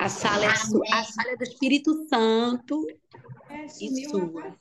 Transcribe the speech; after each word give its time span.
A 0.00 0.08
sala 0.08 0.46
é, 0.46 0.56
su... 0.56 0.82
a 0.90 1.04
sala 1.04 1.32
é 1.32 1.36
do 1.36 1.42
Espírito 1.42 2.08
Santo 2.08 2.86
É, 3.50 3.66
e 3.66 4.08
sua. 4.08 4.56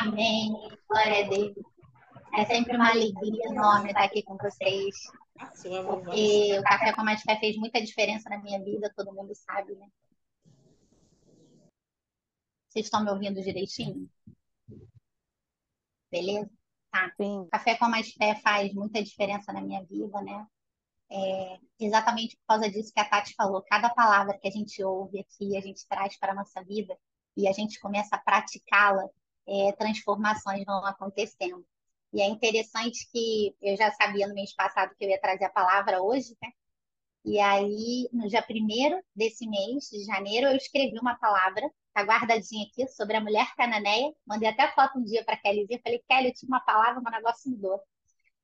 Amém. 0.00 0.50
Glória 0.88 1.26
a 1.26 1.28
Deus. 1.28 1.54
É 2.34 2.46
sempre 2.46 2.76
uma 2.76 2.90
alegria 2.90 3.46
enorme 3.46 3.88
estar 3.88 4.04
aqui 4.04 4.22
com 4.22 4.38
vocês. 4.38 4.94
Porque 5.62 6.58
o 6.58 6.62
Café 6.62 6.94
com 6.94 7.04
Mais 7.04 7.20
Fé 7.20 7.38
fez 7.38 7.58
muita 7.58 7.78
diferença 7.82 8.30
na 8.30 8.38
minha 8.38 8.58
vida, 8.64 8.90
todo 8.96 9.12
mundo 9.12 9.34
sabe, 9.34 9.74
né? 9.74 9.86
Vocês 12.70 12.86
estão 12.86 13.04
me 13.04 13.10
ouvindo 13.10 13.42
direitinho? 13.42 14.08
Beleza? 16.10 16.50
Tá. 16.90 17.12
Sim. 17.20 17.46
Café 17.52 17.76
com 17.76 17.88
Mais 17.90 18.10
Fé 18.14 18.34
faz 18.36 18.72
muita 18.72 19.02
diferença 19.02 19.52
na 19.52 19.60
minha 19.60 19.84
vida, 19.84 20.22
né? 20.22 20.46
É 21.14 21.58
exatamente 21.78 22.36
por 22.38 22.46
causa 22.48 22.70
disso 22.70 22.92
que 22.92 23.00
a 23.00 23.08
Tati 23.08 23.34
falou. 23.36 23.62
Cada 23.62 23.88
palavra 23.90 24.36
que 24.38 24.48
a 24.48 24.50
gente 24.50 24.82
ouve 24.82 25.20
aqui, 25.20 25.56
a 25.56 25.60
gente 25.60 25.86
traz 25.88 26.18
para 26.18 26.32
a 26.32 26.34
nossa 26.34 26.62
vida 26.64 26.96
e 27.36 27.46
a 27.48 27.52
gente 27.52 27.78
começa 27.80 28.16
a 28.16 28.18
praticá-la, 28.18 29.08
é, 29.46 29.72
transformações 29.72 30.64
vão 30.64 30.84
acontecendo. 30.84 31.64
E 32.12 32.20
é 32.20 32.26
interessante 32.26 33.08
que 33.12 33.54
eu 33.62 33.76
já 33.76 33.90
sabia 33.92 34.26
no 34.28 34.34
mês 34.34 34.54
passado 34.54 34.94
que 34.96 35.04
eu 35.04 35.10
ia 35.10 35.20
trazer 35.20 35.44
a 35.44 35.50
palavra 35.50 36.02
hoje, 36.02 36.36
né? 36.42 36.50
E 37.24 37.40
aí, 37.40 38.08
no 38.12 38.28
dia 38.28 38.42
primeiro 38.42 39.00
desse 39.14 39.46
mês, 39.48 39.88
de 39.90 40.04
janeiro, 40.04 40.48
eu 40.48 40.56
escrevi 40.56 40.98
uma 40.98 41.16
palavra, 41.16 41.70
tá 41.94 42.02
guardadinha 42.02 42.66
aqui, 42.66 42.86
sobre 42.88 43.16
a 43.16 43.20
mulher 43.20 43.54
cananeia. 43.56 44.12
Mandei 44.26 44.48
até 44.48 44.70
foto 44.72 44.98
um 44.98 45.04
dia 45.04 45.24
para 45.24 45.36
Kellyzinha. 45.36 45.80
Falei, 45.82 46.02
Kelly, 46.08 46.28
eu 46.28 46.34
tinha 46.34 46.48
uma 46.48 46.60
palavra, 46.60 47.00
o 47.00 47.10
negócio 47.10 47.50
mudou. 47.50 47.80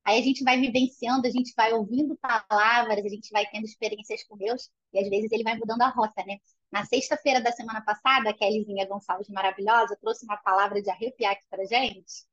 Aí 0.03 0.19
a 0.19 0.23
gente 0.23 0.43
vai 0.43 0.59
vivenciando, 0.59 1.27
a 1.27 1.29
gente 1.29 1.53
vai 1.55 1.73
ouvindo 1.73 2.17
palavras, 2.17 3.05
a 3.05 3.09
gente 3.09 3.29
vai 3.31 3.45
tendo 3.47 3.65
experiências 3.65 4.23
com 4.23 4.35
Deus, 4.35 4.69
e 4.93 4.99
às 4.99 5.07
vezes 5.09 5.31
ele 5.31 5.43
vai 5.43 5.55
mudando 5.57 5.81
a 5.83 5.89
rota, 5.89 6.23
né? 6.25 6.37
Na 6.71 6.85
sexta-feira 6.85 7.41
da 7.41 7.51
semana 7.51 7.81
passada, 7.81 8.29
a 8.29 8.33
Kellyzinha 8.33 8.87
Gonçalves 8.87 9.29
maravilhosa 9.29 9.97
trouxe 10.01 10.25
uma 10.25 10.37
palavra 10.37 10.81
de 10.81 10.89
arrepiar 10.89 11.33
aqui 11.33 11.43
pra 11.49 11.65
gente, 11.65 12.25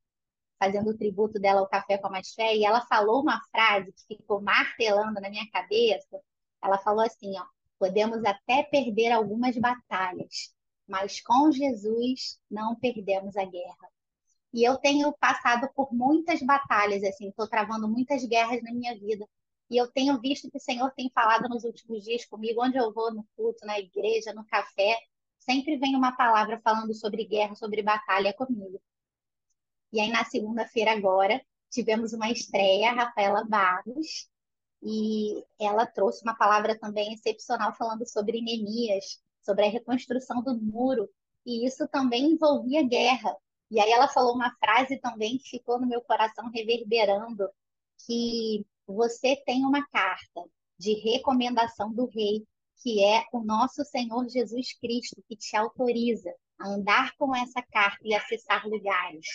fazendo 0.59 0.91
o 0.91 0.97
tributo 0.97 1.39
dela 1.39 1.61
ao 1.61 1.69
Café 1.69 1.99
com 1.99 2.07
a 2.07 2.11
Mais 2.11 2.33
Fé, 2.33 2.57
e 2.57 2.65
ela 2.65 2.81
falou 2.87 3.21
uma 3.23 3.41
frase 3.51 3.93
que 3.93 4.17
ficou 4.17 4.41
martelando 4.41 5.21
na 5.21 5.29
minha 5.29 5.49
cabeça. 5.51 6.21
Ela 6.63 6.79
falou 6.79 7.05
assim, 7.05 7.39
ó, 7.39 7.45
podemos 7.79 8.25
até 8.25 8.63
perder 8.65 9.13
algumas 9.13 9.57
batalhas, 9.57 10.55
mas 10.87 11.21
com 11.21 11.53
Jesus 11.53 12.41
não 12.51 12.75
perdemos 12.77 13.37
a 13.37 13.45
guerra. 13.45 13.89
E 14.53 14.65
eu 14.65 14.77
tenho 14.79 15.13
passado 15.13 15.69
por 15.75 15.93
muitas 15.93 16.41
batalhas, 16.43 17.03
assim, 17.05 17.29
estou 17.29 17.49
travando 17.49 17.89
muitas 17.89 18.25
guerras 18.25 18.63
na 18.63 18.73
minha 18.73 18.99
vida. 18.99 19.27
E 19.71 19.77
eu 19.77 19.87
tenho 19.91 20.19
visto 20.21 20.51
que 20.51 20.57
o 20.57 20.61
Senhor 20.61 20.91
tem 20.93 21.11
falado 21.15 21.49
nos 21.49 21.65
últimos 21.65 22.03
dias 22.03 22.25
comigo, 22.25 22.65
onde 22.65 22.79
eu 22.79 22.93
vou, 22.93 23.13
no 23.13 23.27
culto, 23.37 23.67
na 23.67 23.79
igreja, 23.79 24.33
no 24.33 24.45
café, 24.47 24.97
sempre 25.39 25.77
vem 25.77 25.95
uma 25.95 26.17
palavra 26.17 26.61
falando 26.63 26.95
sobre 26.95 27.25
guerra, 27.25 27.55
sobre 27.55 27.83
batalha 27.83 28.33
comigo. 28.33 28.81
E 29.93 30.01
aí, 30.01 30.11
na 30.11 30.25
segunda-feira, 30.25 30.93
agora, 30.93 31.41
tivemos 31.71 32.13
uma 32.13 32.31
estreia, 32.31 32.93
Rafaela 32.93 33.45
Barros, 33.45 34.29
e 34.83 35.45
ela 35.59 35.87
trouxe 35.87 36.23
uma 36.23 36.35
palavra 36.35 36.79
também 36.79 37.13
excepcional 37.13 37.75
falando 37.75 38.07
sobre 38.07 38.41
Neemias, 38.41 39.21
sobre 39.43 39.67
a 39.67 39.71
reconstrução 39.71 40.43
do 40.43 40.57
muro, 40.57 41.09
e 41.45 41.67
isso 41.67 41.89
também 41.89 42.33
envolvia 42.33 42.83
guerra. 42.83 43.35
E 43.71 43.79
aí 43.81 43.91
ela 43.91 44.09
falou 44.09 44.35
uma 44.35 44.55
frase 44.57 44.99
também 44.99 45.39
que 45.39 45.51
ficou 45.51 45.81
no 45.81 45.87
meu 45.87 46.01
coração 46.03 46.51
reverberando, 46.51 47.49
que 48.07 48.65
você 48.87 49.37
tem 49.45 49.65
uma 49.65 49.87
carta 49.89 50.43
de 50.79 50.95
recomendação 50.95 51.93
do 51.93 52.07
rei, 52.07 52.47
que 52.83 53.05
é 53.05 53.25
o 53.33 53.41
nosso 53.41 53.85
Senhor 53.85 54.27
Jesus 54.29 54.73
Cristo, 54.79 55.23
que 55.29 55.37
te 55.37 55.57
autoriza 55.57 56.33
a 56.59 56.69
andar 56.69 57.13
com 57.19 57.35
essa 57.35 57.63
carta 57.63 58.01
e 58.05 58.15
acessar 58.15 58.67
lugares. 58.67 59.27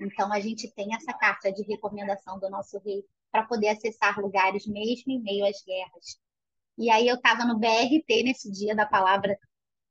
Então 0.00 0.32
a 0.32 0.40
gente 0.40 0.70
tem 0.72 0.94
essa 0.94 1.12
carta 1.12 1.52
de 1.52 1.62
recomendação 1.62 2.38
do 2.38 2.48
nosso 2.50 2.78
rei 2.78 3.04
para 3.30 3.44
poder 3.44 3.68
acessar 3.68 4.18
lugares 4.18 4.66
mesmo 4.66 5.12
em 5.12 5.20
meio 5.20 5.46
às 5.46 5.62
guerras. 5.62 6.18
E 6.78 6.90
aí 6.90 7.06
eu 7.06 7.16
estava 7.16 7.44
no 7.44 7.58
BRT 7.58 8.22
nesse 8.24 8.50
dia 8.50 8.74
da 8.74 8.86
palavra 8.86 9.38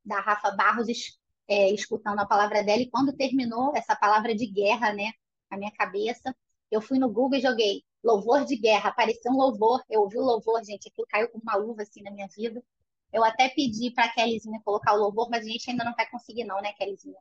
da 0.03 0.19
Rafa 0.19 0.51
Barros, 0.51 1.18
é, 1.49 1.71
escutando 1.71 2.19
a 2.19 2.25
palavra 2.25 2.63
dela, 2.63 2.81
e 2.81 2.89
quando 2.89 3.11
terminou 3.11 3.75
essa 3.75 3.95
palavra 3.95 4.35
de 4.35 4.45
guerra, 4.45 4.93
né, 4.93 5.11
na 5.49 5.57
minha 5.57 5.71
cabeça, 5.71 6.35
eu 6.71 6.79
fui 6.79 6.99
no 6.99 7.11
Google 7.11 7.39
e 7.39 7.41
joguei 7.41 7.83
louvor 8.03 8.45
de 8.45 8.55
guerra, 8.55 8.89
apareceu 8.89 9.31
um 9.31 9.37
louvor, 9.37 9.83
eu 9.89 10.01
ouvi 10.01 10.17
o 10.17 10.23
louvor, 10.23 10.63
gente, 10.63 10.87
aquilo 10.87 11.07
caiu 11.09 11.27
como 11.29 11.41
uma 11.43 11.55
luva 11.55 11.81
assim 11.81 12.03
na 12.03 12.11
minha 12.11 12.27
vida. 12.27 12.63
Eu 13.11 13.23
até 13.23 13.49
pedi 13.49 13.91
para 13.91 14.05
a 14.05 14.13
Kellyzinha 14.13 14.61
colocar 14.63 14.93
o 14.93 14.97
louvor, 14.97 15.29
mas 15.29 15.43
a 15.43 15.49
gente 15.49 15.69
ainda 15.69 15.83
não 15.83 15.95
vai 15.95 16.07
conseguir 16.09 16.43
não, 16.45 16.61
né, 16.61 16.71
Kellyzinha? 16.73 17.17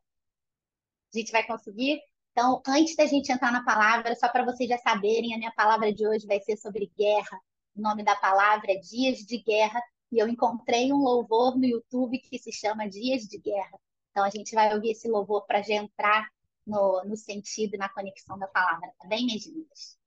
A 1.13 1.19
gente 1.19 1.33
vai 1.33 1.47
conseguir? 1.47 2.01
Então, 2.33 2.63
antes 2.67 2.95
da 2.95 3.07
gente 3.07 3.33
entrar 3.33 3.51
na 3.51 3.65
palavra, 3.65 4.15
só 4.15 4.29
para 4.29 4.45
vocês 4.45 4.69
já 4.69 4.79
saberem, 4.79 5.35
a 5.35 5.39
minha 5.39 5.53
palavra 5.53 5.93
de 5.93 6.07
hoje 6.07 6.27
vai 6.27 6.39
ser 6.41 6.57
sobre 6.59 6.93
guerra. 6.97 7.41
O 7.75 7.81
nome 7.81 8.05
da 8.05 8.15
palavra 8.15 8.73
é 8.73 8.77
Dias 8.77 9.19
de 9.21 9.39
Guerra, 9.39 9.83
e 10.13 10.19
eu 10.19 10.29
encontrei 10.29 10.93
um 10.93 10.99
louvor 10.99 11.57
no 11.57 11.65
YouTube 11.65 12.19
que 12.19 12.39
se 12.39 12.53
chama 12.53 12.89
Dias 12.89 13.23
de 13.23 13.39
Guerra. 13.39 13.81
Então, 14.11 14.25
a 14.25 14.31
gente 14.31 14.55
vai 14.55 14.75
ouvir 14.75 14.91
esse 14.93 15.09
louvor 15.09 15.47
para 15.47 15.63
já 15.63 15.75
entrar 15.75 16.29
no, 16.67 17.05
no 17.05 17.17
sentido 17.17 17.75
e 17.75 17.79
na 17.79 17.89
conexão 17.89 18.39
da 18.39 18.47
palavra, 18.49 18.93
tá 18.99 19.09
bem, 19.09 19.27
minhas 19.27 19.47
lindas? 19.47 19.98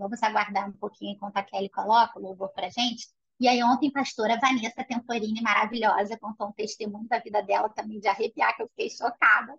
Vamos 0.00 0.22
aguardar 0.22 0.68
um 0.68 0.72
pouquinho 0.72 1.12
enquanto 1.12 1.36
a 1.36 1.42
Kelly 1.42 1.68
coloca 1.68 2.18
o 2.18 2.22
louvor 2.22 2.48
para 2.52 2.70
gente. 2.70 3.06
E 3.38 3.46
aí, 3.48 3.62
ontem, 3.62 3.90
pastora 3.90 4.38
Vanessa 4.38 4.84
Temporini, 4.84 5.40
maravilhosa, 5.40 6.18
contou 6.18 6.48
um 6.48 6.52
testemunho 6.52 7.08
da 7.08 7.18
vida 7.18 7.42
dela 7.42 7.68
também 7.68 8.00
de 8.00 8.08
arrepiar, 8.08 8.56
que 8.56 8.62
eu 8.62 8.68
fiquei 8.68 8.90
chocada. 8.90 9.54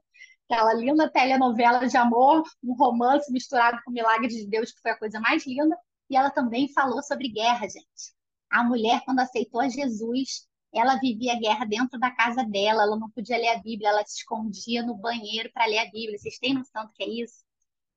Aquela 0.50 0.74
linda 0.74 1.10
telenovela 1.10 1.88
de 1.88 1.98
amor, 1.98 2.44
um 2.64 2.74
romance 2.74 3.32
misturado 3.32 3.80
com 3.86 3.92
milagres 3.92 4.34
de 4.34 4.48
Deus, 4.48 4.72
que 4.72 4.82
foi 4.82 4.92
a 4.92 4.98
coisa 4.98 5.20
mais 5.20 5.46
linda. 5.48 5.78
E 6.10 6.16
ela 6.16 6.30
também 6.30 6.68
falou 6.74 7.02
sobre 7.02 7.30
guerra, 7.30 7.68
gente. 7.68 8.14
A 8.50 8.64
mulher, 8.64 9.02
quando 9.06 9.20
aceitou 9.20 9.62
a 9.62 9.70
Jesus, 9.70 10.48
ela 10.74 10.98
vivia 10.98 11.34
a 11.34 11.40
guerra 11.40 11.66
dentro 11.66 12.00
da 12.00 12.12
casa 12.12 12.44
dela, 12.44 12.84
ela 12.84 12.98
não 12.98 13.10
podia 13.10 13.38
ler 13.38 13.50
a 13.50 13.60
Bíblia, 13.60 13.90
ela 13.90 14.06
se 14.06 14.20
escondia 14.20 14.84
no 14.84 14.96
banheiro 14.96 15.50
para 15.54 15.66
ler 15.66 15.80
a 15.80 15.86
Bíblia. 15.86 16.18
Vocês 16.18 16.38
têm 16.38 16.54
noção 16.54 16.86
do 16.86 16.94
que 16.94 17.04
é 17.04 17.10
isso? 17.10 17.44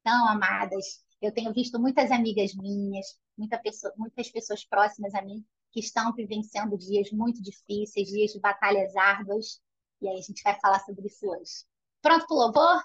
Então, 0.00 0.28
amadas, 0.28 1.03
eu 1.24 1.32
tenho 1.32 1.52
visto 1.52 1.78
muitas 1.80 2.10
amigas 2.10 2.54
minhas, 2.54 3.18
muita 3.36 3.58
pessoa, 3.58 3.92
muitas 3.96 4.30
pessoas 4.30 4.64
próximas 4.64 5.14
a 5.14 5.22
mim, 5.22 5.44
que 5.72 5.80
estão 5.80 6.12
vivenciando 6.12 6.76
dias 6.78 7.10
muito 7.12 7.42
difíceis, 7.42 8.08
dias 8.08 8.32
de 8.32 8.40
batalhas 8.40 8.94
árduas, 8.96 9.60
e 10.00 10.08
aí 10.08 10.18
a 10.18 10.22
gente 10.22 10.42
vai 10.42 10.58
falar 10.60 10.80
sobre 10.80 11.06
isso 11.06 11.26
hoje. 11.26 11.64
Pronto 12.02 12.26
para 12.26 12.34
o 12.36 12.38
louvor? 12.38 12.82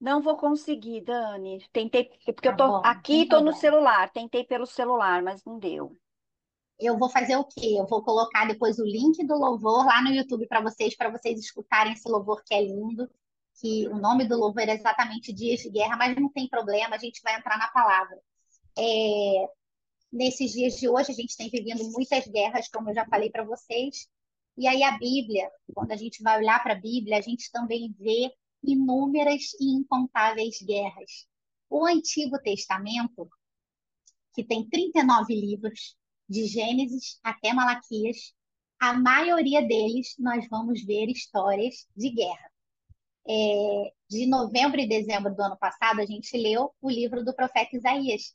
Não 0.00 0.20
vou 0.22 0.36
conseguir, 0.36 1.02
Dani. 1.02 1.64
Tentei, 1.72 2.04
porque 2.34 2.48
eu 2.48 2.56
Tá 2.56 2.56
tô 2.56 2.66
bom, 2.66 2.82
aqui, 2.84 3.20
sem 3.20 3.28
tô 3.28 3.40
no 3.40 3.52
problema. 3.52 3.60
celular. 3.60 4.10
Tentei 4.12 4.44
pelo 4.44 4.66
celular, 4.66 5.22
mas 5.22 5.44
não 5.44 5.58
deu. 5.58 5.96
Eu 6.78 6.96
vou 6.98 7.08
fazer 7.10 7.36
o 7.36 7.44
quê? 7.44 7.76
Eu 7.78 7.86
vou 7.86 8.02
colocar 8.02 8.46
depois 8.46 8.78
o 8.78 8.84
link 8.84 9.24
do 9.26 9.34
louvor 9.36 9.84
lá 9.86 10.02
no 10.02 10.10
YouTube 10.10 10.46
para 10.46 10.60
vocês, 10.60 10.96
para 10.96 11.10
vocês 11.10 11.38
escutarem 11.40 11.92
esse 11.92 12.08
louvor 12.08 12.42
que 12.44 12.54
é 12.54 12.62
lindo, 12.62 13.08
que 13.60 13.88
o 13.88 13.96
nome 13.96 14.26
do 14.26 14.38
louvor 14.38 14.68
é 14.68 14.74
exatamente 14.74 15.32
Dias 15.32 15.60
de 15.60 15.70
Guerra, 15.70 15.96
mas 15.96 16.16
não 16.16 16.30
tem 16.30 16.48
problema, 16.48 16.96
a 16.96 16.98
gente 16.98 17.20
vai 17.22 17.36
entrar 17.36 17.58
na 17.58 17.68
palavra. 17.68 18.18
É, 18.78 19.48
nesses 20.12 20.52
dias 20.52 20.76
de 20.76 20.88
hoje, 20.88 21.12
a 21.12 21.14
gente 21.14 21.36
tem 21.36 21.50
vivido 21.50 21.90
muitas 21.90 22.26
guerras, 22.26 22.68
como 22.68 22.90
eu 22.90 22.94
já 22.94 23.06
falei 23.06 23.30
para 23.30 23.44
vocês, 23.44 24.08
e 24.56 24.66
aí 24.66 24.82
a 24.82 24.98
Bíblia, 24.98 25.50
quando 25.74 25.92
a 25.92 25.96
gente 25.96 26.22
vai 26.22 26.38
olhar 26.38 26.62
para 26.62 26.74
a 26.74 26.80
Bíblia, 26.80 27.18
a 27.18 27.20
gente 27.20 27.50
também 27.52 27.94
vê 27.98 28.32
inúmeras 28.62 29.52
e 29.60 29.76
incontáveis 29.76 30.60
guerras. 30.62 31.26
O 31.70 31.86
Antigo 31.86 32.38
Testamento, 32.40 33.28
que 34.34 34.44
tem 34.44 34.68
39 34.68 35.34
livros, 35.34 35.96
de 36.28 36.46
Gênesis 36.46 37.18
até 37.22 37.52
Malaquias, 37.52 38.34
a 38.78 38.92
maioria 38.92 39.62
deles 39.62 40.14
nós 40.18 40.46
vamos 40.48 40.84
ver 40.84 41.08
histórias 41.08 41.86
de 41.96 42.10
guerra. 42.10 42.50
É, 43.28 43.92
de 44.08 44.26
novembro 44.26 44.80
e 44.80 44.88
dezembro 44.88 45.34
do 45.34 45.42
ano 45.42 45.56
passado, 45.58 46.00
a 46.00 46.06
gente 46.06 46.36
leu 46.36 46.72
o 46.80 46.90
livro 46.90 47.24
do 47.24 47.34
profeta 47.34 47.76
Isaías. 47.76 48.34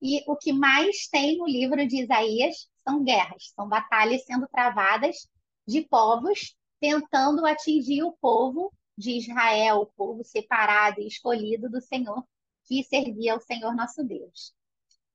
E 0.00 0.22
o 0.26 0.36
que 0.36 0.52
mais 0.52 1.06
tem 1.06 1.38
no 1.38 1.46
livro 1.46 1.86
de 1.86 2.02
Isaías 2.02 2.68
são 2.82 3.04
guerras, 3.04 3.52
são 3.54 3.68
batalhas 3.68 4.24
sendo 4.24 4.48
travadas 4.48 5.28
de 5.66 5.82
povos 5.82 6.56
tentando 6.80 7.46
atingir 7.46 8.02
o 8.02 8.10
povo 8.20 8.72
de 8.98 9.12
Israel, 9.12 9.82
o 9.82 9.86
povo 9.86 10.24
separado 10.24 11.00
e 11.00 11.06
escolhido 11.06 11.70
do 11.70 11.80
Senhor, 11.80 12.24
que 12.64 12.82
servia 12.82 13.34
ao 13.34 13.40
Senhor 13.40 13.72
nosso 13.76 14.02
Deus. 14.02 14.52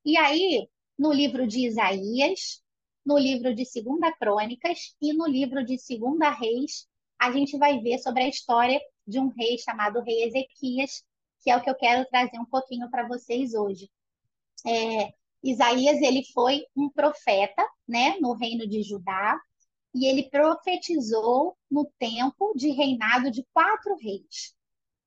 E 0.06 0.16
aí, 0.16 0.70
no 0.98 1.12
livro 1.12 1.46
de 1.46 1.68
Isaías, 1.68 2.64
no 3.06 3.18
livro 3.18 3.54
de 3.54 3.66
Segunda 3.66 4.12
Crônicas 4.14 4.96
e 5.02 5.12
no 5.14 5.28
livro 5.28 5.66
de 5.66 5.78
Segunda 5.78 6.30
Reis, 6.30 6.88
a 7.20 7.32
gente 7.32 7.58
vai 7.58 7.80
ver 7.82 8.00
sobre 8.00 8.24
a 8.24 8.30
história 8.30 8.80
de 9.08 9.20
um 9.20 9.30
rei 9.30 9.58
chamado 9.58 10.02
Rei 10.02 10.24
Ezequias, 10.24 11.04
que 11.40 11.50
é 11.50 11.56
o 11.58 11.62
que 11.62 11.70
eu 11.70 11.76
quero 11.76 12.08
trazer 12.10 12.40
um 12.40 12.46
pouquinho 12.46 12.90
para 12.90 13.08
vocês 13.08 13.54
hoje. 13.54 13.90
É, 14.66 15.14
Isaías 15.44 16.02
ele 16.02 16.24
foi 16.34 16.66
um 16.76 16.90
profeta, 16.90 17.66
né, 17.88 18.18
no 18.20 18.34
reino 18.34 18.68
de 18.68 18.84
Judá, 18.84 19.40
e 19.94 20.06
ele 20.06 20.30
profetizou 20.30 21.58
no 21.70 21.90
tempo 21.98 22.54
de 22.56 22.70
reinado 22.72 23.32
de 23.32 23.46
quatro 23.54 23.96
reis: 23.96 24.54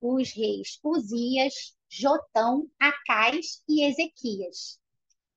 os 0.00 0.32
reis 0.32 0.78
Uzias, 0.82 1.76
Jotão, 1.88 2.68
Acais 2.78 3.62
e 3.68 3.84
Ezequias. 3.84 4.80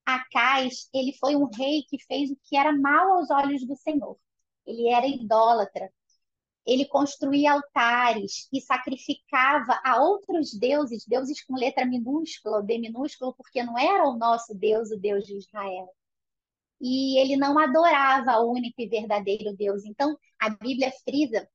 Acais, 0.06 0.89
ele 0.94 1.13
foi 1.13 1.36
um 1.36 1.45
rei 1.45 1.83
que 1.83 1.98
fez 2.06 2.30
o 2.31 2.38
que 2.44 2.57
era 2.57 2.71
mal 2.71 3.13
aos 3.13 3.30
olhos 3.30 3.66
do 3.66 3.75
Senhor. 3.75 4.18
Ele 4.66 4.89
era 4.89 5.07
idólatra. 5.07 5.92
Ele 6.65 6.86
construía 6.86 7.54
altares 7.54 8.48
e 8.54 8.62
sacrificava 8.62 9.80
a 9.83 10.01
outros 10.01 10.54
deuses, 10.54 11.06
deuses 11.06 11.44
com 11.45 11.56
letra 11.56 11.86
minúscula 11.86 12.57
ou 12.57 12.63
D 12.63 12.77
minúsculo, 12.77 13.33
porque 13.36 13.62
não 13.63 13.77
era 13.77 14.07
o 14.07 14.18
nosso 14.18 14.56
Deus, 14.56 14.89
o 14.92 14.98
Deus 14.98 15.25
de 15.25 15.38
Israel. 15.38 15.89
E 16.80 17.19
ele 17.19 17.36
não 17.38 17.57
adorava 17.60 18.39
o 18.39 18.51
único 18.51 18.81
e 18.81 18.88
verdadeiro 18.88 19.56
Deus. 19.56 19.86
Então, 19.86 20.18
a 20.39 20.50
Bíblia 20.50 20.92
frisa 21.04 21.48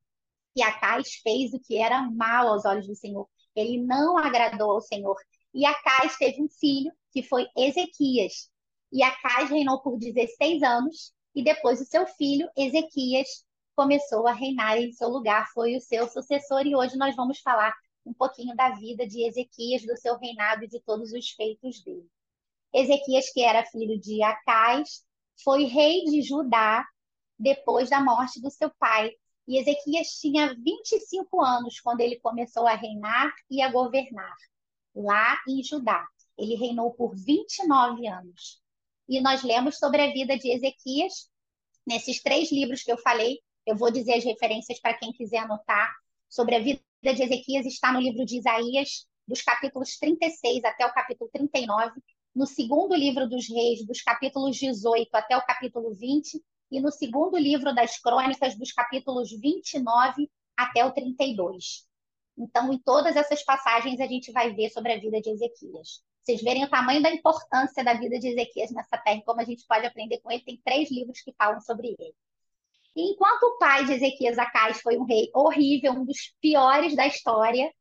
que 0.54 0.62
Acais 0.62 1.14
fez 1.22 1.52
o 1.54 1.60
que 1.60 1.76
era 1.76 2.02
mal 2.10 2.48
aos 2.48 2.64
olhos 2.64 2.86
do 2.86 2.94
Senhor. 2.94 3.28
Ele 3.54 3.78
não 3.78 4.16
agradou 4.18 4.72
ao 4.72 4.80
Senhor. 4.80 5.16
E 5.54 5.64
Acais 5.64 6.16
teve 6.16 6.42
um 6.42 6.48
filho, 6.48 6.92
que 7.12 7.22
foi 7.22 7.46
Ezequias. 7.56 8.50
E 8.92 9.02
Acais 9.02 9.50
reinou 9.50 9.80
por 9.80 9.98
16 9.98 10.62
anos, 10.62 11.12
e 11.34 11.42
depois 11.42 11.80
o 11.80 11.84
seu 11.84 12.06
filho, 12.06 12.48
Ezequias, 12.56 13.44
começou 13.78 14.26
a 14.26 14.32
reinar 14.32 14.76
em 14.76 14.90
seu 14.90 15.08
lugar, 15.08 15.48
foi 15.52 15.76
o 15.76 15.80
seu 15.80 16.08
sucessor, 16.08 16.66
e 16.66 16.74
hoje 16.74 16.96
nós 16.96 17.14
vamos 17.14 17.38
falar 17.38 17.72
um 18.04 18.12
pouquinho 18.12 18.56
da 18.56 18.70
vida 18.70 19.06
de 19.06 19.24
Ezequias, 19.24 19.86
do 19.86 19.96
seu 19.96 20.18
reinado 20.18 20.64
e 20.64 20.68
de 20.68 20.80
todos 20.80 21.12
os 21.12 21.30
feitos 21.30 21.80
dele. 21.84 22.10
Ezequias, 22.74 23.32
que 23.32 23.40
era 23.40 23.64
filho 23.64 23.96
de 24.00 24.20
Acais, 24.20 25.04
foi 25.44 25.62
rei 25.62 26.02
de 26.06 26.22
Judá 26.22 26.84
depois 27.38 27.88
da 27.88 28.00
morte 28.00 28.42
do 28.42 28.50
seu 28.50 28.68
pai. 28.80 29.12
E 29.46 29.58
Ezequias 29.58 30.08
tinha 30.08 30.56
25 30.56 31.40
anos 31.40 31.78
quando 31.78 32.00
ele 32.00 32.18
começou 32.18 32.66
a 32.66 32.74
reinar 32.74 33.32
e 33.48 33.62
a 33.62 33.70
governar 33.70 34.34
lá 34.92 35.40
em 35.46 35.62
Judá. 35.62 36.04
Ele 36.36 36.56
reinou 36.56 36.94
por 36.94 37.14
29 37.14 38.08
anos. 38.08 38.60
E 39.08 39.20
nós 39.20 39.44
lemos 39.44 39.78
sobre 39.78 40.02
a 40.02 40.12
vida 40.12 40.36
de 40.36 40.50
Ezequias 40.50 41.30
nesses 41.86 42.20
três 42.20 42.50
livros 42.50 42.82
que 42.82 42.90
eu 42.90 42.98
falei. 42.98 43.38
Eu 43.68 43.76
vou 43.76 43.90
dizer 43.90 44.14
as 44.14 44.24
referências 44.24 44.80
para 44.80 44.94
quem 44.94 45.12
quiser 45.12 45.40
anotar. 45.40 45.94
Sobre 46.26 46.54
a 46.54 46.58
vida 46.58 46.80
de 47.02 47.22
Ezequias 47.22 47.66
está 47.66 47.92
no 47.92 48.00
livro 48.00 48.24
de 48.24 48.38
Isaías, 48.38 49.06
dos 49.26 49.42
capítulos 49.42 49.98
36 49.98 50.64
até 50.64 50.86
o 50.86 50.92
capítulo 50.94 51.28
39, 51.30 52.00
no 52.34 52.46
segundo 52.46 52.94
livro 52.94 53.28
dos 53.28 53.46
reis, 53.46 53.86
dos 53.86 54.00
capítulos 54.00 54.56
18 54.56 55.14
até 55.14 55.36
o 55.36 55.44
capítulo 55.44 55.94
20, 55.94 56.42
e 56.70 56.80
no 56.80 56.90
segundo 56.90 57.36
livro 57.36 57.74
das 57.74 57.98
crônicas, 57.98 58.56
dos 58.56 58.72
capítulos 58.72 59.30
29 59.38 60.30
até 60.56 60.82
o 60.86 60.90
32. 60.90 61.86
Então, 62.38 62.72
em 62.72 62.78
todas 62.78 63.16
essas 63.16 63.44
passagens, 63.44 64.00
a 64.00 64.06
gente 64.06 64.32
vai 64.32 64.54
ver 64.54 64.70
sobre 64.70 64.94
a 64.94 64.98
vida 64.98 65.20
de 65.20 65.28
Ezequias. 65.28 66.02
Vocês 66.22 66.40
verem 66.40 66.64
o 66.64 66.70
tamanho 66.70 67.02
da 67.02 67.12
importância 67.12 67.84
da 67.84 67.92
vida 67.92 68.18
de 68.18 68.28
Ezequias 68.28 68.70
nessa 68.70 68.96
terra, 68.96 69.20
como 69.26 69.42
a 69.42 69.44
gente 69.44 69.66
pode 69.66 69.84
aprender 69.84 70.20
com 70.20 70.30
ele, 70.30 70.42
tem 70.42 70.58
três 70.64 70.90
livros 70.90 71.20
que 71.20 71.34
falam 71.34 71.60
sobre 71.60 71.94
ele. 71.98 72.14
Enquanto 73.00 73.44
o 73.44 73.58
pai 73.58 73.84
de 73.84 73.92
Ezequias, 73.92 74.36
Acais, 74.38 74.80
foi 74.80 74.98
um 74.98 75.04
rei 75.04 75.30
horrível, 75.32 75.92
um 75.92 76.04
dos 76.04 76.34
piores 76.40 76.96
da 76.96 77.06
história, 77.06 77.72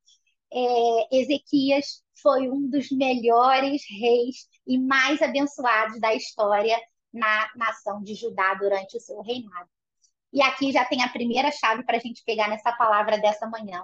é, 0.53 1.17
Ezequias 1.17 2.03
foi 2.21 2.47
um 2.47 2.69
dos 2.69 2.91
melhores 2.91 3.81
reis 3.99 4.47
e 4.67 4.77
mais 4.77 5.19
abençoados 5.19 5.99
da 5.99 6.13
história 6.13 6.79
na 7.11 7.49
nação 7.55 8.03
de 8.03 8.13
Judá 8.13 8.53
durante 8.53 8.95
o 8.95 8.99
seu 8.99 9.19
reinado. 9.23 9.67
E 10.31 10.39
aqui 10.39 10.71
já 10.71 10.85
tem 10.85 11.01
a 11.01 11.09
primeira 11.09 11.51
chave 11.51 11.83
para 11.83 11.97
a 11.97 11.99
gente 11.99 12.23
pegar 12.23 12.47
nessa 12.47 12.71
palavra 12.73 13.17
dessa 13.17 13.47
manhã. 13.47 13.83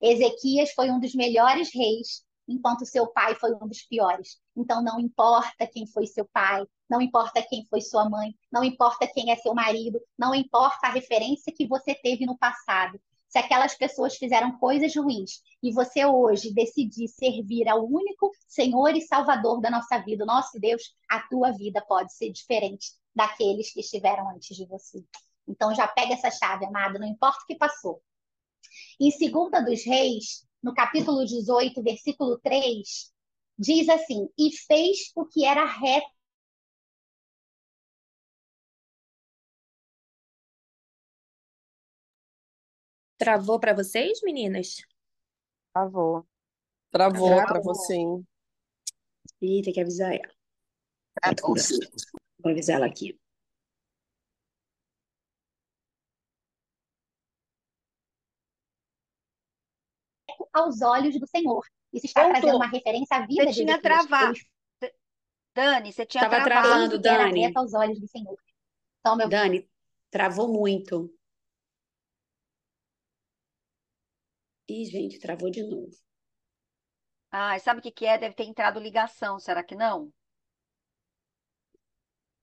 Ezequias 0.00 0.72
foi 0.72 0.90
um 0.90 0.98
dos 0.98 1.14
melhores 1.14 1.68
reis, 1.74 2.24
enquanto 2.48 2.86
seu 2.86 3.06
pai 3.08 3.34
foi 3.34 3.52
um 3.54 3.68
dos 3.68 3.82
piores. 3.82 4.40
Então 4.56 4.82
não 4.82 4.98
importa 4.98 5.66
quem 5.66 5.86
foi 5.86 6.06
seu 6.06 6.24
pai, 6.32 6.64
não 6.92 7.00
importa 7.00 7.42
quem 7.42 7.64
foi 7.70 7.80
sua 7.80 8.06
mãe, 8.06 8.36
não 8.52 8.62
importa 8.62 9.06
quem 9.06 9.30
é 9.30 9.36
seu 9.36 9.54
marido, 9.54 9.98
não 10.18 10.34
importa 10.34 10.88
a 10.88 10.90
referência 10.92 11.50
que 11.50 11.66
você 11.66 11.94
teve 11.94 12.26
no 12.26 12.36
passado 12.36 13.00
se 13.32 13.38
aquelas 13.38 13.74
pessoas 13.74 14.14
fizeram 14.16 14.58
coisas 14.58 14.94
ruins 14.94 15.40
e 15.62 15.72
você 15.72 16.04
hoje 16.04 16.52
decidir 16.52 17.08
servir 17.08 17.66
ao 17.66 17.82
único 17.82 18.30
Senhor 18.46 18.94
e 18.94 19.00
Salvador 19.00 19.58
da 19.58 19.70
nossa 19.70 19.98
vida, 20.00 20.26
nosso 20.26 20.60
Deus, 20.60 20.94
a 21.10 21.18
tua 21.28 21.50
vida 21.50 21.82
pode 21.88 22.12
ser 22.12 22.30
diferente 22.30 22.92
daqueles 23.14 23.72
que 23.72 23.80
estiveram 23.80 24.28
antes 24.28 24.54
de 24.54 24.66
você. 24.66 25.02
Então 25.48 25.74
já 25.74 25.88
pega 25.88 26.12
essa 26.12 26.30
chave, 26.30 26.66
amado, 26.66 26.98
não 26.98 27.06
importa 27.06 27.38
o 27.42 27.46
que 27.46 27.56
passou. 27.56 28.02
Em 29.00 29.08
2 29.08 29.64
dos 29.64 29.86
Reis, 29.86 30.46
no 30.62 30.74
capítulo 30.74 31.24
18, 31.24 31.82
versículo 31.82 32.38
3, 32.38 33.10
diz 33.58 33.88
assim: 33.88 34.28
E 34.38 34.50
fez 34.54 35.10
o 35.16 35.24
que 35.24 35.46
era 35.46 35.64
reto 35.64 36.21
Travou 43.22 43.60
para 43.60 43.72
vocês, 43.72 44.20
meninas? 44.22 44.78
Travou. 45.72 46.26
Travou, 46.90 47.28
Travou. 47.28 47.46
travou 47.46 47.74
sim. 47.76 48.26
Ih, 49.40 49.62
tem 49.62 49.72
que 49.72 49.80
avisar 49.80 50.12
ela. 50.12 50.34
Vou 52.42 52.50
avisar 52.50 52.78
ela 52.78 52.86
aqui. 52.86 53.16
aos 60.52 60.82
olhos 60.82 61.18
do 61.18 61.26
Senhor. 61.26 61.64
Isso 61.92 62.06
está 62.06 62.22
Voltou. 62.24 62.40
trazendo 62.40 62.56
uma 62.56 62.66
referência 62.66 63.16
à 63.16 63.24
vida 63.24 63.44
Você 63.44 63.50
de 63.52 63.54
tinha 63.64 63.80
travado. 63.80 64.38
Dani, 65.54 65.92
você 65.92 66.04
tinha 66.04 66.28
Tava 66.28 66.44
travado. 66.44 66.98
travando. 66.98 66.98
Dani. 66.98 67.52
aos 67.54 67.72
olhos 67.72 68.00
do 68.00 68.08
Senhor. 68.08 68.36
Então, 69.00 69.16
meu 69.16 69.28
Dani, 69.28 69.70
travou 70.10 70.52
muito. 70.52 71.14
Ih, 74.68 74.84
gente, 74.86 75.20
travou 75.20 75.50
de 75.52 75.62
novo. 75.62 75.96
Ah, 77.30 77.58
sabe 77.58 77.80
o 77.80 77.82
que 77.82 77.90
que 77.90 78.06
é? 78.06 78.16
Deve 78.18 78.34
ter 78.34 78.44
entrado 78.44 78.78
ligação, 78.80 79.38
será 79.38 79.62
que 79.64 79.74
não? 79.74 80.10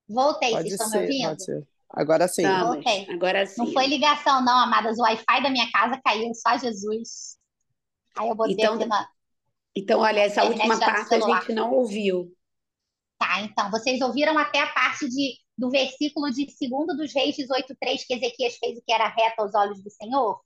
voltei, 0.07 0.51
Pode 0.51 0.69
vocês 0.69 0.73
estão 0.73 0.89
me 0.89 0.97
ser, 0.97 0.99
ouvindo? 0.99 1.19
pode 1.19 1.43
ser. 1.43 1.67
Agora 1.89 2.27
sim. 2.27 2.61
Estamos. 2.61 2.85
Ok. 2.85 3.07
Agora 3.07 3.45
Não 3.57 3.67
sim. 3.67 3.73
foi 3.73 3.87
ligação, 3.87 4.43
não, 4.43 4.57
amadas. 4.59 4.97
O 4.99 5.03
Wi-Fi 5.03 5.43
da 5.43 5.49
minha 5.49 5.69
casa 5.71 5.99
caiu, 6.05 6.33
só 6.35 6.57
Jesus. 6.57 7.37
Aí 8.17 8.29
eu 8.29 8.35
botei 8.35 8.65
Então, 8.65 8.73
aqui 8.73 8.85
na. 8.85 9.07
Então, 9.75 10.01
olha, 10.01 10.21
essa 10.21 10.43
Internet 10.43 10.45
última 10.45 10.79
já 10.79 10.91
do 10.91 10.99
parte 10.99 11.15
a 11.15 11.19
celular. 11.19 11.43
gente 11.43 11.51
não 11.53 11.71
ouviu. 11.73 12.35
Tá, 13.17 13.41
então, 13.41 13.69
vocês 13.71 14.01
ouviram 14.01 14.37
até 14.37 14.59
a 14.61 14.67
parte 14.73 15.07
de, 15.09 15.35
do 15.57 15.69
versículo 15.69 16.31
de 16.31 16.45
2 16.45 16.97
dos 16.97 17.13
Reis 17.13 17.35
18,3 17.35 18.05
que 18.07 18.13
Ezequias 18.13 18.57
fez 18.57 18.77
o 18.77 18.81
que 18.85 18.93
era 18.93 19.07
reto 19.09 19.41
aos 19.41 19.53
olhos 19.55 19.81
do 19.83 19.89
Senhor? 19.89 20.39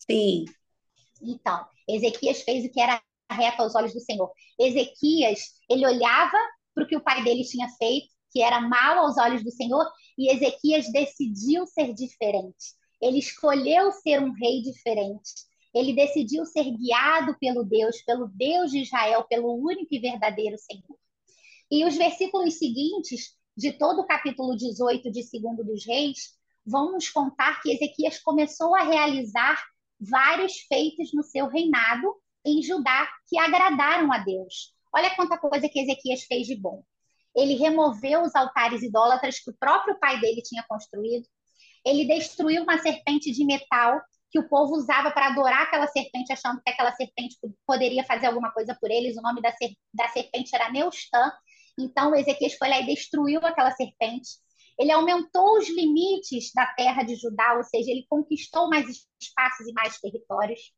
Sim. 0.00 0.44
Então, 1.20 1.64
Ezequias 1.88 2.42
fez 2.42 2.64
o 2.64 2.70
que 2.70 2.80
era 2.80 3.00
reto 3.30 3.62
aos 3.62 3.74
olhos 3.74 3.92
do 3.92 4.00
Senhor. 4.00 4.30
Ezequias, 4.58 5.52
ele 5.68 5.86
olhava 5.86 6.36
para 6.74 6.84
o 6.84 6.86
que 6.86 6.96
o 6.96 7.02
pai 7.02 7.22
dele 7.22 7.44
tinha 7.44 7.68
feito, 7.78 8.08
que 8.30 8.42
era 8.42 8.60
mal 8.60 8.98
aos 8.98 9.18
olhos 9.18 9.44
do 9.44 9.50
Senhor, 9.50 9.86
e 10.16 10.30
Ezequias 10.30 10.90
decidiu 10.90 11.66
ser 11.66 11.92
diferente. 11.94 12.74
Ele 13.00 13.18
escolheu 13.18 13.92
ser 13.92 14.20
um 14.20 14.32
rei 14.32 14.62
diferente. 14.62 15.30
Ele 15.74 15.94
decidiu 15.94 16.44
ser 16.46 16.64
guiado 16.64 17.36
pelo 17.38 17.64
Deus, 17.64 18.02
pelo 18.02 18.28
Deus 18.28 18.70
de 18.70 18.82
Israel, 18.82 19.24
pelo 19.24 19.54
único 19.54 19.94
e 19.94 19.98
verdadeiro 19.98 20.56
Senhor. 20.58 20.98
E 21.70 21.84
os 21.84 21.96
versículos 21.96 22.58
seguintes 22.58 23.34
de 23.56 23.72
todo 23.72 24.00
o 24.00 24.06
capítulo 24.06 24.56
18 24.56 25.10
de 25.10 25.22
Segundo 25.22 25.64
dos 25.64 25.86
Reis 25.86 26.34
vão 26.64 26.92
nos 26.92 27.08
contar 27.10 27.60
que 27.60 27.72
Ezequias 27.72 28.18
começou 28.18 28.74
a 28.74 28.82
realizar 28.82 29.62
vários 30.02 30.58
feitos 30.68 31.12
no 31.12 31.22
seu 31.22 31.48
reinado 31.48 32.14
em 32.44 32.62
Judá 32.62 33.08
que 33.28 33.38
agradaram 33.38 34.12
a 34.12 34.18
Deus. 34.18 34.74
Olha 34.94 35.14
quanta 35.14 35.38
coisa 35.38 35.68
que 35.68 35.80
Ezequias 35.80 36.24
fez 36.24 36.46
de 36.46 36.56
bom. 36.56 36.82
Ele 37.34 37.54
removeu 37.54 38.22
os 38.22 38.34
altares 38.34 38.82
idólatras 38.82 39.38
que 39.38 39.50
o 39.50 39.56
próprio 39.58 39.98
pai 39.98 40.20
dele 40.20 40.42
tinha 40.42 40.64
construído. 40.68 41.26
Ele 41.84 42.04
destruiu 42.04 42.62
uma 42.62 42.78
serpente 42.78 43.32
de 43.32 43.44
metal 43.44 44.00
que 44.30 44.38
o 44.38 44.48
povo 44.48 44.74
usava 44.74 45.10
para 45.10 45.28
adorar 45.28 45.62
aquela 45.62 45.86
serpente, 45.86 46.32
achando 46.32 46.60
que 46.62 46.70
aquela 46.70 46.92
serpente 46.92 47.36
poderia 47.66 48.04
fazer 48.04 48.26
alguma 48.26 48.50
coisa 48.50 48.76
por 48.80 48.90
eles. 48.90 49.16
O 49.16 49.22
nome 49.22 49.40
da, 49.42 49.52
ser, 49.52 49.72
da 49.92 50.08
serpente 50.08 50.54
era 50.54 50.70
Neustã. 50.70 51.32
Então, 51.78 52.14
Ezequias 52.14 52.54
foi 52.54 52.68
lá 52.68 52.80
e 52.80 52.86
destruiu 52.86 53.40
aquela 53.44 53.70
serpente. 53.72 54.30
Ele 54.82 54.90
aumentou 54.90 55.58
os 55.58 55.68
limites 55.68 56.50
da 56.52 56.66
terra 56.66 57.04
de 57.04 57.14
Judá, 57.14 57.54
ou 57.54 57.62
seja, 57.62 57.88
ele 57.88 58.04
conquistou 58.10 58.68
mais 58.68 59.06
espaços 59.20 59.68
e 59.68 59.72
mais 59.72 60.00
territórios. 60.00 60.72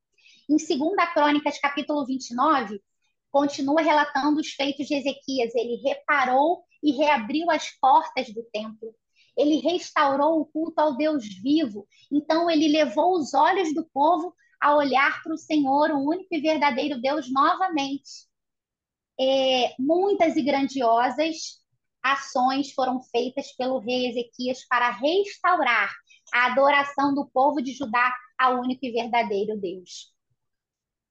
Em 0.46 0.56
2 0.56 0.68
Crônicas, 1.14 1.58
capítulo 1.58 2.04
29, 2.04 2.82
continua 3.30 3.80
relatando 3.80 4.42
os 4.42 4.48
feitos 4.48 4.86
de 4.88 4.94
Ezequias. 4.96 5.54
Ele 5.54 5.76
reparou 5.76 6.64
e 6.82 6.92
reabriu 6.92 7.50
as 7.50 7.70
portas 7.80 8.26
do 8.34 8.42
templo. 8.52 8.94
Ele 9.34 9.60
restaurou 9.60 10.38
o 10.38 10.44
culto 10.44 10.78
ao 10.82 10.98
Deus 10.98 11.24
vivo. 11.42 11.88
Então, 12.12 12.50
ele 12.50 12.68
levou 12.68 13.14
os 13.14 13.32
olhos 13.32 13.74
do 13.74 13.86
povo 13.86 14.34
a 14.60 14.76
olhar 14.76 15.22
para 15.22 15.32
o 15.32 15.38
Senhor, 15.38 15.90
o 15.90 16.06
único 16.10 16.28
e 16.30 16.42
verdadeiro 16.42 17.00
Deus, 17.00 17.32
novamente. 17.32 18.28
É, 19.18 19.74
muitas 19.78 20.36
e 20.36 20.42
grandiosas 20.42 21.63
ações 22.04 22.72
foram 22.72 23.00
feitas 23.02 23.52
pelo 23.52 23.78
rei 23.78 24.10
Ezequias 24.10 24.64
para 24.66 24.90
restaurar 24.90 25.90
a 26.32 26.46
adoração 26.46 27.14
do 27.14 27.26
povo 27.26 27.62
de 27.62 27.72
Judá 27.72 28.14
ao 28.38 28.60
único 28.60 28.84
e 28.84 28.92
verdadeiro 28.92 29.58
Deus. 29.58 30.12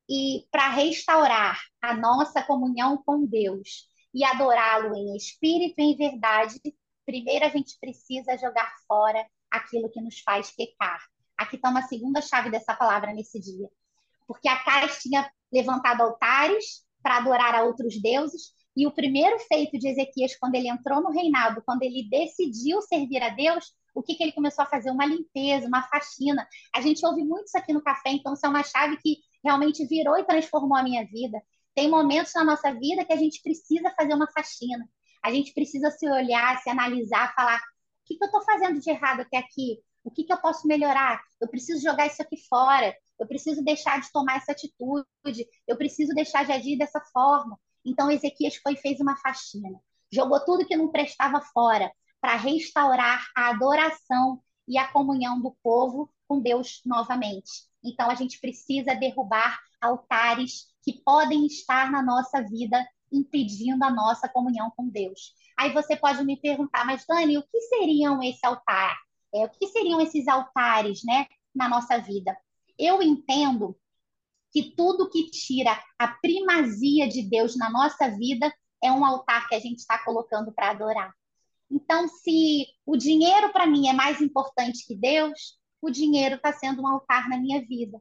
E 0.08 0.46
para 0.52 0.70
restaurar 0.70 1.60
a 1.82 1.96
nossa 1.96 2.44
comunhão 2.44 3.02
com 3.04 3.26
Deus 3.26 3.88
e 4.14 4.24
adorá-lo 4.24 4.96
em 4.96 5.16
espírito 5.16 5.80
e 5.80 5.84
em 5.84 5.98
verdade, 5.98 6.60
primeiro 7.06 7.46
a 7.46 7.50
gente 7.50 7.78
precisa 7.80 8.38
jogar 8.38 8.72
fora 8.88 9.26
aquilo 9.50 9.90
que 9.90 10.02
nos 10.02 10.20
faz 10.20 10.52
pecar. 10.52 11.02
Aqui 11.36 11.56
está 11.56 11.70
uma 11.70 11.82
segunda 11.84 12.22
chave 12.22 12.52
dessa 12.52 12.76
palavra 12.76 13.14
nesse 13.14 13.40
dia. 13.40 13.68
Porque 14.28 14.48
Acais 14.48 15.00
tinha 15.00 15.30
levantado 15.52 16.02
altares 16.02 16.86
para 17.02 17.18
adorar 17.18 17.56
a 17.56 17.64
outros 17.64 18.00
deuses, 18.02 18.54
e 18.76 18.88
o 18.88 18.92
primeiro 18.92 19.38
feito 19.40 19.78
de 19.78 19.88
Ezequias, 19.88 20.36
quando 20.36 20.56
ele 20.56 20.68
entrou 20.68 21.02
no 21.02 21.12
reinado, 21.12 21.62
quando 21.66 21.84
ele 21.84 22.08
decidiu 22.10 22.82
servir 22.82 23.22
a 23.22 23.30
Deus, 23.30 23.72
o 23.94 24.02
que, 24.02 24.16
que 24.16 24.24
ele 24.24 24.32
começou 24.32 24.64
a 24.64 24.68
fazer? 24.68 24.90
Uma 24.90 25.06
limpeza, 25.06 25.68
uma 25.68 25.84
faxina. 25.84 26.48
A 26.76 26.82
gente 26.82 27.06
ouve 27.06 27.24
muito 27.24 27.46
isso 27.46 27.58
aqui 27.58 27.72
no 27.72 27.84
café, 27.84 28.10
então 28.10 28.34
isso 28.34 28.46
é 28.46 28.50
uma 28.50 28.64
chave 28.64 28.98
que 28.98 29.18
realmente 29.44 29.86
virou 29.86 30.18
e 30.18 30.26
transformou 30.26 30.76
a 30.76 30.84
minha 30.84 31.06
vida. 31.06 31.40
Tem 31.76 31.90
momentos 31.90 32.34
na 32.36 32.44
nossa 32.44 32.74
vida 32.74 33.06
que 33.06 33.14
a 33.14 33.18
gente 33.18 33.42
precisa 33.44 33.94
fazer 33.96 34.14
uma 34.14 34.32
faxina. 34.32 34.88
A 35.24 35.32
gente 35.32 35.54
precisa 35.54 35.92
se 35.92 36.10
olhar, 36.10 36.60
se 36.62 36.70
analisar, 36.70 37.34
falar: 37.36 37.58
o 37.58 37.62
que, 38.06 38.18
que 38.18 38.24
eu 38.24 38.28
estou 38.28 38.44
fazendo 38.44 38.80
de 38.80 38.90
errado 38.90 39.22
até 39.22 39.38
aqui? 39.38 39.80
O 40.04 40.12
que, 40.12 40.24
que 40.24 40.34
eu 40.34 40.38
posso 40.38 40.68
melhorar? 40.68 41.22
Eu 41.40 41.48
preciso 41.48 41.82
jogar 41.82 42.08
isso 42.08 42.22
aqui 42.22 42.38
fora. 42.50 42.94
Eu 43.20 43.28
preciso 43.28 43.64
deixar 43.64 44.02
de 44.02 44.12
tomar 44.12 44.38
essa 44.38 44.52
atitude. 44.52 45.48
Eu 45.68 45.78
preciso 45.78 46.14
deixar 46.14 46.44
de 46.46 46.52
agir 46.52 46.78
dessa 46.78 47.00
forma. 47.14 47.58
Então 47.86 48.10
Ezequias 48.10 48.56
foi 48.56 48.76
fez 48.76 49.00
uma 49.00 49.16
faxina. 49.18 49.80
Jogou 50.12 50.40
tudo 50.46 50.66
que 50.66 50.76
não 50.76 50.90
prestava 50.90 51.42
fora 51.42 51.92
para 52.22 52.36
restaurar 52.36 53.28
a 53.36 53.50
adoração 53.50 54.42
e 54.68 54.78
a 54.78 54.88
comunhão 54.88 55.42
do 55.42 55.56
povo 55.62 56.10
com 56.28 56.40
Deus 56.40 56.82
novamente. 56.86 57.52
Então 57.84 58.10
a 58.10 58.16
gente 58.16 58.40
precisa 58.40 58.96
derrubar 58.96 59.60
altares 59.82 60.68
que 60.84 61.02
podem 61.04 61.46
estar 61.46 61.92
na 61.92 62.02
nossa 62.02 62.42
vida 62.42 62.86
impedindo 63.12 63.84
a 63.84 63.92
nossa 63.92 64.28
comunhão 64.28 64.72
com 64.76 64.88
Deus. 64.88 65.34
Aí 65.58 65.72
você 65.72 65.96
pode 65.96 66.24
me 66.24 66.38
perguntar, 66.38 66.86
mas 66.86 67.06
Dani, 67.06 67.38
o 67.38 67.44
que 67.44 67.62
seriam 67.62 68.22
esse 68.24 68.46
altar? 68.46 68.98
É, 69.34 69.46
o 69.46 69.50
que 69.50 69.68
seriam 69.68 70.00
esses 70.02 70.28
altares, 70.28 71.04
né, 71.04 71.28
na 71.54 71.68
nossa 71.70 71.98
vida? 72.00 72.36
Eu 72.78 73.02
entendo 73.02 73.78
que 74.54 74.74
tudo 74.76 75.10
que 75.10 75.32
tira 75.32 75.78
a 75.98 76.08
primazia 76.08 77.10
de 77.10 77.24
Deus 77.24 77.58
na 77.58 77.72
nossa 77.72 78.08
vida 78.10 78.54
é 78.84 78.92
um 78.92 79.04
altar 79.04 79.50
que 79.50 79.56
a 79.56 79.60
gente 79.60 79.80
está 79.80 79.98
colocando 80.06 80.54
para 80.54 80.70
adorar. 80.70 81.12
Então, 81.72 82.08
se 82.08 82.68
o 82.86 82.96
dinheiro 82.96 83.52
para 83.52 83.66
mim 83.66 83.88
é 83.88 83.94
mais 83.94 84.22
importante 84.22 84.86
que 84.86 84.96
Deus, 84.96 85.58
o 85.82 85.90
dinheiro 85.90 86.36
está 86.36 86.54
sendo 86.54 86.84
um 86.84 86.88
altar 86.88 87.28
na 87.28 87.38
minha 87.38 87.66
vida. 87.66 88.00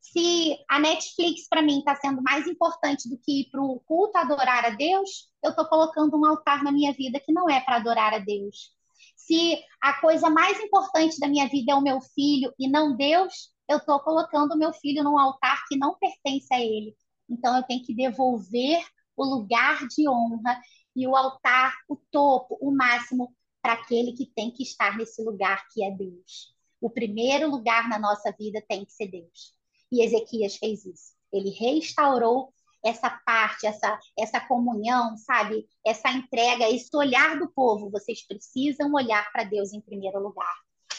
Se 0.00 0.56
a 0.70 0.78
Netflix 0.78 1.48
para 1.48 1.62
mim 1.62 1.80
está 1.80 1.96
sendo 1.96 2.22
mais 2.22 2.46
importante 2.46 3.08
do 3.08 3.18
que 3.18 3.40
ir 3.40 3.50
para 3.50 3.60
o 3.60 3.80
culto 3.80 4.16
adorar 4.16 4.64
a 4.66 4.70
Deus, 4.70 5.28
eu 5.42 5.50
estou 5.50 5.66
colocando 5.66 6.16
um 6.16 6.24
altar 6.24 6.62
na 6.62 6.70
minha 6.70 6.92
vida 6.92 7.18
que 7.18 7.32
não 7.32 7.50
é 7.50 7.60
para 7.60 7.76
adorar 7.76 8.14
a 8.14 8.18
Deus. 8.18 8.70
Se 9.16 9.58
a 9.80 9.94
coisa 10.00 10.30
mais 10.30 10.60
importante 10.60 11.18
da 11.18 11.26
minha 11.26 11.48
vida 11.48 11.72
é 11.72 11.74
o 11.74 11.82
meu 11.82 12.00
filho 12.00 12.54
e 12.56 12.68
não 12.68 12.96
Deus, 12.96 13.50
eu 13.68 13.78
estou 13.78 14.00
colocando 14.00 14.56
meu 14.56 14.72
filho 14.72 15.04
num 15.04 15.18
altar 15.18 15.64
que 15.68 15.76
não 15.76 15.94
pertence 15.94 16.52
a 16.52 16.60
ele. 16.60 16.96
Então 17.28 17.56
eu 17.56 17.62
tenho 17.64 17.84
que 17.84 17.94
devolver 17.94 18.82
o 19.16 19.24
lugar 19.24 19.86
de 19.88 20.08
honra 20.08 20.60
e 20.96 21.06
o 21.06 21.14
altar, 21.14 21.74
o 21.88 21.96
topo, 22.10 22.56
o 22.60 22.70
máximo 22.70 23.34
para 23.60 23.74
aquele 23.74 24.12
que 24.12 24.26
tem 24.26 24.50
que 24.50 24.62
estar 24.62 24.96
nesse 24.96 25.22
lugar 25.22 25.66
que 25.68 25.84
é 25.84 25.90
Deus. 25.90 26.54
O 26.80 26.88
primeiro 26.88 27.50
lugar 27.50 27.88
na 27.88 27.98
nossa 27.98 28.32
vida 28.32 28.64
tem 28.68 28.84
que 28.84 28.92
ser 28.92 29.08
Deus. 29.08 29.52
E 29.90 30.02
Ezequias 30.02 30.56
fez 30.56 30.84
isso. 30.84 31.12
Ele 31.32 31.50
restaurou 31.50 32.52
essa 32.84 33.10
parte, 33.10 33.66
essa, 33.66 33.98
essa 34.16 34.40
comunhão, 34.40 35.16
sabe? 35.16 35.66
Essa 35.84 36.10
entrega, 36.10 36.70
esse 36.70 36.88
olhar 36.96 37.38
do 37.38 37.48
povo. 37.48 37.90
Vocês 37.90 38.26
precisam 38.26 38.92
olhar 38.92 39.30
para 39.32 39.44
Deus 39.44 39.72
em 39.72 39.80
primeiro 39.80 40.20
lugar. 40.20 40.54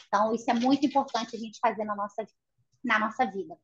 Então, 0.08 0.34
isso 0.34 0.50
é 0.50 0.54
muito 0.54 0.86
importante 0.86 1.36
a 1.36 1.40
gente 1.40 1.60
fazer 1.60 1.86
na 1.86 1.96
nossa, 1.96 2.26
na 2.84 3.00
nossa 3.00 3.26
vida. 3.26 3.58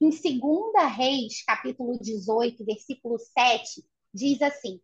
Em 0.00 0.08
2 0.08 0.96
Reis, 0.96 1.44
capítulo 1.44 1.98
18, 1.98 2.64
versículo 2.64 3.18
7, 3.18 3.84
diz 4.12 4.40
assim: 4.40 4.80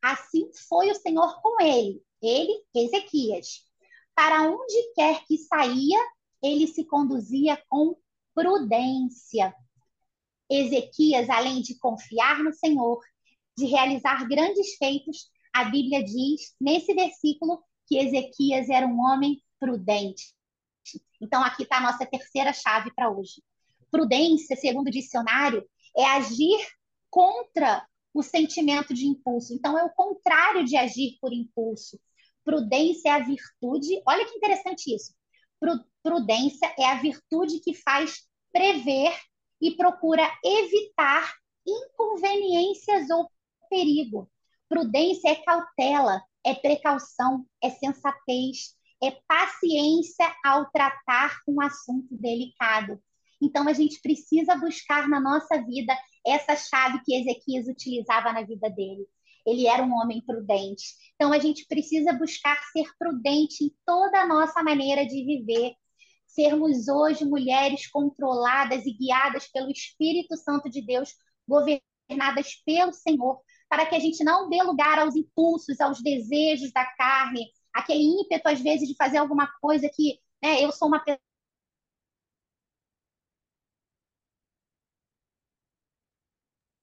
Assim 0.00 0.50
foi 0.68 0.90
o 0.90 0.94
Senhor 0.94 1.40
com 1.40 1.60
ele, 1.60 2.02
ele, 2.20 2.62
Ezequias. 2.74 3.64
Para 4.14 4.42
onde 4.42 4.92
quer 4.94 5.24
que 5.26 5.38
saía, 5.38 5.98
ele 6.42 6.66
se 6.66 6.84
conduzia 6.84 7.60
com 7.68 7.96
prudência. 8.34 9.54
Ezequias, 10.50 11.30
além 11.30 11.62
de 11.62 11.78
confiar 11.78 12.42
no 12.42 12.52
Senhor, 12.52 13.00
de 13.56 13.66
realizar 13.66 14.28
grandes 14.28 14.76
feitos, 14.76 15.30
a 15.52 15.64
Bíblia 15.64 16.02
diz 16.02 16.54
nesse 16.60 16.94
versículo 16.94 17.62
que 17.86 17.98
Ezequias 17.98 18.68
era 18.68 18.86
um 18.86 19.00
homem 19.00 19.42
prudente. 19.58 20.34
Então, 21.20 21.42
aqui 21.42 21.62
está 21.62 21.78
a 21.78 21.80
nossa 21.82 22.06
terceira 22.06 22.52
chave 22.52 22.92
para 22.94 23.10
hoje. 23.10 23.42
Prudência, 23.90 24.56
segundo 24.56 24.88
o 24.88 24.92
dicionário, 24.92 25.64
é 25.96 26.04
agir 26.04 26.66
contra 27.10 27.86
o 28.14 28.22
sentimento 28.22 28.92
de 28.92 29.06
impulso. 29.06 29.54
Então, 29.54 29.78
é 29.78 29.84
o 29.84 29.90
contrário 29.90 30.64
de 30.64 30.76
agir 30.76 31.18
por 31.20 31.32
impulso. 31.32 31.98
Prudência 32.44 33.10
é 33.10 33.12
a 33.12 33.18
virtude. 33.18 34.02
Olha 34.06 34.24
que 34.24 34.36
interessante 34.36 34.94
isso. 34.94 35.14
Prudência 36.02 36.74
é 36.78 36.86
a 36.86 37.00
virtude 37.00 37.60
que 37.60 37.74
faz 37.74 38.22
prever 38.52 39.16
e 39.60 39.76
procura 39.76 40.28
evitar 40.44 41.32
inconveniências 41.66 43.08
ou 43.10 43.30
perigo. 43.70 44.28
Prudência 44.68 45.28
é 45.28 45.36
cautela, 45.36 46.20
é 46.44 46.54
precaução, 46.54 47.46
é 47.62 47.70
sensatez, 47.70 48.74
é 49.02 49.10
paciência 49.26 50.32
ao 50.44 50.70
tratar 50.70 51.40
um 51.48 51.60
assunto 51.60 52.08
delicado. 52.12 53.00
Então, 53.40 53.68
a 53.68 53.72
gente 53.72 54.00
precisa 54.00 54.54
buscar 54.54 55.08
na 55.08 55.20
nossa 55.20 55.60
vida 55.60 55.92
essa 56.24 56.54
chave 56.54 57.02
que 57.04 57.16
Ezequias 57.16 57.66
utilizava 57.66 58.32
na 58.32 58.42
vida 58.42 58.70
dele. 58.70 59.04
Ele 59.44 59.66
era 59.66 59.82
um 59.82 59.92
homem 59.92 60.20
prudente. 60.24 60.84
Então, 61.16 61.32
a 61.32 61.38
gente 61.38 61.66
precisa 61.66 62.12
buscar 62.12 62.56
ser 62.72 62.86
prudente 62.96 63.64
em 63.64 63.74
toda 63.84 64.20
a 64.20 64.26
nossa 64.26 64.62
maneira 64.62 65.04
de 65.04 65.24
viver, 65.24 65.74
sermos 66.24 66.86
hoje 66.86 67.24
mulheres 67.24 67.88
controladas 67.88 68.86
e 68.86 68.92
guiadas 68.92 69.48
pelo 69.48 69.70
Espírito 69.70 70.36
Santo 70.36 70.70
de 70.70 70.80
Deus, 70.80 71.12
governadas 71.48 72.54
pelo 72.64 72.92
Senhor, 72.92 73.40
para 73.68 73.84
que 73.84 73.96
a 73.96 73.98
gente 73.98 74.22
não 74.22 74.48
dê 74.48 74.62
lugar 74.62 75.00
aos 75.00 75.16
impulsos, 75.16 75.80
aos 75.80 76.00
desejos 76.00 76.72
da 76.72 76.84
carne, 76.94 77.46
aquele 77.74 78.02
ímpeto, 78.20 78.48
às 78.48 78.60
vezes, 78.60 78.88
de 78.88 78.94
fazer 78.96 79.18
alguma 79.18 79.46
coisa 79.60 79.88
que 79.92 80.20
né, 80.42 80.60
eu 80.62 80.72
sou 80.72 80.88
uma 80.88 81.00
pessoa. 81.00 81.20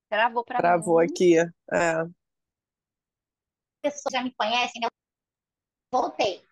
Travou 0.10 0.44
para 0.44 0.58
Travou 0.58 1.00
mim. 1.00 1.06
aqui. 1.06 1.38
É. 1.38 2.04
pessoas 3.82 4.12
já 4.12 4.24
me 4.24 4.34
conhecem, 4.34 4.82
eu 4.84 4.90
voltei. 5.92 6.44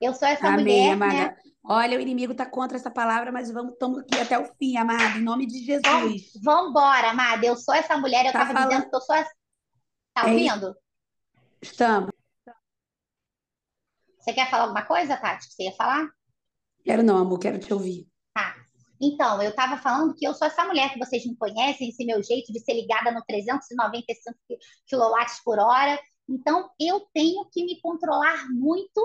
Eu 0.00 0.12
sou 0.14 0.28
essa 0.28 0.46
Amém, 0.48 0.64
mulher, 0.64 0.96
né? 0.96 1.22
amada. 1.22 1.36
Olha, 1.66 1.96
o 1.96 2.00
inimigo 2.00 2.32
está 2.32 2.44
contra 2.44 2.76
essa 2.76 2.90
palavra, 2.90 3.32
mas 3.32 3.50
vamos 3.50 3.72
estamos 3.72 4.00
aqui 4.00 4.18
até 4.20 4.38
o 4.38 4.44
fim, 4.56 4.76
amada, 4.76 5.18
em 5.18 5.22
nome 5.22 5.46
de 5.46 5.64
Jesus. 5.64 6.32
Vamos 6.42 6.70
embora, 6.70 7.10
amada. 7.10 7.46
Eu 7.46 7.56
sou 7.56 7.74
essa 7.74 7.96
mulher, 7.96 8.26
eu 8.26 8.32
Tá 8.32 8.42
estava 8.42 8.52
falando- 8.52 8.68
dizendo 8.70 8.90
que 8.90 8.96
eu 8.96 9.00
sou 9.00 9.14
essa. 9.16 9.34
Tá 10.12 10.28
É 10.28 10.30
ouvindo? 10.30 10.76
Estamos. 11.62 12.10
Você 14.24 14.32
quer 14.32 14.48
falar 14.48 14.62
alguma 14.62 14.86
coisa, 14.86 15.18
Tati? 15.18 15.46
Que 15.48 15.52
você 15.52 15.62
ia 15.64 15.72
falar? 15.72 16.08
Quero 16.82 17.02
não, 17.02 17.18
amor, 17.18 17.38
quero 17.38 17.58
te 17.58 17.74
ouvir. 17.74 18.08
Tá. 18.32 18.56
Então, 18.98 19.42
eu 19.42 19.50
estava 19.50 19.76
falando 19.76 20.14
que 20.14 20.26
eu 20.26 20.32
sou 20.32 20.46
essa 20.46 20.64
mulher 20.64 20.94
que 20.94 20.98
vocês 20.98 21.26
me 21.26 21.36
conhecem, 21.36 21.90
esse 21.90 22.06
meu 22.06 22.22
jeito 22.22 22.50
de 22.50 22.58
ser 22.58 22.72
ligada 22.72 23.12
no 23.12 23.22
395 23.26 24.34
kW 24.90 25.26
por 25.44 25.58
hora. 25.58 26.00
Então, 26.26 26.70
eu 26.80 27.00
tenho 27.12 27.44
que 27.52 27.66
me 27.66 27.78
controlar 27.82 28.48
muito 28.50 28.98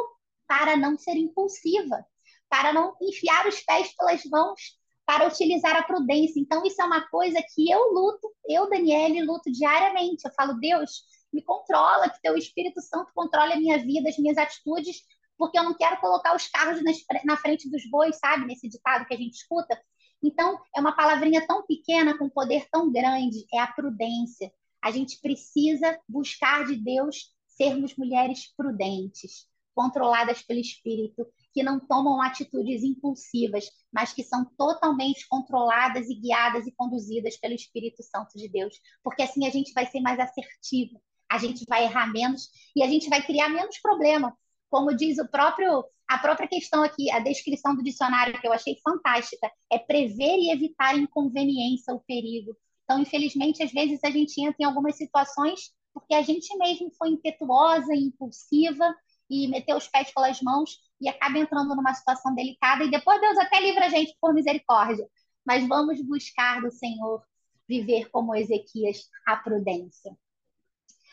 para 0.48 0.78
não 0.78 0.98
ser 0.98 1.18
impulsiva, 1.18 2.06
para 2.48 2.72
não 2.72 2.96
enfiar 3.02 3.46
os 3.46 3.60
pés 3.60 3.94
pelas 3.98 4.24
mãos, 4.24 4.80
para 5.06 5.28
utilizar 5.28 5.76
a 5.76 5.84
prudência. 5.84 6.40
Então, 6.40 6.64
isso 6.66 6.82
é 6.82 6.86
uma 6.86 7.06
coisa 7.10 7.44
que 7.54 7.70
eu 7.70 7.92
luto, 7.92 8.34
eu, 8.48 8.70
Daniele, 8.70 9.26
luto 9.26 9.52
diariamente. 9.52 10.26
Eu 10.26 10.32
falo, 10.34 10.54
Deus, 10.54 11.04
me 11.32 11.42
controla, 11.42 12.10
que 12.10 12.22
teu 12.22 12.36
Espírito 12.36 12.82
Santo 12.82 13.12
controle 13.14 13.54
a 13.54 13.60
minha 13.60 13.78
vida, 13.78 14.10
as 14.10 14.18
minhas 14.18 14.38
atitudes, 14.38 15.02
porque 15.38 15.58
eu 15.58 15.64
não 15.64 15.74
quero 15.74 16.00
colocar 16.02 16.36
os 16.36 16.48
carros 16.48 16.82
na 17.24 17.38
frente 17.38 17.70
dos 17.70 17.90
bois, 17.90 18.18
sabe? 18.18 18.46
Nesse 18.46 18.68
ditado 18.68 19.06
que 19.06 19.14
a 19.14 19.18
gente 19.18 19.36
escuta. 19.36 19.80
Então, 20.22 20.60
é 20.76 20.80
uma 20.82 20.96
palavrinha 20.96 21.46
tão 21.48 21.66
pequena 21.66 22.18
com 22.18 22.30
poder 22.30 22.68
tão 22.70 22.92
grande, 22.92 23.46
é 23.54 23.60
a 23.60 23.68
prudência. 23.68 24.52
A 24.82 24.92
gente 24.92 25.20
precisa 25.22 25.98
buscar 26.08 26.66
de 26.66 26.76
Deus 26.76 27.34
sermos 27.48 27.96
mulheres 27.96 28.54
prudentes, 28.56 29.48
controladas 29.74 30.42
pelo 30.42 30.60
Espírito, 30.60 31.26
que 31.54 31.64
não 31.64 31.80
tomam 31.80 32.22
atitudes 32.22 32.84
impulsivas, 32.84 33.66
mas 33.92 34.14
que 34.14 34.24
são 34.24 34.46
totalmente 34.58 35.26
controladas 35.28 36.10
e 36.10 36.16
guiadas 36.16 36.68
e 36.68 36.72
conduzidas 36.74 37.38
pelo 37.38 37.54
Espírito 37.54 38.04
Santo 38.04 38.38
de 38.38 38.50
Deus, 38.50 38.76
porque 39.04 39.24
assim 39.24 39.48
a 39.48 39.50
gente 39.50 39.74
vai 39.74 39.86
ser 39.86 40.02
mais 40.02 40.20
assertivo, 40.20 41.02
a 41.32 41.38
gente 41.38 41.66
vai 41.68 41.84
errar 41.84 42.12
menos 42.12 42.50
e 42.76 42.84
a 42.84 42.88
gente 42.88 43.10
vai 43.10 43.22
criar 43.22 43.50
menos 43.50 43.80
problema, 43.80 44.36
como 44.70 44.96
diz 44.96 45.18
o 45.20 45.28
próprio 45.28 45.86
a 46.10 46.18
própria 46.18 46.48
questão 46.48 46.82
aqui, 46.82 47.12
a 47.12 47.20
descrição 47.20 47.76
do 47.76 47.84
dicionário 47.84 48.40
que 48.42 48.48
eu 48.48 48.52
achei 48.52 48.76
fantástica, 48.84 49.48
é 49.72 49.78
prever 49.78 50.40
e 50.40 50.52
evitar 50.52 50.98
inconveniência 50.98 51.94
ou 51.94 52.00
perigo. 52.00 52.58
Então, 52.84 53.00
infelizmente, 53.00 53.62
às 53.62 53.72
vezes 53.72 54.04
a 54.04 54.10
gente 54.10 54.42
entra 54.42 54.56
em 54.60 54.66
algumas 54.66 54.98
situações 54.98 55.72
porque 55.94 56.16
a 56.16 56.24
gente 56.24 56.56
mesmo 56.58 56.90
foi 56.98 57.10
impetuosa 57.10 57.94
e 57.94 58.06
impulsiva 58.06 58.96
e 59.30 59.48
meteu 59.48 59.78
os 59.78 59.88
pés 59.88 60.12
pelas 60.12 60.42
mãos 60.42 60.80
e 61.00 61.08
acaba 61.08 61.38
entrando 61.38 61.76
numa 61.76 61.94
situação 61.94 62.34
delicada 62.34 62.84
e 62.84 62.90
depois 62.90 63.22
Deus 63.22 63.38
até 63.38 63.60
livra 63.60 63.86
a 63.86 63.90
gente 63.90 64.16
por 64.20 64.34
misericórdia. 64.34 65.08
Mas 65.46 65.68
vamos 65.68 66.02
buscar 66.02 66.62
do 66.62 66.72
Senhor 66.72 67.24
viver 67.68 68.10
como 68.10 68.36
Ezequias 68.36 69.08
a 69.28 69.36
prudência. 69.36 70.18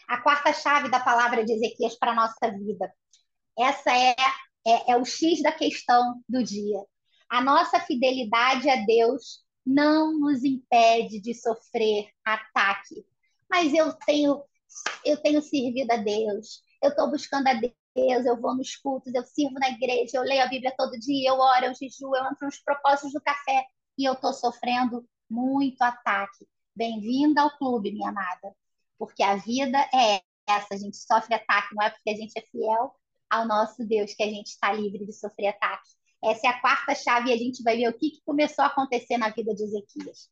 A 0.09 0.19
quarta 0.19 0.53
chave 0.53 0.89
da 0.89 1.01
palavra 1.01 1.45
de 1.45 1.53
Ezequias 1.53 1.99
para 1.99 2.13
a 2.13 2.15
nossa 2.15 2.51
vida 2.51 2.93
essa 3.59 3.91
é, 3.91 4.15
é, 4.67 4.93
é 4.93 4.97
o 4.97 5.05
X 5.05 5.43
da 5.43 5.53
questão 5.53 6.23
do 6.29 6.43
dia. 6.45 6.85
A 7.29 7.41
nossa 7.41 7.81
fidelidade 7.81 8.69
a 8.69 8.85
Deus 8.85 9.45
não 9.65 10.19
nos 10.19 10.45
impede 10.45 11.21
de 11.21 11.35
sofrer 11.35 12.09
ataque. 12.25 13.05
Mas 13.51 13.73
eu 13.73 13.93
tenho, 13.93 14.45
eu 15.05 15.17
tenho 15.17 15.41
servido 15.41 15.93
a 15.93 15.97
Deus, 15.97 16.63
eu 16.83 16.91
estou 16.91 17.11
buscando 17.11 17.49
a 17.49 17.55
Deus, 17.55 18.27
eu 18.27 18.41
vou 18.41 18.55
nos 18.55 18.77
cultos, 18.77 19.15
eu 19.15 19.25
sirvo 19.25 19.55
na 19.55 19.71
igreja, 19.71 20.19
eu 20.19 20.23
leio 20.23 20.43
a 20.43 20.49
Bíblia 20.49 20.75
todo 20.77 20.99
dia, 20.99 21.31
eu 21.31 21.39
oro, 21.39 21.65
eu 21.65 21.75
jejuo, 21.75 22.15
eu 22.15 22.25
entro 22.25 22.47
nos 22.47 22.59
propósitos 22.59 23.13
do 23.13 23.21
café 23.21 23.65
e 23.99 24.05
eu 24.05 24.13
estou 24.13 24.33
sofrendo 24.33 25.09
muito 25.29 25.81
ataque. 25.83 26.47
Bem-vinda 26.75 27.41
ao 27.41 27.57
clube, 27.57 27.93
minha 27.93 28.11
amada, 28.11 28.55
porque 28.99 29.23
a 29.23 29.37
vida 29.37 29.79
é 29.95 30.23
essa, 30.49 30.75
a 30.75 30.77
gente 30.77 30.97
sofre 30.97 31.35
ataque, 31.35 31.75
não 31.75 31.85
é 31.85 31.91
porque 31.91 32.11
a 32.11 32.17
gente 32.17 32.33
é 32.37 32.43
fiel, 32.43 32.95
ao 33.29 33.47
nosso 33.47 33.85
Deus 33.85 34.15
que 34.15 34.23
a 34.23 34.31
gente 34.31 34.49
está 34.49 34.73
livre 34.73 35.05
de 35.05 35.13
sofrer 35.13 35.49
ataque. 35.49 35.89
Essa 36.25 36.47
é 36.47 36.51
a 36.51 36.61
quarta 36.61 36.95
chave 36.95 37.31
e 37.31 37.33
a 37.33 37.37
gente 37.37 37.63
vai 37.63 37.77
ver 37.77 37.89
o 37.89 37.93
que, 37.93 38.11
que 38.11 38.23
começou 38.25 38.65
a 38.65 38.69
acontecer 38.69 39.19
na 39.19 39.29
vida 39.31 39.55
de 39.55 39.63
Ezequias. 39.63 40.31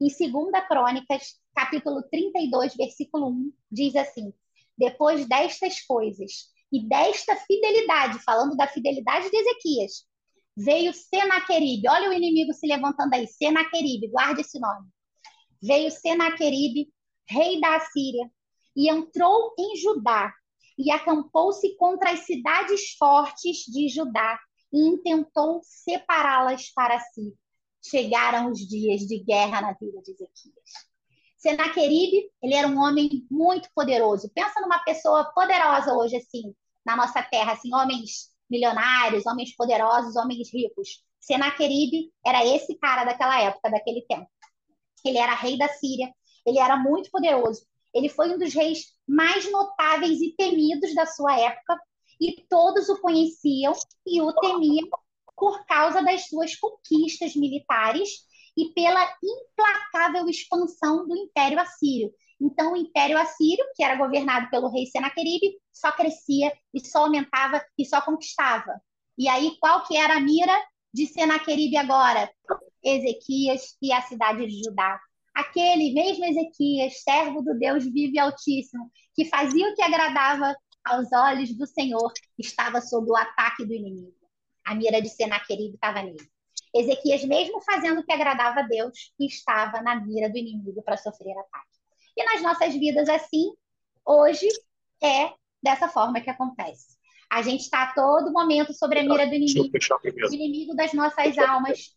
Em 0.00 0.08
2 0.08 0.66
Crônicas, 0.68 1.40
capítulo 1.54 2.02
32, 2.10 2.74
versículo 2.76 3.28
1, 3.28 3.52
diz 3.70 3.96
assim: 3.96 4.32
Depois 4.76 5.26
destas 5.26 5.80
coisas 5.82 6.50
e 6.72 6.86
desta 6.86 7.36
fidelidade, 7.36 8.18
falando 8.24 8.56
da 8.56 8.66
fidelidade 8.66 9.30
de 9.30 9.36
Ezequias, 9.36 10.06
veio 10.56 10.92
Senaqueribe. 10.92 11.88
Olha 11.88 12.10
o 12.10 12.12
inimigo 12.12 12.52
se 12.52 12.66
levantando 12.66 13.14
aí, 13.14 13.26
Senaqueribe, 13.26 14.08
guarde 14.08 14.40
esse 14.40 14.58
nome. 14.58 14.88
Veio 15.62 15.90
Senaqueribe, 15.90 16.92
rei 17.28 17.60
da 17.60 17.76
Assíria, 17.76 18.30
e 18.74 18.90
entrou 18.90 19.54
em 19.58 19.76
Judá 19.76 20.32
e 20.78 20.90
acampou-se 20.90 21.74
contra 21.76 22.10
as 22.10 22.20
cidades 22.20 22.92
fortes 22.98 23.64
de 23.66 23.88
Judá 23.88 24.38
e 24.72 24.88
intentou 24.88 25.60
separá-las 25.62 26.70
para 26.70 27.00
si. 27.00 27.34
Chegaram 27.82 28.50
os 28.50 28.58
dias 28.58 29.02
de 29.02 29.18
guerra 29.18 29.62
na 29.62 29.72
vida 29.72 30.02
de 30.02 30.10
Ezequias. 30.12 30.86
Senaqueribe, 31.38 32.30
ele 32.42 32.54
era 32.54 32.66
um 32.66 32.78
homem 32.78 33.26
muito 33.30 33.68
poderoso. 33.74 34.30
Pensa 34.34 34.60
numa 34.60 34.80
pessoa 34.80 35.32
poderosa 35.32 35.94
hoje, 35.94 36.16
assim, 36.16 36.54
na 36.84 36.96
nossa 36.96 37.22
terra, 37.22 37.52
assim, 37.52 37.72
homens 37.74 38.30
milionários, 38.50 39.26
homens 39.26 39.54
poderosos, 39.54 40.16
homens 40.16 40.52
ricos. 40.52 41.04
Senaqueribe 41.20 42.12
era 42.24 42.44
esse 42.44 42.76
cara 42.76 43.04
daquela 43.04 43.40
época, 43.40 43.70
daquele 43.70 44.02
tempo. 44.02 44.28
Ele 45.04 45.18
era 45.18 45.34
rei 45.34 45.56
da 45.56 45.68
Síria, 45.68 46.12
ele 46.46 46.58
era 46.58 46.76
muito 46.76 47.10
poderoso. 47.10 47.66
Ele 47.92 48.08
foi 48.08 48.32
um 48.32 48.38
dos 48.38 48.54
reis 48.54 48.92
mais 49.06 49.50
notáveis 49.50 50.20
e 50.20 50.34
temidos 50.36 50.94
da 50.94 51.06
sua 51.06 51.38
época, 51.38 51.78
e 52.20 52.42
todos 52.48 52.88
o 52.88 53.00
conheciam 53.00 53.74
e 54.06 54.22
o 54.22 54.32
temiam 54.32 54.88
por 55.36 55.66
causa 55.66 56.02
das 56.02 56.28
suas 56.28 56.56
conquistas 56.56 57.34
militares 57.36 58.08
e 58.56 58.72
pela 58.72 59.02
implacável 59.22 60.26
expansão 60.28 61.06
do 61.06 61.16
Império 61.16 61.60
Assírio. 61.60 62.10
Então, 62.40 62.72
o 62.72 62.76
Império 62.76 63.18
Assírio, 63.18 63.64
que 63.74 63.82
era 63.82 63.96
governado 63.96 64.48
pelo 64.50 64.70
rei 64.70 64.86
Senaqueribe, 64.86 65.58
só 65.72 65.92
crescia 65.92 66.52
e 66.72 66.86
só 66.86 67.00
aumentava 67.00 67.62
e 67.78 67.84
só 67.84 68.00
conquistava. 68.00 68.80
E 69.18 69.28
aí, 69.28 69.56
qual 69.60 69.84
que 69.84 69.96
era 69.96 70.16
a 70.16 70.20
mira 70.20 70.54
de 70.92 71.06
Senaqueribe 71.06 71.76
agora? 71.76 72.30
Ezequias 72.82 73.76
e 73.82 73.92
a 73.92 74.00
cidade 74.02 74.46
de 74.46 74.62
Judá 74.62 74.98
aquele 75.36 75.92
mesmo 75.92 76.24
Ezequias, 76.24 77.02
servo 77.02 77.42
do 77.42 77.58
Deus 77.58 77.84
vivo 77.84 78.14
e 78.14 78.18
altíssimo, 78.18 78.90
que 79.14 79.26
fazia 79.26 79.68
o 79.68 79.74
que 79.74 79.82
agradava 79.82 80.56
aos 80.82 81.12
olhos 81.12 81.54
do 81.54 81.66
Senhor, 81.66 82.10
estava 82.38 82.80
sob 82.80 83.10
o 83.10 83.16
ataque 83.16 83.66
do 83.66 83.74
inimigo. 83.74 84.16
A 84.64 84.74
mira 84.74 85.00
de 85.02 85.10
Senaqueribe 85.10 85.74
estava 85.74 86.02
nele. 86.02 86.26
Ezequias, 86.74 87.22
mesmo 87.24 87.60
fazendo 87.60 88.00
o 88.00 88.04
que 88.04 88.12
agradava 88.12 88.60
a 88.60 88.62
Deus, 88.62 89.12
estava 89.20 89.82
na 89.82 89.96
mira 89.96 90.30
do 90.30 90.38
inimigo 90.38 90.82
para 90.82 90.96
sofrer 90.96 91.36
ataque. 91.36 91.76
E 92.16 92.24
nas 92.24 92.40
nossas 92.40 92.74
vidas, 92.74 93.08
assim, 93.08 93.52
hoje 94.06 94.48
é 95.02 95.32
dessa 95.62 95.86
forma 95.86 96.20
que 96.20 96.30
acontece. 96.30 96.96
A 97.30 97.42
gente 97.42 97.62
está 97.62 97.82
a 97.82 97.92
todo 97.92 98.32
momento 98.32 98.72
sobre 98.72 99.00
a 99.00 99.02
mira 99.02 99.26
do 99.26 99.34
inimigo, 99.34 99.68
o 99.68 100.34
inimigo 100.34 100.74
das 100.74 100.94
nossas 100.94 101.36
almas, 101.36 101.92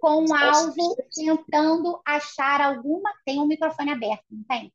com 0.00 0.24
um 0.24 0.34
alvo 0.34 0.96
tentando 1.14 2.00
achar 2.04 2.60
alguma. 2.60 3.12
Tem 3.24 3.40
um 3.40 3.46
microfone 3.46 3.90
aberto, 3.90 4.24
não 4.30 4.44
tem? 4.44 4.72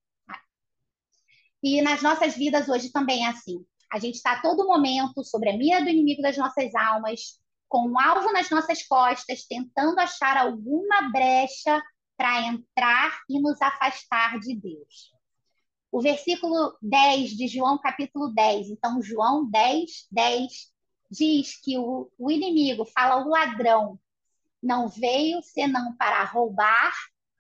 E 1.61 1.81
nas 1.81 2.01
nossas 2.01 2.35
vidas 2.35 2.69
hoje 2.69 2.91
também 2.91 3.25
é 3.25 3.29
assim. 3.29 3.65
A 3.91 3.99
gente 3.99 4.15
está 4.15 4.33
a 4.33 4.41
todo 4.41 4.67
momento 4.67 5.23
sobre 5.23 5.49
a 5.49 5.57
mira 5.57 5.81
do 5.81 5.89
inimigo 5.89 6.21
das 6.21 6.37
nossas 6.37 6.73
almas, 6.75 7.39
com 7.67 7.87
um 7.87 7.99
alvo 7.99 8.31
nas 8.31 8.49
nossas 8.49 8.83
costas, 8.83 9.45
tentando 9.45 9.99
achar 9.99 10.37
alguma 10.37 11.09
brecha 11.11 11.81
para 12.17 12.41
entrar 12.47 13.19
e 13.29 13.39
nos 13.39 13.61
afastar 13.61 14.39
de 14.39 14.55
Deus. 14.55 15.11
O 15.91 16.01
versículo 16.01 16.77
10 16.81 17.31
de 17.31 17.47
João, 17.47 17.79
capítulo 17.79 18.31
10. 18.33 18.69
Então, 18.69 19.01
João 19.01 19.49
10, 19.49 20.07
10 20.11 20.51
diz 21.09 21.59
que 21.61 21.77
o, 21.77 22.11
o 22.17 22.29
inimigo 22.29 22.85
fala 22.85 23.25
o 23.25 23.29
ladrão, 23.29 23.99
não 24.61 24.87
veio 24.87 25.41
senão 25.41 25.95
para 25.95 26.23
roubar, 26.23 26.93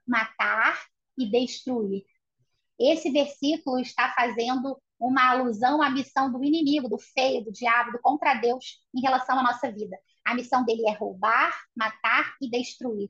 matar 0.07 0.85
e 1.17 1.29
destruir. 1.29 2.05
Esse 2.79 3.11
versículo 3.11 3.79
está 3.79 4.13
fazendo 4.13 4.81
uma 4.99 5.31
alusão 5.31 5.81
à 5.81 5.89
missão 5.89 6.31
do 6.31 6.43
inimigo, 6.43 6.89
do 6.89 6.97
feio, 6.97 7.43
do 7.43 7.51
diabo, 7.51 7.91
do 7.91 7.99
contra 7.99 8.35
Deus 8.35 8.81
em 8.93 9.01
relação 9.01 9.37
à 9.39 9.43
nossa 9.43 9.71
vida. 9.71 9.97
A 10.25 10.33
missão 10.33 10.63
dele 10.63 10.87
é 10.87 10.93
roubar, 10.93 11.57
matar 11.75 12.35
e 12.41 12.49
destruir. 12.49 13.09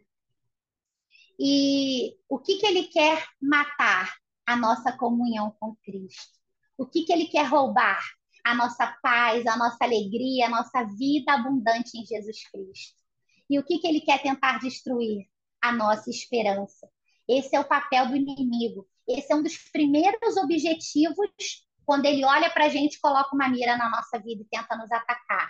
E 1.39 2.17
o 2.27 2.37
que, 2.37 2.57
que 2.57 2.65
ele 2.65 2.83
quer 2.85 3.25
matar? 3.41 4.13
A 4.45 4.55
nossa 4.55 4.91
comunhão 4.91 5.55
com 5.59 5.75
Cristo. 5.83 6.39
O 6.75 6.85
que, 6.85 7.03
que 7.03 7.13
ele 7.13 7.27
quer 7.27 7.43
roubar? 7.43 8.03
A 8.43 8.55
nossa 8.55 8.87
paz, 9.01 9.45
a 9.45 9.55
nossa 9.55 9.83
alegria, 9.83 10.47
a 10.47 10.49
nossa 10.49 10.83
vida 10.85 11.33
abundante 11.33 11.97
em 11.97 12.05
Jesus 12.05 12.49
Cristo. 12.49 12.98
E 13.49 13.57
o 13.59 13.63
que, 13.63 13.79
que 13.79 13.87
ele 13.87 14.01
quer 14.01 14.21
tentar 14.21 14.59
destruir? 14.59 15.27
A 15.61 15.71
nossa 15.73 16.09
esperança. 16.09 16.89
Esse 17.27 17.55
é 17.55 17.59
o 17.59 17.67
papel 17.67 18.07
do 18.07 18.15
inimigo. 18.15 18.87
Esse 19.07 19.33
é 19.33 19.35
um 19.35 19.43
dos 19.43 19.57
primeiros 19.71 20.37
objetivos 20.37 21.29
quando 21.85 22.05
ele 22.05 22.23
olha 22.23 22.51
para 22.51 22.65
a 22.65 22.69
gente, 22.69 23.01
coloca 23.01 23.35
uma 23.35 23.49
mira 23.49 23.75
na 23.75 23.89
nossa 23.89 24.19
vida 24.19 24.43
e 24.43 24.45
tenta 24.45 24.77
nos 24.77 24.91
atacar. 24.91 25.49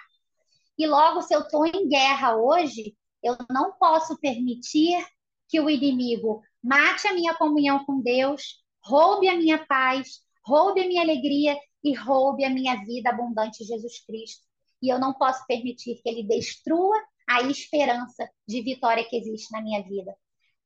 E 0.78 0.88
logo, 0.88 1.22
se 1.22 1.36
eu 1.36 1.42
estou 1.42 1.66
em 1.66 1.90
guerra 1.90 2.38
hoje, 2.38 2.96
Eu 3.22 3.38
não 3.50 3.74
posso 3.74 4.18
permitir 4.20 5.06
que 5.50 5.60
o 5.60 5.70
inimigo 5.70 6.42
mate 6.64 7.08
a 7.08 7.14
minha 7.14 7.34
comunhão 7.36 7.84
com 7.86 8.02
Deus, 8.02 8.64
roube 8.82 9.28
a 9.28 9.36
minha 9.36 9.66
paz, 9.66 10.22
roube 10.46 10.82
a 10.82 10.88
minha 10.88 11.02
alegria 11.02 11.58
e 11.84 11.94
roube 11.94 12.46
a 12.46 12.50
minha 12.50 12.76
vida 12.86 13.10
abundante 13.10 13.66
Jesus 13.66 14.00
Cristo. 14.06 14.48
E 14.82 14.88
eu 14.88 14.98
não 14.98 15.14
posso 15.14 15.46
permitir 15.46 16.02
que 16.02 16.08
ele 16.08 16.24
destrua 16.24 16.96
a 17.30 17.44
esperança 17.44 18.28
de 18.48 18.62
vitória 18.64 19.08
que 19.08 19.16
existe 19.16 19.52
na 19.52 19.62
minha 19.62 19.84
vida. 19.84 20.16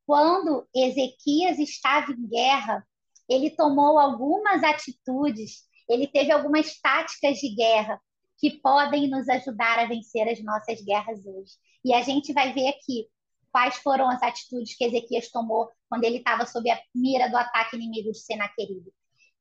Quando 0.05 0.65
Ezequias 0.73 1.59
estava 1.59 2.13
em 2.13 2.27
guerra, 2.27 2.87
ele 3.27 3.49
tomou 3.49 3.99
algumas 3.99 4.63
atitudes, 4.63 5.63
ele 5.89 6.07
teve 6.07 6.31
algumas 6.31 6.79
táticas 6.79 7.37
de 7.39 7.53
guerra 7.53 7.99
que 8.37 8.61
podem 8.61 9.09
nos 9.09 9.27
ajudar 9.27 9.79
a 9.79 9.85
vencer 9.85 10.27
as 10.27 10.41
nossas 10.41 10.81
guerras 10.81 11.19
hoje. 11.25 11.51
E 11.83 11.93
a 11.93 12.01
gente 12.01 12.31
vai 12.31 12.53
ver 12.53 12.69
aqui 12.69 13.07
quais 13.51 13.75
foram 13.75 14.09
as 14.09 14.23
atitudes 14.23 14.75
que 14.75 14.85
Ezequias 14.85 15.29
tomou 15.29 15.69
quando 15.89 16.05
ele 16.05 16.17
estava 16.17 16.45
sob 16.45 16.69
a 16.71 16.81
mira 16.95 17.29
do 17.29 17.35
ataque 17.35 17.75
inimigo 17.75 18.11
de 18.11 18.19
Senaqueribe. 18.19 18.91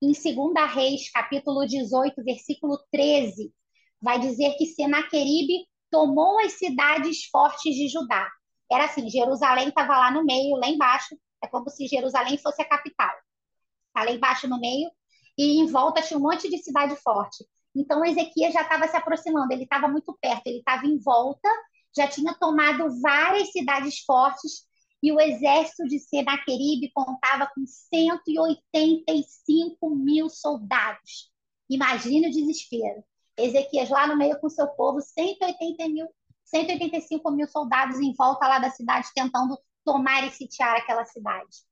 Em 0.02 0.10
2 0.10 0.74
Reis, 0.74 1.08
capítulo 1.10 1.64
18, 1.64 2.22
versículo 2.24 2.78
13, 2.90 3.52
vai 4.00 4.18
dizer 4.18 4.56
que 4.56 4.66
Senaqueribe 4.66 5.66
tomou 5.92 6.40
as 6.40 6.54
cidades 6.54 7.26
fortes 7.26 7.74
de 7.74 7.86
Judá. 7.86 8.26
Era 8.70 8.86
assim, 8.86 9.10
Jerusalém 9.10 9.68
estava 9.68 9.98
lá 9.98 10.10
no 10.10 10.24
meio, 10.24 10.56
lá 10.56 10.66
embaixo, 10.66 11.14
é 11.44 11.46
como 11.46 11.68
se 11.68 11.86
Jerusalém 11.86 12.38
fosse 12.38 12.62
a 12.62 12.68
capital. 12.68 13.12
Está 13.88 14.04
lá 14.04 14.10
embaixo 14.10 14.48
no 14.48 14.58
meio, 14.58 14.90
e 15.36 15.60
em 15.60 15.66
volta 15.66 16.00
tinha 16.00 16.18
um 16.18 16.22
monte 16.22 16.48
de 16.48 16.56
cidade 16.58 16.96
forte. 16.96 17.44
Então 17.76 18.02
Ezequias 18.04 18.54
já 18.54 18.62
estava 18.62 18.88
se 18.88 18.96
aproximando, 18.96 19.52
ele 19.52 19.64
estava 19.64 19.86
muito 19.86 20.16
perto, 20.20 20.46
ele 20.46 20.58
estava 20.58 20.86
em 20.86 20.98
volta, 20.98 21.48
já 21.94 22.08
tinha 22.08 22.34
tomado 22.34 22.88
várias 23.00 23.52
cidades 23.52 24.00
fortes 24.00 24.66
e 25.02 25.12
o 25.12 25.20
exército 25.20 25.84
de 25.84 25.98
Senaqueribe 25.98 26.90
contava 26.94 27.50
com 27.54 27.66
185 27.66 29.94
mil 29.94 30.30
soldados. 30.30 31.30
Imagine 31.68 32.28
o 32.28 32.30
desespero. 32.30 33.04
Ezequias 33.36 33.88
lá 33.88 34.06
no 34.06 34.16
meio 34.16 34.38
com 34.38 34.48
seu 34.48 34.66
povo, 34.68 35.00
180 35.00 35.88
mil, 35.88 36.08
185 36.44 37.30
mil 37.30 37.48
soldados 37.48 37.98
em 37.98 38.14
volta 38.14 38.46
lá 38.46 38.58
da 38.58 38.70
cidade, 38.70 39.08
tentando 39.14 39.58
tomar 39.84 40.26
e 40.26 40.30
sitiar 40.30 40.76
aquela 40.76 41.04
cidade. 41.04 41.62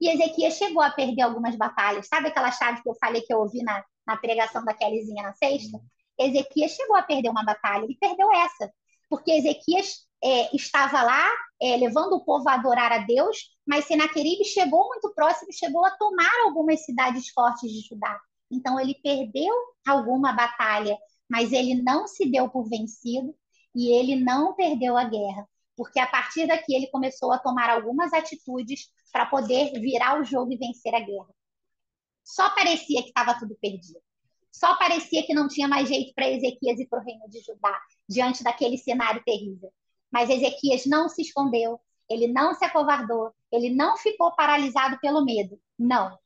E 0.00 0.10
Ezequias 0.10 0.54
chegou 0.54 0.82
a 0.82 0.90
perder 0.90 1.22
algumas 1.22 1.56
batalhas. 1.56 2.06
Sabe 2.06 2.28
aquela 2.28 2.50
chave 2.50 2.82
que 2.82 2.88
eu 2.88 2.94
falei 2.94 3.22
que 3.22 3.32
eu 3.32 3.38
ouvi 3.38 3.62
na, 3.62 3.84
na 4.06 4.16
pregação 4.16 4.64
da 4.64 4.74
Kellyzinha 4.74 5.22
na 5.22 5.32
sexta? 5.34 5.80
Ezequias 6.18 6.72
chegou 6.72 6.96
a 6.96 7.02
perder 7.02 7.30
uma 7.30 7.44
batalha, 7.44 7.84
ele 7.84 7.96
perdeu 8.00 8.32
essa, 8.32 8.72
porque 9.08 9.32
Ezequias 9.32 10.06
é, 10.22 10.54
estava 10.56 11.02
lá 11.02 11.30
é, 11.60 11.76
levando 11.76 12.14
o 12.14 12.24
povo 12.24 12.48
a 12.48 12.54
adorar 12.54 12.92
a 12.92 12.98
Deus, 12.98 13.36
mas 13.66 13.84
Senaqueribe 13.84 14.44
chegou 14.44 14.88
muito 14.88 15.12
próximo, 15.14 15.52
chegou 15.52 15.84
a 15.84 15.90
tomar 15.90 16.32
algumas 16.44 16.84
cidades 16.84 17.28
fortes 17.30 17.70
de 17.70 17.80
Judá. 17.86 18.18
Então 18.50 18.78
ele 18.78 18.94
perdeu 19.02 19.54
alguma 19.86 20.32
batalha, 20.32 20.96
mas 21.28 21.52
ele 21.52 21.82
não 21.82 22.06
se 22.06 22.30
deu 22.30 22.48
por 22.48 22.68
vencido 22.68 23.34
e 23.74 23.92
ele 23.92 24.16
não 24.16 24.54
perdeu 24.54 24.96
a 24.96 25.04
guerra, 25.04 25.48
porque 25.76 25.98
a 25.98 26.06
partir 26.06 26.46
daqui 26.46 26.74
ele 26.74 26.86
começou 26.88 27.32
a 27.32 27.38
tomar 27.38 27.68
algumas 27.68 28.12
atitudes 28.12 28.88
para 29.12 29.26
poder 29.26 29.78
virar 29.80 30.20
o 30.20 30.24
jogo 30.24 30.52
e 30.52 30.56
vencer 30.56 30.94
a 30.94 31.00
guerra. 31.00 31.28
Só 32.24 32.50
parecia 32.54 33.02
que 33.02 33.08
estava 33.08 33.38
tudo 33.38 33.56
perdido. 33.60 34.00
Só 34.50 34.74
parecia 34.76 35.24
que 35.24 35.34
não 35.34 35.48
tinha 35.48 35.68
mais 35.68 35.86
jeito 35.86 36.14
para 36.14 36.30
Ezequias 36.30 36.80
e 36.80 36.86
para 36.88 37.00
o 37.00 37.04
reino 37.04 37.28
de 37.28 37.40
Judá, 37.40 37.78
diante 38.08 38.42
daquele 38.42 38.78
cenário 38.78 39.22
terrível. 39.24 39.70
Mas 40.10 40.30
Ezequias 40.30 40.86
não 40.86 41.08
se 41.10 41.20
escondeu, 41.20 41.78
ele 42.08 42.26
não 42.26 42.54
se 42.54 42.64
acovardou, 42.64 43.32
ele 43.52 43.68
não 43.68 43.96
ficou 43.98 44.34
paralisado 44.34 44.98
pelo 45.00 45.24
medo. 45.24 45.60
Não. 45.78 46.18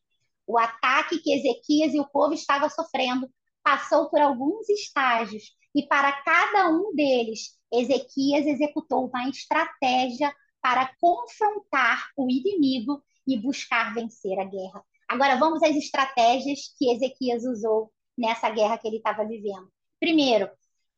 O 0.47 0.59
ataque 0.59 1.19
que 1.19 1.33
Ezequias 1.33 1.95
e 1.95 2.01
o 2.01 2.09
povo 2.09 2.35
estavam 2.35 2.69
sofrendo 2.69 3.31
passou 3.63 4.09
por 4.09 4.21
alguns 4.21 4.69
estágios, 4.69 5.55
e 5.75 5.87
para 5.87 6.13
cada 6.23 6.69
um 6.69 6.95
deles, 6.95 7.59
Ezequias 7.73 8.47
executou 8.47 9.07
uma 9.07 9.29
estratégia 9.29 10.35
para 10.61 10.93
confrontar 11.01 12.09
o 12.17 12.29
inimigo 12.29 13.03
e 13.27 13.39
buscar 13.39 13.95
vencer 13.95 14.39
a 14.39 14.45
guerra. 14.45 14.85
Agora 15.09 15.37
vamos 15.37 15.63
às 15.63 15.77
estratégias 15.77 16.75
que 16.79 16.91
Ezequias 16.91 17.45
usou 17.45 17.93
nessa 18.17 18.51
guerra 18.51 18.79
que 18.79 18.89
ele 18.89 18.97
estava 18.99 19.25
vivendo. 19.25 19.71
Primeiro, 19.99 20.51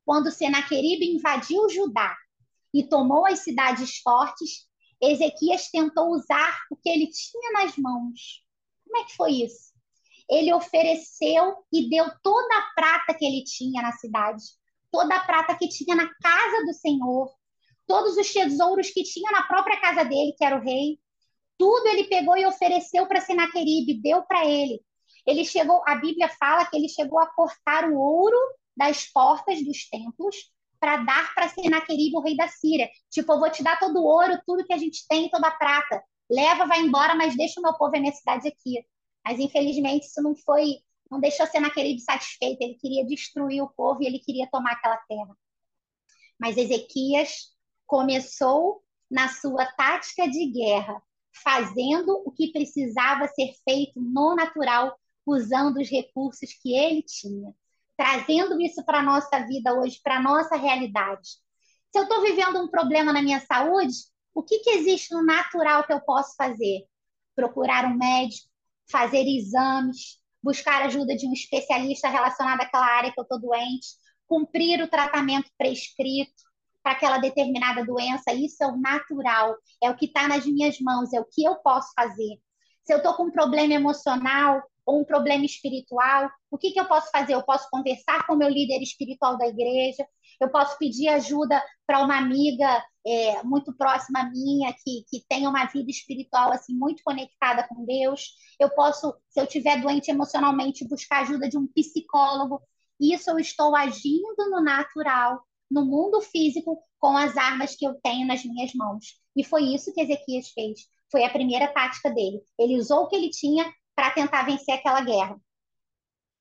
quando 0.05 0.31
Senaqueribe 0.31 1.14
invadiu 1.14 1.68
Judá 1.68 2.16
e 2.74 2.83
tomou 2.85 3.26
as 3.26 3.40
cidades 3.40 3.98
fortes, 3.98 4.66
Ezequias 5.00 5.70
tentou 5.70 6.11
usar 6.11 6.59
o 6.70 6.76
que 6.76 6.88
ele 6.88 7.09
tinha 7.09 7.52
nas 7.52 7.76
mãos. 7.76 8.42
Como 8.92 9.05
é 9.05 9.07
que 9.07 9.16
foi 9.16 9.33
isso? 9.33 9.72
Ele 10.28 10.52
ofereceu 10.52 11.57
e 11.72 11.88
deu 11.88 12.05
toda 12.22 12.59
a 12.59 12.74
prata 12.74 13.14
que 13.14 13.24
ele 13.24 13.42
tinha 13.42 13.81
na 13.81 13.92
cidade, 13.92 14.42
toda 14.90 15.16
a 15.16 15.24
prata 15.24 15.57
que 15.57 15.66
tinha 15.66 15.96
na 15.96 16.07
casa 16.22 16.66
do 16.66 16.74
Senhor, 16.74 17.33
todos 17.87 18.18
os 18.18 18.31
tesouros 18.31 18.90
que 18.90 19.02
tinha 19.02 19.33
na 19.33 19.44
própria 19.44 19.81
casa 19.81 20.05
dele, 20.05 20.35
que 20.37 20.44
era 20.44 20.59
o 20.59 20.62
rei, 20.62 20.98
tudo 21.57 21.87
ele 21.87 22.05
pegou 22.05 22.37
e 22.37 22.44
ofereceu 22.44 23.07
para 23.07 23.22
Senaqueribe, 23.22 24.02
deu 24.02 24.22
para 24.24 24.44
ele. 24.44 24.83
Ele 25.26 25.42
chegou, 25.42 25.83
a 25.87 25.94
Bíblia 25.94 26.28
fala 26.28 26.66
que 26.66 26.76
ele 26.76 26.88
chegou 26.88 27.18
a 27.18 27.33
cortar 27.33 27.88
o 27.88 27.98
ouro 27.98 28.37
das 28.76 29.07
portas 29.07 29.64
dos 29.64 29.88
templos 29.88 30.52
para 30.78 30.98
dar 30.98 31.35
para 31.35 31.48
Senaqueribe, 31.48 32.16
o 32.16 32.20
rei 32.20 32.37
da 32.37 32.48
Síria. 32.48 32.90
Tipo, 33.11 33.33
eu 33.33 33.40
vou 33.40 33.50
te 33.50 33.62
dar 33.62 33.78
todo 33.78 34.00
o 34.00 34.05
ouro, 34.05 34.38
tudo 34.44 34.66
que 34.66 34.72
a 34.74 34.78
gente 34.78 35.07
tem, 35.09 35.31
toda 35.31 35.48
a 35.48 35.57
prata. 35.57 36.02
Leva, 36.33 36.66
vai 36.66 36.81
embora, 36.81 37.14
mas 37.14 37.37
deixa 37.37 37.61
o 37.61 37.62
meu 37.62 37.75
povo 37.75 37.95
e 37.95 37.99
a 37.99 38.01
minha 38.01 38.12
cidade 38.12 38.49
aqui. 38.49 38.83
Mas 39.25 39.38
infelizmente 39.38 40.07
isso 40.07 40.23
não 40.23 40.35
foi, 40.35 40.79
não 41.11 41.21
deixou 41.21 41.47
Senaqueribe 41.47 42.01
satisfeito. 42.01 42.62
Ele 42.62 42.75
queria 42.75 43.05
destruir 43.05 43.62
o 43.62 43.68
povo 43.68 44.03
e 44.03 44.07
ele 44.07 44.18
queria 44.18 44.49
tomar 44.51 44.73
aquela 44.73 44.97
terra. 45.09 45.37
Mas 46.38 46.57
Ezequias 46.57 47.53
começou 47.87 48.83
na 49.11 49.29
sua 49.29 49.66
tática 49.66 50.27
de 50.27 50.47
guerra, 50.47 51.03
fazendo 51.45 52.23
o 52.25 52.31
que 52.31 52.51
precisava 52.51 53.29
ser 53.29 53.53
feito 53.62 54.01
no 54.01 54.35
natural 54.35 54.99
usando 55.27 55.77
os 55.77 55.90
recursos 55.90 56.53
que 56.55 56.75
ele 56.75 57.03
tinha, 57.03 57.55
trazendo 57.97 58.61
isso 58.61 58.83
para 58.85 59.01
a 59.01 59.03
nossa 59.03 59.38
vida 59.47 59.79
hoje, 59.79 60.01
para 60.03 60.16
a 60.16 60.23
nossa 60.23 60.57
realidade. 60.57 61.29
Se 61.90 61.99
eu 61.99 62.05
estou 62.05 62.23
vivendo 62.23 62.59
um 62.59 62.68
problema 62.68 63.12
na 63.12 63.23
minha 63.23 63.40
saúde, 63.40 63.92
o 64.35 64.42
que, 64.42 64.59
que 64.61 64.71
existe 64.71 65.12
no 65.14 65.25
natural 65.25 65.85
que 65.85 65.92
eu 65.92 66.01
posso 66.01 66.35
fazer? 66.37 66.87
Procurar 67.35 67.87
um 67.87 67.97
médico, 67.97 68.49
fazer 68.90 69.25
exames, 69.27 70.18
buscar 70.42 70.83
ajuda 70.83 71.14
de 71.14 71.27
um 71.27 71.33
especialista 71.33 72.09
relacionado 72.09 72.61
àquela 72.61 72.87
área 72.87 73.12
que 73.12 73.21
eu 73.21 73.23
estou 73.23 73.40
doente, 73.40 73.88
cumprir 74.27 74.83
o 74.83 74.88
tratamento 74.88 75.51
prescrito 75.57 76.42
para 76.83 76.92
aquela 76.92 77.18
determinada 77.18 77.85
doença. 77.85 78.33
Isso 78.33 78.62
é 78.62 78.66
o 78.66 78.77
natural, 78.77 79.55
é 79.83 79.90
o 79.90 79.97
que 79.97 80.07
está 80.07 80.27
nas 80.27 80.45
minhas 80.45 80.81
mãos, 80.81 81.12
é 81.12 81.21
o 81.21 81.27
que 81.31 81.45
eu 81.45 81.57
posso 81.57 81.92
fazer. 81.95 82.40
Se 82.85 82.92
eu 82.92 82.99
estou 82.99 83.14
com 83.14 83.25
um 83.25 83.31
problema 83.31 83.75
emocional, 83.75 84.62
ou 84.85 85.01
um 85.01 85.05
problema 85.05 85.45
espiritual, 85.45 86.29
o 86.51 86.59
que, 86.59 86.73
que 86.73 86.81
eu 86.81 86.87
posso 86.87 87.11
fazer? 87.11 87.35
Eu 87.35 87.42
posso 87.45 87.68
conversar 87.71 88.27
com 88.27 88.35
o 88.35 88.37
meu 88.37 88.49
líder 88.49 88.83
espiritual 88.83 89.38
da 89.38 89.47
igreja, 89.47 90.05
eu 90.40 90.51
posso 90.51 90.77
pedir 90.79 91.09
ajuda 91.09 91.62
para 91.87 92.01
uma 92.01 92.18
amiga 92.18 92.83
é, 93.07 93.43
muito 93.43 93.73
próxima 93.77 94.31
minha, 94.31 94.73
que, 94.73 95.05
que 95.09 95.25
tem 95.29 95.47
uma 95.47 95.65
vida 95.67 95.91
espiritual 95.91 96.53
assim 96.53 96.75
muito 96.75 97.03
conectada 97.03 97.67
com 97.69 97.85
Deus. 97.85 98.35
Eu 98.59 98.71
posso, 98.71 99.15
se 99.29 99.41
eu 99.41 99.45
estiver 99.45 99.81
doente 99.81 100.11
emocionalmente, 100.11 100.87
buscar 100.88 101.23
ajuda 101.23 101.49
de 101.49 101.59
um 101.59 101.67
psicólogo. 101.67 102.61
Isso 103.01 103.31
eu 103.31 103.38
estou 103.38 103.75
agindo 103.75 104.51
no 104.51 104.62
natural, 104.62 105.43
no 105.71 105.85
mundo 105.85 106.21
físico, 106.21 106.83
com 106.99 107.17
as 107.17 107.37
armas 107.37 107.75
que 107.75 107.85
eu 107.85 107.95
tenho 108.03 108.27
nas 108.27 108.45
minhas 108.45 108.73
mãos. 108.75 109.21
E 109.35 109.43
foi 109.43 109.65
isso 109.75 109.93
que 109.93 110.01
Ezequias 110.01 110.51
fez. 110.51 110.81
Foi 111.11 111.25
a 111.25 111.31
primeira 111.31 111.69
tática 111.69 112.11
dele. 112.11 112.41
Ele 112.59 112.79
usou 112.79 113.01
o 113.01 113.09
que 113.09 113.17
ele 113.17 113.31
tinha 113.31 113.73
para 113.95 114.11
tentar 114.11 114.45
vencer 114.45 114.75
aquela 114.75 115.01
guerra. 115.01 115.37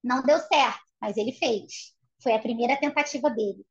Não 0.04 0.22
deu 0.24 0.40
certo, 0.40 0.80
mas 1.00 1.18
ele 1.18 1.32
fez. 1.32 1.94
Foi 2.22 2.34
a 2.34 2.40
primeira 2.40 2.78
tentativa 2.78 3.30
dele. 3.30 3.66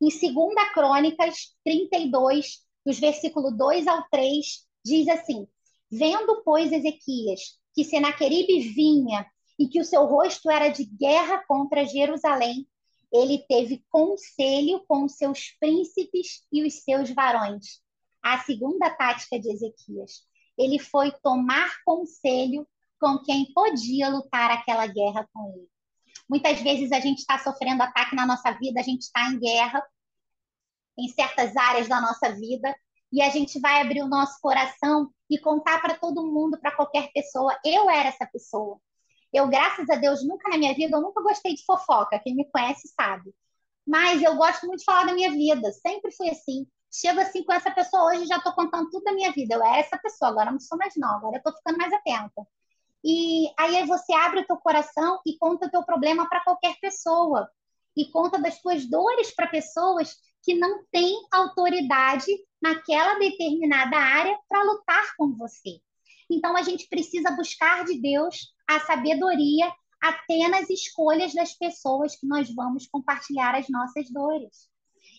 Em 0.00 0.08
2 0.08 0.72
Crônicas 0.72 1.54
32, 1.64 2.60
dos 2.84 2.98
versículos 2.98 3.56
2 3.56 3.86
ao 3.86 4.08
3, 4.10 4.66
diz 4.84 5.08
assim: 5.08 5.46
Vendo, 5.90 6.42
pois, 6.44 6.72
Ezequias, 6.72 7.58
que 7.74 7.84
Senaqueribe 7.84 8.60
vinha 8.60 9.26
e 9.58 9.66
que 9.66 9.80
o 9.80 9.84
seu 9.84 10.04
rosto 10.06 10.50
era 10.50 10.68
de 10.68 10.84
guerra 10.84 11.44
contra 11.46 11.84
Jerusalém, 11.84 12.66
ele 13.12 13.38
teve 13.48 13.84
conselho 13.90 14.84
com 14.86 15.04
os 15.04 15.14
seus 15.16 15.50
príncipes 15.58 16.44
e 16.52 16.64
os 16.64 16.74
seus 16.82 17.10
varões. 17.10 17.80
A 18.22 18.38
segunda 18.38 18.90
tática 18.90 19.38
de 19.38 19.50
Ezequias. 19.50 20.26
Ele 20.56 20.78
foi 20.78 21.12
tomar 21.22 21.82
conselho 21.84 22.66
com 23.00 23.18
quem 23.18 23.52
podia 23.52 24.08
lutar 24.08 24.50
aquela 24.50 24.86
guerra 24.86 25.28
com 25.32 25.52
ele. 25.52 25.68
Muitas 26.28 26.60
vezes 26.60 26.92
a 26.92 27.00
gente 27.00 27.18
está 27.18 27.38
sofrendo 27.38 27.82
ataque 27.82 28.14
na 28.14 28.26
nossa 28.26 28.52
vida, 28.52 28.80
a 28.80 28.82
gente 28.82 29.02
está 29.02 29.30
em 29.30 29.38
guerra, 29.38 29.82
em 30.98 31.08
certas 31.08 31.56
áreas 31.56 31.88
da 31.88 32.00
nossa 32.00 32.32
vida 32.34 32.74
e 33.10 33.22
a 33.22 33.30
gente 33.30 33.58
vai 33.60 33.80
abrir 33.80 34.02
o 34.02 34.08
nosso 34.08 34.38
coração 34.40 35.10
e 35.30 35.38
contar 35.38 35.80
para 35.80 35.96
todo 35.96 36.26
mundo, 36.26 36.58
para 36.60 36.74
qualquer 36.74 37.10
pessoa. 37.12 37.58
Eu 37.64 37.88
era 37.88 38.08
essa 38.08 38.26
pessoa. 38.26 38.78
Eu, 39.32 39.48
graças 39.48 39.88
a 39.90 39.96
Deus, 39.96 40.26
nunca 40.26 40.48
na 40.48 40.58
minha 40.58 40.74
vida, 40.74 40.96
eu 40.96 41.00
nunca 41.00 41.22
gostei 41.22 41.54
de 41.54 41.64
fofoca. 41.64 42.18
Quem 42.18 42.34
me 42.34 42.50
conhece 42.50 42.88
sabe. 42.88 43.34
Mas 43.86 44.22
eu 44.22 44.36
gosto 44.36 44.66
muito 44.66 44.80
de 44.80 44.84
falar 44.84 45.06
da 45.06 45.14
minha 45.14 45.30
vida. 45.30 45.70
Sempre 45.72 46.12
fui 46.12 46.28
assim. 46.30 46.66
Chego 46.90 47.20
assim 47.20 47.44
com 47.44 47.52
essa 47.52 47.70
pessoa 47.70 48.06
hoje, 48.06 48.26
já 48.26 48.36
estou 48.38 48.52
contando 48.54 48.90
tudo 48.90 49.04
da 49.04 49.12
minha 49.12 49.32
vida. 49.32 49.54
Eu 49.54 49.64
era 49.64 49.78
essa 49.78 49.98
pessoa, 49.98 50.30
agora 50.30 50.50
não 50.50 50.60
sou 50.60 50.78
mais 50.78 50.94
não, 50.96 51.16
agora 51.16 51.36
eu 51.36 51.38
estou 51.38 51.54
ficando 51.54 51.78
mais 51.78 51.92
atenta. 51.92 52.46
E 53.04 53.48
aí 53.58 53.86
você 53.86 54.12
abre 54.12 54.40
o 54.40 54.46
teu 54.46 54.56
coração 54.56 55.20
e 55.26 55.36
conta 55.38 55.66
o 55.66 55.70
teu 55.70 55.82
problema 55.84 56.28
para 56.28 56.42
qualquer 56.42 56.76
pessoa. 56.80 57.48
E 57.96 58.10
conta 58.10 58.38
das 58.38 58.60
tuas 58.60 58.88
dores 58.88 59.34
para 59.34 59.46
pessoas 59.46 60.16
que 60.42 60.54
não 60.54 60.84
têm 60.90 61.16
autoridade 61.32 62.30
naquela 62.60 63.18
determinada 63.18 63.96
área 63.96 64.38
para 64.48 64.62
lutar 64.62 65.16
com 65.16 65.34
você. 65.36 65.80
Então 66.30 66.56
a 66.56 66.62
gente 66.62 66.88
precisa 66.88 67.30
buscar 67.30 67.84
de 67.84 68.00
Deus 68.00 68.52
a 68.68 68.80
sabedoria 68.80 69.72
até 70.00 70.48
nas 70.48 70.70
escolhas 70.70 71.34
das 71.34 71.54
pessoas 71.54 72.16
que 72.16 72.26
nós 72.26 72.52
vamos 72.54 72.86
compartilhar 72.86 73.54
as 73.54 73.68
nossas 73.68 74.10
dores. 74.10 74.68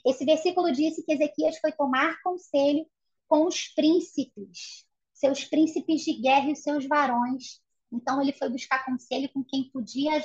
Esse 0.06 0.24
versículo 0.24 0.72
disse 0.72 1.04
que 1.04 1.12
Ezequias 1.12 1.58
foi 1.60 1.72
tomar 1.72 2.22
conselho 2.22 2.86
com 3.28 3.46
os 3.46 3.68
príncipes, 3.68 4.86
seus 5.14 5.44
príncipes 5.44 6.02
de 6.02 6.14
guerra 6.14 6.52
e 6.52 6.56
seus 6.56 6.88
varões. 6.88 7.62
Então 7.92 8.22
ele 8.22 8.34
foi 8.34 8.50
buscar 8.50 8.86
conselho 8.86 9.30
com 9.34 9.44
quem 9.44 9.70
podia 9.72 10.22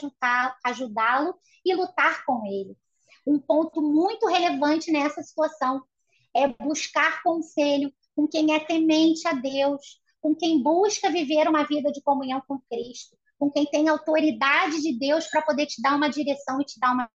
ajudá-lo 0.65 1.35
e 1.65 1.75
lutar 1.75 2.25
com 2.25 2.47
ele. 2.47 2.77
Um 3.27 3.39
ponto 3.39 3.81
muito 3.81 4.27
relevante 4.27 4.91
nessa 4.91 5.23
situação 5.23 5.83
é 6.35 6.49
buscar 6.63 7.23
conselho 7.23 7.93
com 8.15 8.29
quem 8.29 8.55
é 8.55 8.61
temente 8.61 9.27
a 9.27 9.33
Deus, 9.33 10.01
com 10.21 10.35
quem 10.35 10.63
busca 10.63 11.11
viver 11.11 11.49
uma 11.49 11.65
vida 11.65 11.91
de 11.91 12.03
comunhão 12.03 12.43
com 12.47 12.59
Cristo, 12.71 13.17
com 13.39 13.51
quem 13.51 13.67
tem 13.67 13.89
autoridade 13.89 14.81
de 14.83 14.99
Deus 14.99 15.27
para 15.27 15.43
poder 15.43 15.67
te 15.67 15.81
dar 15.81 15.97
uma 15.97 16.09
direção 16.09 16.61
e 16.61 16.65
te 16.65 16.79
dar 16.79 16.93
uma 16.93 17.11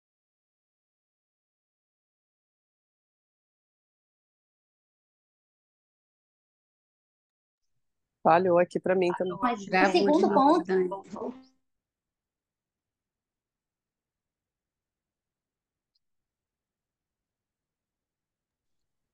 Falhou 8.21 8.60
aqui 8.60 8.79
para 8.79 8.95
mim 8.95 9.12
também. 9.17 9.38
Mas 9.41 9.62
o 9.62 9.65
de 9.65 9.91
segundo 9.91 10.27
novo, 10.27 10.34
ponto, 10.34 10.65
Dani. 10.65 10.89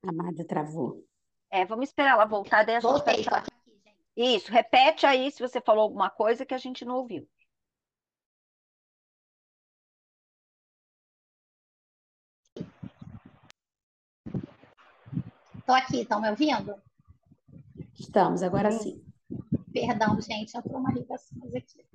Amada 0.07 0.45
travou. 0.45 1.03
É, 1.49 1.65
vamos 1.65 1.89
esperar 1.89 2.11
ela 2.11 2.25
voltar, 2.25 2.63
daí 2.63 2.75
a 2.75 2.79
gente 2.79 2.91
voltei, 2.91 3.23
vai 3.23 3.39
aqui, 3.39 3.51
gente. 3.83 3.97
Isso, 4.15 4.51
repete 4.51 5.05
aí 5.05 5.31
se 5.31 5.41
você 5.41 5.61
falou 5.61 5.83
alguma 5.83 6.09
coisa 6.09 6.45
que 6.45 6.53
a 6.53 6.57
gente 6.57 6.83
não 6.85 6.97
ouviu. 6.97 7.27
Tô 15.65 15.73
aqui, 15.73 16.01
estão 16.01 16.21
me 16.21 16.29
ouvindo? 16.29 16.79
Estamos, 17.99 18.43
agora 18.43 18.71
sim. 18.71 19.01
Perdão, 19.73 20.19
gente, 20.21 20.55
entrou 20.55 20.79
uma 20.79 20.91
ligação 20.91 21.37
aqui. 21.55 21.85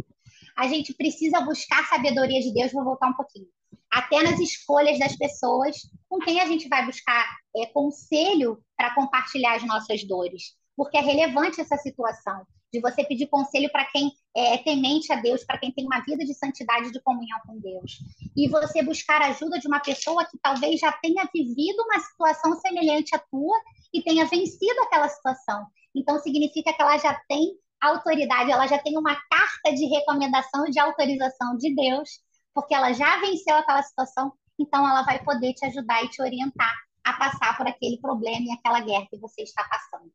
A 0.56 0.68
gente 0.68 0.92
precisa 0.94 1.40
buscar 1.40 1.86
sabedoria 1.88 2.40
de 2.40 2.52
Deus, 2.52 2.72
vou 2.72 2.84
voltar 2.84 3.08
um 3.08 3.14
pouquinho. 3.14 3.46
Até 3.90 4.22
nas 4.22 4.38
escolhas 4.38 4.98
das 4.98 5.16
pessoas 5.16 5.76
com 6.08 6.18
quem 6.18 6.40
a 6.40 6.46
gente 6.46 6.68
vai 6.68 6.84
buscar 6.84 7.26
é, 7.56 7.66
conselho 7.66 8.62
para 8.76 8.94
compartilhar 8.94 9.56
as 9.56 9.66
nossas 9.66 10.04
dores. 10.04 10.54
Porque 10.76 10.96
é 10.96 11.00
relevante 11.00 11.60
essa 11.60 11.76
situação 11.76 12.46
de 12.72 12.80
você 12.80 13.04
pedir 13.04 13.26
conselho 13.26 13.70
para 13.70 13.84
quem 13.86 14.12
é 14.36 14.56
temente 14.58 15.12
a 15.12 15.16
Deus, 15.16 15.44
para 15.44 15.58
quem 15.58 15.72
tem 15.72 15.84
uma 15.84 16.00
vida 16.00 16.24
de 16.24 16.34
santidade, 16.34 16.92
de 16.92 17.00
comunhão 17.00 17.38
com 17.46 17.58
Deus. 17.58 17.98
E 18.36 18.48
você 18.48 18.82
buscar 18.82 19.20
ajuda 19.22 19.58
de 19.58 19.66
uma 19.66 19.80
pessoa 19.80 20.24
que 20.24 20.38
talvez 20.38 20.78
já 20.78 20.92
tenha 20.92 21.28
vivido 21.34 21.82
uma 21.82 21.98
situação 22.00 22.54
semelhante 22.60 23.14
à 23.14 23.18
tua 23.18 23.58
e 23.92 24.02
tenha 24.02 24.24
vencido 24.26 24.80
aquela 24.82 25.08
situação. 25.08 25.66
Então, 25.94 26.18
significa 26.20 26.72
que 26.72 26.82
ela 26.82 26.98
já 26.98 27.14
tem 27.28 27.52
autoridade, 27.80 28.50
ela 28.50 28.66
já 28.66 28.78
tem 28.78 28.96
uma 28.96 29.14
carta 29.14 29.74
de 29.74 29.86
recomendação 29.86 30.64
de 30.64 30.78
autorização 30.78 31.56
de 31.56 31.74
Deus, 31.74 32.20
porque 32.54 32.74
ela 32.74 32.92
já 32.92 33.20
venceu 33.20 33.56
aquela 33.56 33.82
situação, 33.82 34.32
então 34.58 34.86
ela 34.86 35.02
vai 35.02 35.22
poder 35.24 35.54
te 35.54 35.64
ajudar 35.66 36.04
e 36.04 36.08
te 36.08 36.20
orientar 36.20 36.74
a 37.02 37.14
passar 37.14 37.56
por 37.56 37.66
aquele 37.66 37.98
problema 37.98 38.46
e 38.46 38.52
aquela 38.52 38.80
guerra 38.80 39.06
que 39.08 39.18
você 39.18 39.42
está 39.42 39.64
passando. 39.64 40.12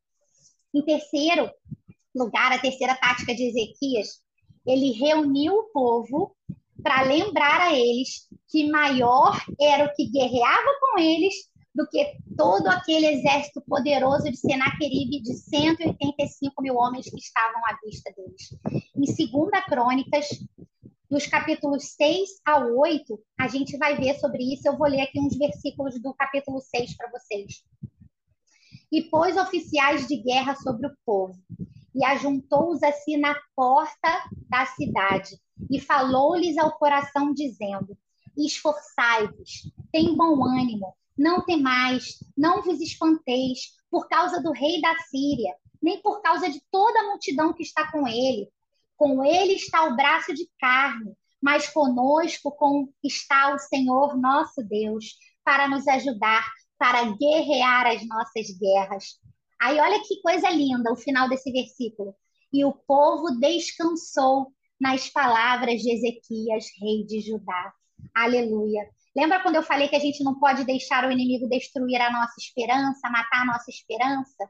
Em 0.74 0.84
terceiro 0.84 1.50
lugar, 2.14 2.52
a 2.52 2.60
terceira 2.60 2.96
tática 2.96 3.34
de 3.34 3.44
Ezequias, 3.48 4.22
ele 4.66 4.92
reuniu 4.92 5.54
o 5.54 5.64
povo 5.72 6.36
para 6.84 7.02
lembrar 7.02 7.62
a 7.62 7.74
eles 7.74 8.28
que 8.50 8.70
maior 8.70 9.40
era 9.60 9.86
o 9.86 9.94
que 9.96 10.10
guerreava 10.10 10.80
com 10.80 11.00
eles 11.00 11.34
do 11.76 11.86
que 11.88 12.18
todo 12.38 12.68
aquele 12.68 13.06
exército 13.08 13.62
poderoso 13.62 14.32
de 14.32 14.38
Senaqueribe 14.38 15.22
de 15.22 15.34
185 15.34 16.62
mil 16.62 16.76
homens 16.76 17.10
que 17.10 17.18
estavam 17.18 17.62
à 17.66 17.78
vista 17.84 18.14
deles. 18.16 18.56
Em 18.96 19.30
2 19.30 19.66
Crônicas, 19.66 20.30
dos 21.10 21.28
capítulos 21.28 21.84
6 21.98 22.30
a 22.46 22.60
8, 22.60 23.20
a 23.38 23.50
gente 23.50 23.78
vai 23.78 23.98
ver 23.98 24.18
sobre 24.20 24.54
isso. 24.54 24.66
Eu 24.66 24.78
vou 24.78 24.88
ler 24.88 25.02
aqui 25.02 25.20
uns 25.20 25.38
versículos 25.38 26.02
do 26.02 26.14
capítulo 26.14 26.62
6 26.62 26.96
para 26.96 27.12
vocês. 27.12 27.66
E 28.90 29.04
pôs 29.04 29.36
oficiais 29.36 30.08
de 30.08 30.16
guerra 30.16 30.56
sobre 30.56 30.88
o 30.88 30.96
povo, 31.06 31.38
e 31.94 32.06
ajuntou-os 32.06 32.82
assim 32.84 33.18
na 33.18 33.36
porta 33.54 34.24
da 34.50 34.66
cidade, 34.66 35.38
e 35.70 35.80
falou-lhes 35.80 36.58
ao 36.58 36.78
coração, 36.78 37.34
dizendo: 37.34 37.98
Esforçai-vos, 38.38 39.70
tem 39.92 40.16
bom 40.16 40.46
ânimo, 40.46 40.94
não 41.18 41.44
temais, 41.46 42.18
não 42.38 42.62
vos 42.62 42.82
espanteis 42.82 43.74
por 43.90 44.08
causa 44.08 44.42
do 44.42 44.52
rei 44.52 44.82
da 44.82 44.96
Síria, 45.10 45.54
nem 45.82 46.02
por 46.02 46.22
causa 46.22 46.50
de 46.50 46.62
toda 46.72 47.00
a 47.00 47.04
multidão 47.06 47.54
que 47.54 47.64
está 47.64 47.92
com 47.92 48.08
ele. 48.08 48.50
Com 48.98 49.24
ele 49.24 49.54
está 49.54 49.86
o 49.86 49.96
braço 49.96 50.34
de 50.34 50.50
carne, 50.60 51.14
mas 51.42 51.70
conosco 51.70 52.52
com 52.52 52.90
está 53.04 53.54
o 53.54 53.60
Senhor 53.60 54.18
nosso 54.18 54.64
Deus, 54.64 55.16
para 55.44 55.68
nos 55.68 55.88
ajudar, 55.88 56.46
para 56.78 57.04
guerrear 57.04 57.88
as 57.88 58.06
nossas 58.08 58.48
guerras. 58.58 59.20
Aí 59.62 59.80
olha 59.80 60.02
que 60.04 60.22
coisa 60.22 60.50
linda 60.50 60.92
o 60.92 60.98
final 60.98 61.30
desse 61.30 61.52
versículo. 61.52 62.16
E 62.52 62.66
o 62.66 62.74
povo 62.74 63.40
descansou 63.40 64.48
nas 64.80 65.10
palavras 65.10 65.82
de 65.82 65.92
Ezequias, 65.92 66.66
rei 66.82 67.06
de 67.06 67.22
Judá. 67.22 67.74
Aleluia. 68.14 68.90
Lembra 69.16 69.42
quando 69.42 69.56
eu 69.56 69.64
falei 69.64 69.88
que 69.88 69.96
a 69.96 70.00
gente 70.00 70.24
não 70.24 70.38
pode 70.38 70.66
deixar 70.66 71.08
o 71.08 71.12
inimigo 71.12 71.48
destruir 71.48 72.02
a 72.02 72.12
nossa 72.12 72.36
esperança, 72.38 73.10
matar 73.10 73.44
a 73.44 73.46
nossa 73.46 73.70
esperança? 73.70 74.50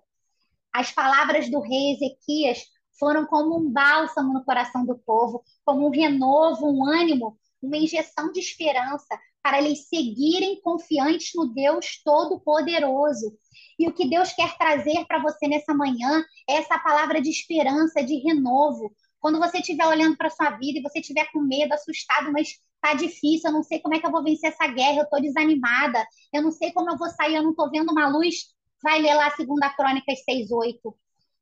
As 0.74 0.92
palavras 0.92 1.50
do 1.50 1.62
rei 1.62 1.94
Ezequias 1.94 2.64
foram 3.00 3.26
como 3.26 3.58
um 3.58 3.72
bálsamo 3.72 4.34
no 4.34 4.44
coração 4.44 4.86
do 4.86 4.98
povo, 4.98 5.44
como 5.64 5.88
um 5.88 5.92
renovo, 5.92 6.68
um 6.68 6.86
ânimo, 6.86 7.38
uma 7.62 7.78
injeção 7.78 8.32
de 8.32 8.40
esperança 8.40 9.20
para 9.42 9.60
eles 9.60 9.88
seguirem 9.88 10.60
confiantes 10.62 11.32
no 11.36 11.46
Deus 11.54 12.02
Todo-Poderoso. 12.04 13.38
E 13.78 13.88
o 13.88 13.94
que 13.94 14.10
Deus 14.10 14.34
quer 14.34 14.58
trazer 14.58 15.06
para 15.06 15.22
você 15.22 15.48
nessa 15.48 15.74
manhã 15.74 16.26
é 16.50 16.56
essa 16.56 16.80
palavra 16.80 17.22
de 17.22 17.30
esperança, 17.30 18.04
de 18.04 18.16
renovo. 18.18 18.92
Quando 19.26 19.40
você 19.40 19.58
estiver 19.58 19.88
olhando 19.88 20.16
para 20.16 20.30
sua 20.30 20.52
vida 20.52 20.78
e 20.78 20.84
você 20.84 21.00
estiver 21.00 21.26
com 21.32 21.40
medo, 21.40 21.74
assustado, 21.74 22.32
mas 22.32 22.60
tá 22.80 22.94
difícil, 22.94 23.50
eu 23.50 23.54
não 23.54 23.64
sei 23.64 23.80
como 23.80 23.96
é 23.96 24.00
que 24.00 24.06
eu 24.06 24.12
vou 24.12 24.24
vencer 24.24 24.52
essa 24.52 24.68
guerra, 24.68 25.00
eu 25.00 25.10
tô 25.10 25.20
desanimada, 25.20 26.06
eu 26.32 26.44
não 26.44 26.52
sei 26.52 26.72
como 26.72 26.92
eu 26.92 26.96
vou 26.96 27.10
sair, 27.10 27.34
eu 27.34 27.42
não 27.42 27.56
tô 27.56 27.68
vendo 27.72 27.92
uma 27.92 28.08
luz. 28.08 28.54
Vai 28.84 29.02
ler 29.02 29.16
lá 29.16 29.30
2 29.36 29.76
Crônicas 29.76 30.24
6:8 30.24 30.96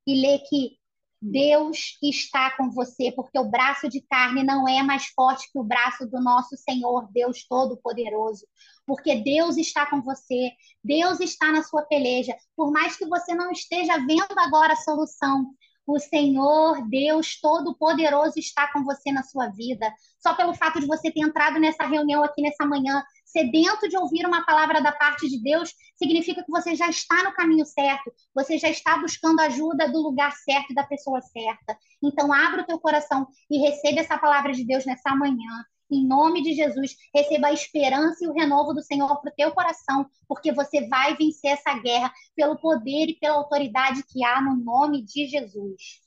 e 0.08 0.16
lê 0.16 0.40
que 0.40 0.78
Deus 1.22 1.98
está 2.02 2.52
com 2.56 2.72
você, 2.72 3.12
porque 3.12 3.38
o 3.38 3.50
braço 3.50 3.90
de 3.90 4.00
carne 4.00 4.46
não 4.46 4.66
é 4.66 4.82
mais 4.82 5.08
forte 5.08 5.52
que 5.52 5.60
o 5.60 5.64
braço 5.64 6.06
do 6.06 6.22
nosso 6.22 6.56
Senhor, 6.56 7.12
Deus 7.12 7.46
Todo-Poderoso. 7.46 8.48
Porque 8.86 9.16
Deus 9.16 9.58
está 9.58 9.86
com 9.86 10.02
você, 10.02 10.52
Deus 10.82 11.20
está 11.20 11.52
na 11.52 11.64
sua 11.64 11.82
peleja. 11.82 12.34
Por 12.56 12.72
mais 12.72 12.96
que 12.96 13.06
você 13.06 13.36
não 13.36 13.52
esteja 13.52 13.98
vendo 13.98 14.38
agora 14.38 14.72
a 14.72 14.78
solução, 14.78 15.54
o 15.86 16.00
Senhor, 16.00 16.88
Deus 16.88 17.40
Todo-Poderoso, 17.40 18.40
está 18.40 18.72
com 18.72 18.84
você 18.84 19.12
na 19.12 19.24
sua 19.24 19.50
vida. 19.50 19.92
Só 20.20 20.34
pelo 20.34 20.54
fato 20.54 20.80
de 20.80 20.88
você 20.88 21.12
ter 21.12 21.22
entrado 21.22 21.60
nessa 21.60 21.86
reunião 21.86 22.24
aqui 22.24 22.42
nessa 22.42 22.66
manhã, 22.66 23.04
sedento 23.26 23.90
de 23.90 23.98
ouvir 23.98 24.26
uma 24.26 24.46
palavra 24.46 24.82
da 24.82 24.92
parte 24.92 25.28
de 25.28 25.42
Deus, 25.42 25.74
significa 25.96 26.44
que 26.44 26.52
você 26.52 26.76
já 26.76 26.90
está 26.90 27.24
no 27.24 27.34
caminho 27.34 27.66
certo, 27.66 28.14
você 28.34 28.58
já 28.58 28.70
está 28.70 28.98
buscando 28.98 29.40
ajuda 29.42 29.92
do 29.92 30.02
lugar 30.02 30.32
certo 30.34 30.72
e 30.72 30.76
da 30.76 30.84
pessoa 30.84 31.22
certa. 31.22 31.78
Então, 32.02 32.32
abra 32.32 32.62
o 32.62 32.66
teu 32.66 32.80
coração 32.80 33.28
e 33.50 33.60
receba 33.60 34.00
essa 34.00 34.18
palavra 34.18 34.54
de 34.54 34.66
Deus 34.66 34.86
nessa 34.86 35.16
manhã 35.16 35.66
em 35.94 36.06
nome 36.06 36.42
de 36.42 36.54
Jesus. 36.54 36.96
Receba 37.14 37.48
a 37.48 37.54
esperança 37.54 38.24
e 38.24 38.28
o 38.28 38.34
renovo 38.34 38.74
do 38.74 38.82
Senhor 38.82 39.20
para 39.22 39.32
o 39.32 39.36
teu 39.36 39.52
coração, 39.52 40.10
porque 40.28 40.52
você 40.52 40.88
vai 40.88 41.16
vencer 41.16 41.52
essa 41.52 41.78
guerra 41.80 42.12
pelo 42.36 42.58
poder 42.58 43.10
e 43.10 43.20
pela 43.20 43.36
autoridade 43.36 44.04
que 44.04 44.24
há 44.24 44.42
no 44.42 44.56
nome 44.56 45.04
de 45.04 45.28
Jesus. 45.28 46.02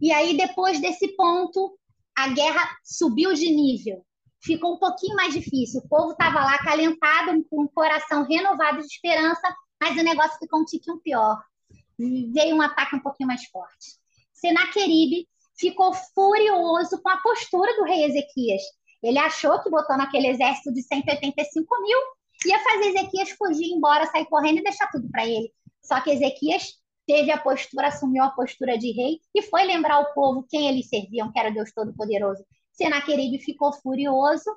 E 0.00 0.12
aí, 0.12 0.36
depois 0.36 0.80
desse 0.80 1.08
ponto, 1.16 1.76
a 2.16 2.28
guerra 2.28 2.68
subiu 2.84 3.34
de 3.34 3.50
nível. 3.50 4.04
Ficou 4.40 4.74
um 4.74 4.78
pouquinho 4.78 5.16
mais 5.16 5.34
difícil. 5.34 5.80
O 5.80 5.88
povo 5.88 6.12
estava 6.12 6.40
lá 6.40 6.54
acalentado, 6.54 7.44
com 7.50 7.64
o 7.64 7.68
coração 7.68 8.24
renovado 8.24 8.78
de 8.78 8.86
esperança, 8.86 9.54
mas 9.80 9.96
o 9.96 10.02
negócio 10.02 10.38
ficou 10.38 10.60
um 10.60 10.64
tiquinho 10.64 10.98
pior. 10.98 11.42
Veio 11.98 12.54
um 12.54 12.62
ataque 12.62 12.94
um 12.94 13.00
pouquinho 13.00 13.26
mais 13.26 13.44
forte. 13.46 13.98
Senaqueribe 14.32 15.28
ficou 15.58 15.92
furioso 15.92 17.00
com 17.02 17.08
a 17.08 17.16
postura 17.18 17.74
do 17.76 17.84
rei 17.84 18.04
Ezequias. 18.04 18.62
Ele 19.02 19.18
achou 19.18 19.60
que 19.62 19.70
botou 19.70 19.96
naquele 19.96 20.28
exército 20.28 20.72
de 20.72 20.82
185 20.82 21.82
mil 21.82 21.98
ia 22.46 22.58
fazer 22.60 22.88
Ezequias 22.88 23.30
fugir 23.30 23.72
embora, 23.72 24.06
sair 24.06 24.26
correndo 24.26 24.58
e 24.58 24.62
deixar 24.62 24.88
tudo 24.90 25.08
para 25.10 25.26
ele. 25.26 25.52
Só 25.82 26.00
que 26.00 26.10
Ezequias 26.10 26.74
teve 27.06 27.30
a 27.30 27.38
postura, 27.38 27.88
assumiu 27.88 28.22
a 28.22 28.30
postura 28.30 28.78
de 28.78 28.92
rei 28.92 29.20
e 29.34 29.42
foi 29.42 29.64
lembrar 29.64 29.98
o 30.00 30.12
povo 30.12 30.46
quem 30.48 30.68
eles 30.68 30.88
serviam, 30.88 31.32
que 31.32 31.38
era 31.38 31.50
Deus 31.50 31.72
Todo-Poderoso. 31.72 32.44
Senaqueribe 32.72 33.38
ficou 33.40 33.72
furioso 33.72 34.50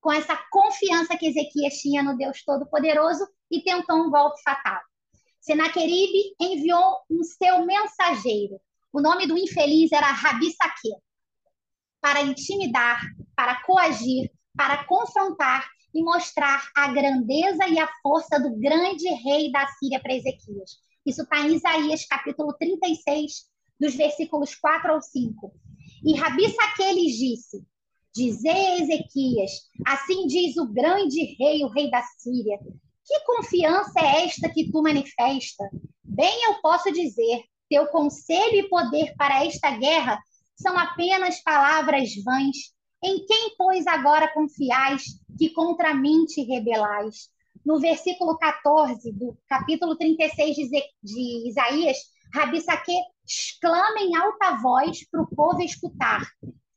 com 0.00 0.12
essa 0.12 0.36
confiança 0.50 1.16
que 1.16 1.28
Ezequias 1.28 1.74
tinha 1.78 2.02
no 2.02 2.16
Deus 2.16 2.44
Todo-Poderoso 2.44 3.26
e 3.50 3.62
tentou 3.62 3.96
um 3.96 4.10
golpe 4.10 4.42
fatal. 4.42 4.80
Senaqueribe 5.40 6.34
enviou 6.40 6.98
um 7.10 7.22
seu 7.22 7.64
mensageiro. 7.64 8.60
O 8.94 9.00
nome 9.00 9.26
do 9.26 9.36
infeliz 9.36 9.90
era 9.90 10.06
Rabi 10.06 10.52
Saque, 10.52 10.94
para 12.00 12.22
intimidar, 12.22 13.00
para 13.34 13.60
coagir, 13.62 14.30
para 14.56 14.84
confrontar 14.84 15.68
e 15.92 16.00
mostrar 16.00 16.70
a 16.76 16.92
grandeza 16.92 17.66
e 17.66 17.76
a 17.76 17.88
força 18.00 18.38
do 18.38 18.54
grande 18.56 19.08
rei 19.08 19.50
da 19.50 19.66
Síria 19.66 20.00
para 20.00 20.14
Ezequias. 20.14 20.78
Isso 21.04 21.22
está 21.22 21.40
em 21.40 21.56
Isaías, 21.56 22.06
capítulo 22.06 22.52
36, 22.52 23.46
dos 23.80 23.96
versículos 23.96 24.54
4 24.54 24.92
ao 24.92 25.02
5. 25.02 25.52
E 26.04 26.14
Rabi 26.14 26.48
Saque 26.50 26.92
lhes 26.92 27.16
disse: 27.16 27.66
Dizei 28.14 28.80
Ezequias, 28.80 29.50
assim 29.84 30.24
diz 30.28 30.56
o 30.56 30.72
grande 30.72 31.34
rei, 31.36 31.64
o 31.64 31.68
rei 31.68 31.90
da 31.90 32.00
Síria, 32.16 32.60
que 33.04 33.20
confiança 33.26 33.98
é 33.98 34.24
esta 34.24 34.48
que 34.48 34.70
tu 34.70 34.80
manifesta? 34.80 35.68
Bem 36.04 36.44
eu 36.44 36.60
posso 36.62 36.92
dizer, 36.92 37.42
teu 37.74 37.88
conselho 37.88 38.54
e 38.54 38.68
poder 38.68 39.16
para 39.16 39.44
esta 39.44 39.72
guerra 39.72 40.22
são 40.54 40.78
apenas 40.78 41.42
palavras 41.42 42.10
vãs. 42.24 42.72
Em 43.02 43.26
quem, 43.26 43.56
pois, 43.58 43.84
agora 43.88 44.32
confiais 44.32 45.02
que 45.36 45.50
contra 45.50 45.92
mim 45.92 46.24
te 46.24 46.44
rebelais? 46.44 47.28
No 47.66 47.80
versículo 47.80 48.38
14 48.38 49.10
do 49.12 49.36
capítulo 49.48 49.96
36 49.96 50.54
de 51.02 51.48
Isaías, 51.48 51.96
Rabi 52.32 52.60
Saque 52.60 52.94
exclama 53.26 53.98
em 53.98 54.14
alta 54.14 54.56
voz 54.62 55.04
para 55.10 55.22
o 55.22 55.34
povo 55.34 55.60
escutar: 55.60 56.22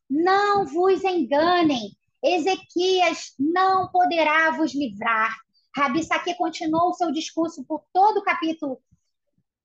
Não 0.09 0.65
vos 0.65 1.03
enganem, 1.03 1.91
Ezequias 2.23 3.35
não 3.37 3.87
poderá 3.89 4.49
vos 4.49 4.73
livrar. 4.73 5.35
Rabi 5.75 6.03
Saque 6.03 6.33
continuou 6.33 6.89
o 6.89 6.93
seu 6.93 7.11
discurso 7.11 7.63
por 7.65 7.83
todo 7.93 8.17
o 8.17 8.23
capítulo, 8.23 8.81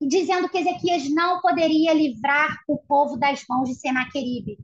dizendo 0.08 0.48
que 0.48 0.58
Ezequias 0.58 1.08
não 1.10 1.40
poderia 1.40 1.92
livrar 1.92 2.58
o 2.68 2.78
povo 2.78 3.16
das 3.16 3.44
mãos 3.48 3.68
de 3.68 3.74
Senaqueribe. 3.74 4.58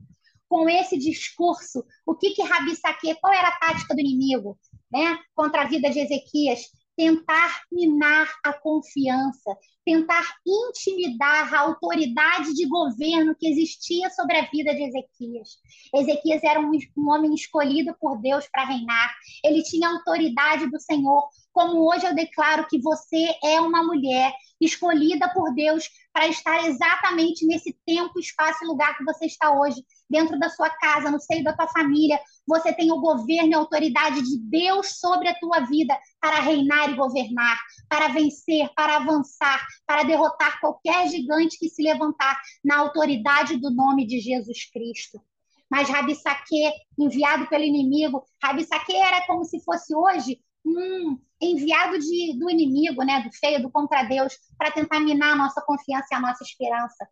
Com 0.47 0.67
esse 0.67 0.97
discurso, 0.97 1.85
o 2.05 2.15
que 2.15 2.31
que 2.31 2.41
Rabi 2.41 2.75
Saque, 2.75 3.15
qual 3.21 3.31
era 3.31 3.49
a 3.49 3.59
tática 3.59 3.93
do 3.93 3.99
inimigo, 3.99 4.57
né, 4.91 5.17
contra 5.35 5.61
a 5.61 5.67
vida 5.67 5.89
de 5.89 5.99
Ezequias? 5.99 6.61
Tentar 6.97 7.61
minar 7.71 8.27
a 8.43 8.51
confiança, 8.51 9.55
tentar 9.85 10.23
intimidar 10.45 11.53
a 11.53 11.59
autoridade 11.61 12.53
de 12.53 12.67
governo 12.67 13.35
que 13.39 13.47
existia 13.47 14.09
sobre 14.09 14.37
a 14.37 14.49
vida 14.49 14.73
de 14.73 14.83
Ezequias. 14.83 15.49
Ezequias 15.95 16.43
era 16.43 16.59
um, 16.59 16.71
um 16.97 17.09
homem 17.09 17.33
escolhido 17.33 17.95
por 18.01 18.19
Deus 18.19 18.45
para 18.51 18.65
reinar, 18.65 19.15
ele 19.45 19.63
tinha 19.63 19.87
autoridade 19.87 20.69
do 20.69 20.79
Senhor, 20.79 21.29
como 21.53 21.89
hoje 21.89 22.05
eu 22.05 22.13
declaro 22.13 22.67
que 22.67 22.81
você 22.81 23.33
é 23.43 23.61
uma 23.61 23.83
mulher 23.83 24.33
escolhida 24.59 25.29
por 25.33 25.53
Deus 25.53 25.89
para 26.11 26.27
estar 26.27 26.65
exatamente 26.65 27.45
nesse 27.45 27.77
tempo, 27.85 28.19
espaço 28.19 28.63
e 28.63 28.67
lugar 28.67 28.97
que 28.97 29.03
você 29.03 29.25
está 29.25 29.51
hoje, 29.51 29.83
dentro 30.09 30.37
da 30.39 30.49
sua 30.49 30.69
casa, 30.69 31.11
no 31.11 31.19
seio 31.19 31.43
da 31.43 31.53
tua 31.53 31.67
família. 31.67 32.19
Você 32.47 32.73
tem 32.73 32.91
o 32.91 32.99
governo 32.99 33.51
e 33.51 33.53
a 33.53 33.57
autoridade 33.57 34.21
de 34.21 34.39
Deus 34.39 34.99
sobre 34.99 35.27
a 35.27 35.39
tua 35.39 35.61
vida 35.61 35.97
para 36.19 36.39
reinar 36.39 36.89
e 36.89 36.95
governar, 36.95 37.59
para 37.87 38.07
vencer, 38.09 38.69
para 38.75 38.97
avançar, 38.97 39.65
para 39.85 40.03
derrotar 40.03 40.59
qualquer 40.59 41.07
gigante 41.07 41.57
que 41.57 41.69
se 41.69 41.83
levantar 41.83 42.39
na 42.63 42.77
autoridade 42.77 43.57
do 43.57 43.69
nome 43.69 44.05
de 44.05 44.19
Jesus 44.19 44.69
Cristo. 44.71 45.21
Mas 45.69 45.87
Rabi 45.87 46.15
Saque, 46.15 46.71
enviado 46.97 47.47
pelo 47.47 47.63
inimigo, 47.63 48.25
Rabi 48.41 48.65
Saque 48.65 48.95
era 48.95 49.25
como 49.27 49.45
se 49.45 49.63
fosse 49.63 49.95
hoje 49.95 50.39
um 50.77 51.19
enviado 51.41 51.97
de, 51.97 52.37
do 52.37 52.49
inimigo, 52.49 53.03
né, 53.03 53.21
do 53.21 53.31
feio, 53.31 53.61
do 53.61 53.71
contra 53.71 54.03
Deus, 54.03 54.37
para 54.57 54.71
tentar 54.71 54.99
minar 54.99 55.33
a 55.33 55.35
nossa 55.35 55.61
confiança 55.61 56.07
e 56.11 56.15
a 56.15 56.19
nossa 56.19 56.43
esperança. 56.43 57.07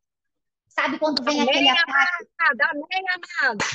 Sabe 0.68 1.00
quando 1.00 1.24
vem 1.24 1.42
amém, 1.42 1.50
aquele 1.50 1.70
ataque? 1.70 2.28
Amada, 2.40 2.72
amém, 2.72 3.06
amada. 3.44 3.66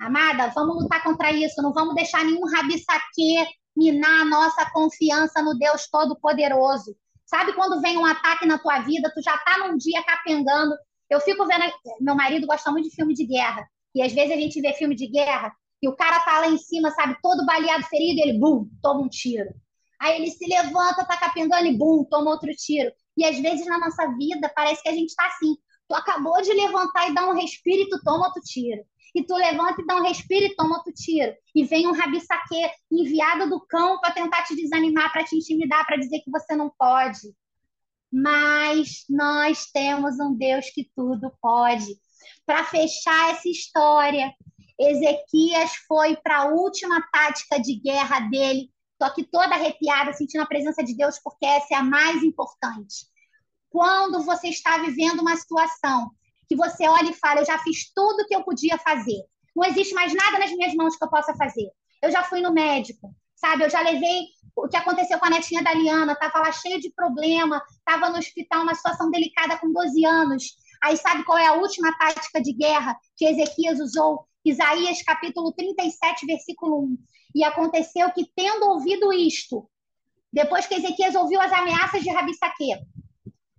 Amada, 0.00 0.52
vamos 0.54 0.82
lutar 0.82 1.02
contra 1.02 1.32
isso. 1.32 1.62
Não 1.62 1.72
vamos 1.72 1.94
deixar 1.94 2.24
nenhum 2.24 2.44
rabi-saque 2.46 3.46
minar 3.76 4.22
a 4.22 4.24
nossa 4.24 4.70
confiança 4.70 5.42
no 5.42 5.58
Deus 5.58 5.88
Todo-Poderoso. 5.88 6.96
Sabe 7.24 7.52
quando 7.54 7.80
vem 7.80 7.96
um 7.96 8.04
ataque 8.04 8.46
na 8.46 8.58
tua 8.58 8.80
vida, 8.80 9.10
tu 9.14 9.22
já 9.22 9.36
tá 9.38 9.58
num 9.58 9.76
dia 9.76 10.02
capengando. 10.04 10.74
Eu 11.08 11.20
fico 11.20 11.46
vendo. 11.46 11.64
Meu 12.00 12.14
marido 12.14 12.46
gosta 12.46 12.70
muito 12.70 12.88
de 12.88 12.94
filme 12.94 13.14
de 13.14 13.24
guerra. 13.24 13.66
E 13.94 14.02
às 14.02 14.12
vezes 14.12 14.32
a 14.32 14.40
gente 14.40 14.60
vê 14.60 14.72
filme 14.74 14.94
de 14.94 15.06
guerra 15.06 15.52
e 15.82 15.88
o 15.88 15.96
cara 15.96 16.20
tá 16.20 16.38
lá 16.38 16.48
em 16.48 16.58
cima, 16.58 16.90
sabe, 16.92 17.16
todo 17.20 17.44
baleado, 17.44 17.84
ferido, 17.84 18.20
ele, 18.20 18.38
bum, 18.38 18.68
toma 18.80 19.00
um 19.00 19.08
tiro. 19.08 19.52
Aí 20.00 20.16
ele 20.16 20.30
se 20.30 20.46
levanta, 20.46 21.04
tá 21.04 21.16
capengando 21.16 21.66
e, 21.66 21.76
bum, 21.76 22.04
toma 22.04 22.30
outro 22.30 22.50
tiro. 22.54 22.90
E 23.16 23.24
às 23.24 23.38
vezes 23.38 23.66
na 23.66 23.78
nossa 23.78 24.06
vida 24.16 24.50
parece 24.54 24.82
que 24.82 24.88
a 24.88 24.94
gente 24.94 25.14
tá 25.14 25.26
assim. 25.26 25.56
Tu 25.88 25.94
acabou 25.94 26.40
de 26.40 26.52
levantar 26.52 27.10
e 27.10 27.14
dar 27.14 27.28
um 27.28 27.34
respiro 27.34 27.82
e 27.82 27.88
tu 27.88 28.00
toma 28.02 28.26
outro 28.26 28.40
tiro. 28.42 28.82
E 29.14 29.24
tu 29.24 29.34
levanta 29.34 29.82
e 29.82 29.86
dá 29.86 29.96
um 29.96 30.02
respiro 30.02 30.46
e 30.46 30.56
toma 30.56 30.76
outro 30.76 30.92
tiro. 30.92 31.34
E 31.54 31.64
vem 31.64 31.86
um 31.86 31.92
rabi-saque 31.92 32.70
enviado 32.90 33.50
do 33.50 33.60
cão 33.66 34.00
para 34.00 34.12
tentar 34.12 34.44
te 34.44 34.56
desanimar, 34.56 35.12
para 35.12 35.24
te 35.24 35.36
intimidar, 35.36 35.84
para 35.86 35.96
dizer 35.96 36.20
que 36.20 36.30
você 36.30 36.56
não 36.56 36.70
pode. 36.78 37.34
Mas 38.10 39.04
nós 39.08 39.66
temos 39.72 40.18
um 40.18 40.34
Deus 40.34 40.70
que 40.70 40.90
tudo 40.96 41.32
pode. 41.40 41.96
Para 42.46 42.64
fechar 42.64 43.30
essa 43.30 43.48
história, 43.48 44.32
Ezequias 44.90 45.72
foi 45.86 46.16
para 46.16 46.38
a 46.38 46.44
última 46.46 47.00
tática 47.12 47.60
de 47.60 47.74
guerra 47.76 48.20
dele. 48.20 48.70
Estou 48.92 49.08
aqui 49.08 49.24
toda 49.24 49.54
arrepiada, 49.54 50.12
sentindo 50.12 50.42
a 50.42 50.46
presença 50.46 50.82
de 50.82 50.96
Deus, 50.96 51.18
porque 51.22 51.44
essa 51.44 51.74
é 51.74 51.76
a 51.76 51.82
mais 51.82 52.22
importante. 52.22 53.06
Quando 53.70 54.22
você 54.22 54.48
está 54.48 54.78
vivendo 54.78 55.20
uma 55.20 55.36
situação 55.36 56.10
que 56.48 56.56
você 56.56 56.86
olha 56.86 57.10
e 57.10 57.14
fala, 57.14 57.40
eu 57.40 57.46
já 57.46 57.58
fiz 57.58 57.92
tudo 57.94 58.22
o 58.22 58.26
que 58.26 58.34
eu 58.34 58.44
podia 58.44 58.78
fazer. 58.78 59.24
Não 59.56 59.64
existe 59.64 59.94
mais 59.94 60.14
nada 60.14 60.38
nas 60.38 60.50
minhas 60.52 60.74
mãos 60.74 60.96
que 60.96 61.04
eu 61.04 61.10
possa 61.10 61.34
fazer. 61.34 61.70
Eu 62.02 62.10
já 62.10 62.22
fui 62.22 62.40
no 62.40 62.52
médico, 62.52 63.14
sabe? 63.34 63.64
Eu 63.64 63.70
já 63.70 63.80
levei 63.80 64.26
o 64.54 64.68
que 64.68 64.76
aconteceu 64.76 65.18
com 65.18 65.26
a 65.26 65.30
netinha 65.30 65.62
da 65.62 65.72
Liana, 65.72 66.12
estava 66.12 66.40
lá 66.40 66.52
cheia 66.52 66.78
de 66.78 66.92
problema, 66.92 67.62
estava 67.78 68.10
no 68.10 68.18
hospital, 68.18 68.62
uma 68.62 68.74
situação 68.74 69.10
delicada 69.10 69.58
com 69.58 69.72
12 69.72 70.04
anos. 70.04 70.44
Aí 70.82 70.96
sabe 70.96 71.24
qual 71.24 71.38
é 71.38 71.46
a 71.46 71.54
última 71.54 71.96
tática 71.96 72.40
de 72.42 72.52
guerra 72.52 72.96
que 73.16 73.24
Ezequias 73.24 73.80
usou? 73.80 74.26
Isaías 74.44 75.02
capítulo 75.02 75.52
37, 75.52 76.26
versículo 76.26 76.84
1. 76.84 76.98
E 77.34 77.44
aconteceu 77.44 78.10
que, 78.12 78.26
tendo 78.34 78.66
ouvido 78.66 79.12
isto, 79.12 79.68
depois 80.32 80.66
que 80.66 80.74
Ezequias 80.74 81.14
ouviu 81.14 81.40
as 81.40 81.52
ameaças 81.52 82.02
de 82.02 82.10
Rabissaque, 82.10 82.72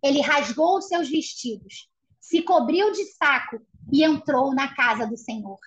ele 0.03 0.21
rasgou 0.21 0.77
os 0.77 0.87
seus 0.87 1.09
vestidos, 1.09 1.89
se 2.19 2.41
cobriu 2.41 2.91
de 2.91 3.05
saco 3.05 3.61
e 3.91 4.03
entrou 4.03 4.53
na 4.53 4.73
casa 4.75 5.07
do 5.07 5.15
Senhor. 5.15 5.57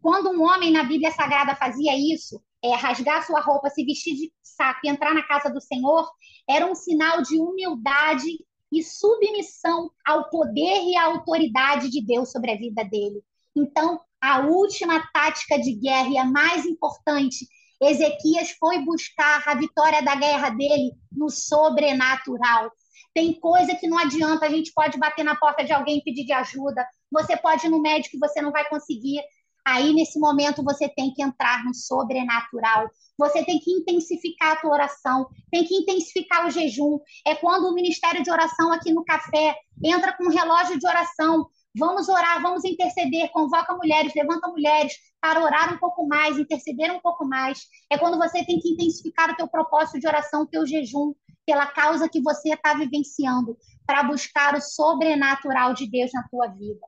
Quando 0.00 0.30
um 0.30 0.42
homem 0.42 0.70
na 0.70 0.84
Bíblia 0.84 1.10
Sagrada 1.10 1.56
fazia 1.56 1.96
isso, 1.96 2.42
é, 2.62 2.74
rasgar 2.74 3.26
sua 3.26 3.40
roupa, 3.40 3.70
se 3.70 3.84
vestir 3.84 4.14
de 4.14 4.32
saco 4.42 4.80
e 4.84 4.88
entrar 4.88 5.14
na 5.14 5.22
casa 5.26 5.50
do 5.50 5.60
Senhor, 5.60 6.08
era 6.48 6.66
um 6.66 6.74
sinal 6.74 7.22
de 7.22 7.38
humildade 7.38 8.28
e 8.72 8.82
submissão 8.82 9.90
ao 10.06 10.30
poder 10.30 10.84
e 10.84 10.96
à 10.96 11.04
autoridade 11.06 11.90
de 11.90 12.00
Deus 12.04 12.30
sobre 12.30 12.52
a 12.52 12.56
vida 12.56 12.84
dele. 12.84 13.22
Então, 13.56 14.00
a 14.20 14.40
última 14.40 15.00
tática 15.12 15.58
de 15.58 15.74
guerra 15.74 16.08
e 16.08 16.18
a 16.18 16.24
mais 16.24 16.66
importante, 16.66 17.46
Ezequias 17.80 18.50
foi 18.58 18.78
buscar 18.84 19.42
a 19.46 19.54
vitória 19.54 20.02
da 20.02 20.14
guerra 20.14 20.50
dele 20.50 20.92
no 21.10 21.30
sobrenatural. 21.30 22.70
Tem 23.14 23.40
coisa 23.40 23.74
que 23.74 23.88
não 23.88 23.98
adianta, 23.98 24.46
a 24.46 24.50
gente 24.50 24.72
pode 24.72 24.98
bater 24.98 25.24
na 25.24 25.34
porta 25.34 25.64
de 25.64 25.72
alguém 25.72 25.98
e 25.98 26.04
pedir 26.04 26.24
de 26.24 26.32
ajuda, 26.32 26.86
você 27.10 27.36
pode 27.36 27.66
ir 27.66 27.70
no 27.70 27.80
médico 27.80 28.16
e 28.16 28.20
você 28.20 28.40
não 28.40 28.52
vai 28.52 28.68
conseguir. 28.68 29.20
Aí, 29.66 29.92
nesse 29.92 30.18
momento, 30.18 30.62
você 30.62 30.88
tem 30.88 31.12
que 31.12 31.22
entrar 31.22 31.64
no 31.64 31.74
sobrenatural. 31.74 32.88
Você 33.18 33.44
tem 33.44 33.58
que 33.58 33.70
intensificar 33.70 34.52
a 34.52 34.56
tua 34.56 34.72
oração, 34.72 35.28
tem 35.50 35.64
que 35.64 35.74
intensificar 35.74 36.46
o 36.46 36.50
jejum. 36.50 36.98
É 37.26 37.34
quando 37.34 37.66
o 37.66 37.74
ministério 37.74 38.22
de 38.22 38.30
oração 38.30 38.72
aqui 38.72 38.92
no 38.92 39.04
café 39.04 39.54
entra 39.84 40.16
com 40.16 40.24
um 40.24 40.30
relógio 40.30 40.78
de 40.78 40.86
oração. 40.86 41.46
Vamos 41.76 42.08
orar, 42.08 42.42
vamos 42.42 42.64
interceder, 42.64 43.30
convoca 43.30 43.76
mulheres, 43.76 44.12
levanta 44.14 44.48
mulheres 44.48 44.92
para 45.20 45.42
orar 45.42 45.72
um 45.72 45.78
pouco 45.78 46.06
mais, 46.06 46.36
interceder 46.36 46.92
um 46.92 47.00
pouco 47.00 47.24
mais. 47.24 47.68
É 47.88 47.96
quando 47.96 48.18
você 48.18 48.44
tem 48.44 48.58
que 48.58 48.70
intensificar 48.70 49.30
o 49.30 49.36
teu 49.36 49.46
propósito 49.46 50.00
de 50.00 50.06
oração, 50.06 50.42
o 50.42 50.46
teu 50.46 50.66
jejum, 50.66 51.14
pela 51.46 51.66
causa 51.66 52.08
que 52.08 52.20
você 52.20 52.54
está 52.54 52.74
vivenciando, 52.74 53.56
para 53.86 54.02
buscar 54.02 54.56
o 54.56 54.60
sobrenatural 54.60 55.72
de 55.72 55.88
Deus 55.88 56.10
na 56.12 56.26
tua 56.28 56.48
vida. 56.48 56.84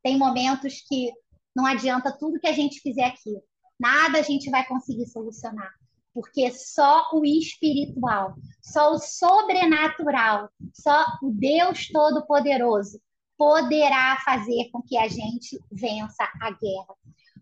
Tem 0.00 0.16
momentos 0.16 0.82
que 0.88 1.12
não 1.54 1.66
adianta 1.66 2.16
tudo 2.16 2.38
que 2.38 2.48
a 2.48 2.52
gente 2.52 2.80
fizer 2.80 3.04
aqui. 3.04 3.36
Nada 3.78 4.18
a 4.18 4.22
gente 4.22 4.48
vai 4.48 4.64
conseguir 4.64 5.06
solucionar. 5.06 5.70
Porque 6.14 6.52
só 6.52 7.08
o 7.14 7.24
espiritual, 7.24 8.34
só 8.60 8.92
o 8.92 8.98
sobrenatural, 8.98 10.50
só 10.72 11.04
o 11.22 11.30
Deus 11.30 11.88
Todo-Poderoso 11.88 13.00
poderá 13.42 14.22
fazer 14.24 14.70
com 14.70 14.80
que 14.80 14.96
a 14.96 15.08
gente 15.08 15.58
vença 15.68 16.22
a 16.40 16.50
guerra. 16.52 16.94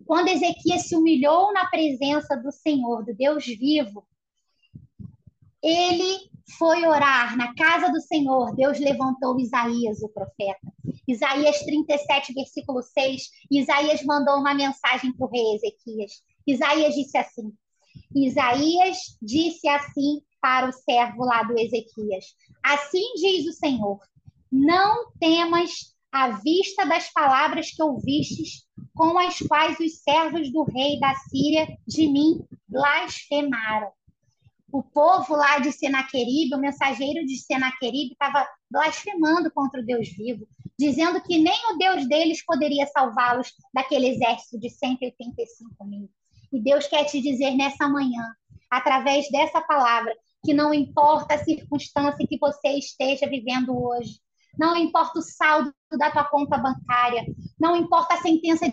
Quando 0.07 0.29
Ezequias 0.29 0.89
se 0.89 0.97
humilhou 0.97 1.53
na 1.53 1.67
presença 1.67 2.35
do 2.39 2.51
Senhor, 2.51 3.05
do 3.05 3.15
Deus 3.15 3.45
vivo, 3.45 4.07
ele 5.63 6.31
foi 6.57 6.87
orar 6.87 7.37
na 7.37 7.55
casa 7.55 7.93
do 7.93 8.01
Senhor. 8.01 8.57
Deus 8.57 8.81
levantou 8.81 9.39
Isaías, 9.39 10.01
o 10.01 10.09
profeta. 10.09 10.73
Isaías 11.07 11.59
37, 11.59 12.33
versículo 12.33 12.83
6, 12.83 13.23
Isaías 13.51 14.03
mandou 14.03 14.39
uma 14.39 14.55
mensagem 14.55 15.13
para 15.13 15.27
o 15.27 15.31
rei 15.31 15.55
Ezequias. 15.57 16.13
Isaías 16.47 16.95
disse 16.95 17.19
assim: 17.19 17.53
Isaías 18.15 19.19
disse 19.21 19.69
assim 19.69 20.23
para 20.41 20.67
o 20.67 20.73
servo 20.73 21.27
lá 21.27 21.43
do 21.43 21.59
Ezequias: 21.59 22.25
Assim 22.65 23.05
diz 23.17 23.47
o 23.47 23.53
Senhor: 23.53 24.01
Não 24.51 25.13
temas 25.19 25.95
à 26.13 26.31
vista 26.31 26.85
das 26.87 27.13
palavras 27.13 27.71
que 27.71 27.83
ouvistes, 27.83 28.67
com 28.95 29.17
as 29.19 29.39
quais 29.39 29.79
os 29.79 30.03
servos 30.03 30.53
do 30.53 30.65
rei 30.65 30.99
da 30.99 31.15
Síria 31.15 31.69
de 31.87 32.09
mim 32.09 32.41
blasfemaram 32.69 33.93
o 34.73 34.83
povo 34.83 35.35
lá 35.35 35.59
de 35.59 35.73
Senaqueribe, 35.73 36.55
o 36.55 36.59
mensageiro 36.59 37.25
de 37.27 37.39
Senaqueribe, 37.39 38.13
estava 38.13 38.47
blasfemando 38.71 39.51
contra 39.53 39.81
o 39.81 39.85
Deus 39.85 40.09
vivo, 40.11 40.47
dizendo 40.79 41.21
que 41.23 41.39
nem 41.39 41.59
o 41.73 41.77
Deus 41.77 42.09
deles 42.09 42.45
poderia 42.45 42.87
salvá-los 42.87 43.53
daquele 43.75 44.09
exército 44.09 44.59
de 44.59 44.71
185 44.71 45.85
mil. 45.85 46.09
E 46.53 46.61
Deus 46.61 46.87
quer 46.87 47.05
te 47.05 47.21
dizer 47.21 47.53
nessa 47.57 47.89
manhã, 47.89 48.25
através 48.71 49.31
dessa 49.31 49.61
palavra, 49.61 50.15
que 50.45 50.55
não 50.55 50.73
importa 50.73 51.35
a 51.35 51.45
circunstância 51.45 52.27
que 52.27 52.39
você 52.39 52.69
esteja 52.71 53.29
vivendo 53.29 53.77
hoje, 53.77 54.21
não 54.59 54.77
importa 54.77 55.19
o 55.19 55.23
saldo 55.23 55.73
da 55.99 56.11
tua 56.11 56.25
conta 56.25 56.59
bancária, 56.59 57.25
não 57.59 57.77
importa 57.77 58.15
a 58.15 58.21
sentença 58.23 58.67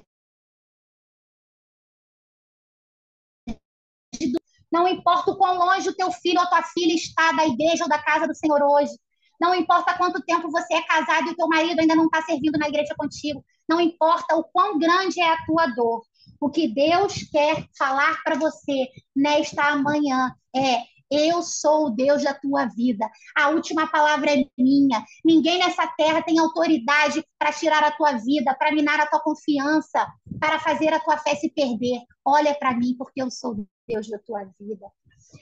Não 4.72 4.88
importa 4.88 5.32
o 5.32 5.38
quão 5.38 5.58
longe 5.58 5.90
o 5.90 5.96
teu 5.96 6.12
filho 6.12 6.40
ou 6.40 6.48
tua 6.48 6.62
filha 6.62 6.94
está 6.94 7.32
da 7.32 7.46
igreja 7.46 7.84
ou 7.84 7.90
da 7.90 8.02
casa 8.02 8.28
do 8.28 8.36
Senhor 8.36 8.62
hoje. 8.62 8.92
Não 9.40 9.56
importa 9.56 9.98
quanto 9.98 10.22
tempo 10.24 10.52
você 10.52 10.76
é 10.76 10.82
casado 10.82 11.28
e 11.28 11.32
o 11.32 11.36
teu 11.36 11.48
marido 11.48 11.80
ainda 11.80 11.96
não 11.96 12.06
está 12.06 12.22
servindo 12.24 12.58
na 12.58 12.68
igreja 12.68 12.94
contigo. 12.98 13.44
Não 13.70 13.80
importa 13.80 14.36
o 14.36 14.44
quão 14.44 14.78
grande 14.78 15.22
é 15.22 15.32
a 15.32 15.46
tua 15.46 15.68
dor. 15.68 16.04
O 16.40 16.50
que 16.50 16.68
Deus 16.68 17.24
quer 17.32 17.68
falar 17.78 18.22
para 18.24 18.36
você 18.38 18.90
nesta 19.16 19.76
manhã 19.76 20.36
é: 20.56 20.84
eu 21.10 21.42
sou 21.42 21.88
o 21.88 21.90
Deus 21.90 22.24
da 22.24 22.34
tua 22.34 22.66
vida. 22.66 23.10
A 23.36 23.50
última 23.50 23.88
palavra 23.88 24.32
é 24.32 24.44
minha. 24.58 25.04
Ninguém 25.24 25.60
nessa 25.60 25.88
terra 25.98 26.22
tem 26.22 26.40
autoridade 26.40 27.24
para 27.40 27.54
tirar 27.54 27.84
a 27.84 27.92
tua 27.92 28.14
vida, 28.14 28.56
para 28.56 28.74
minar 28.74 29.00
a 29.00 29.08
tua 29.08 29.20
confiança, 29.20 30.06
para 30.40 30.60
fazer 30.60 30.94
a 30.94 31.00
tua 31.00 31.18
fé 31.18 31.36
se 31.36 31.50
perder. 31.50 32.00
Olha 32.26 32.54
para 32.56 32.76
mim, 32.76 32.96
porque 32.98 33.22
eu 33.22 33.32
sou 33.32 33.66
Deus 33.88 34.08
da 34.10 34.20
tua 34.20 34.44
vida. 34.60 34.86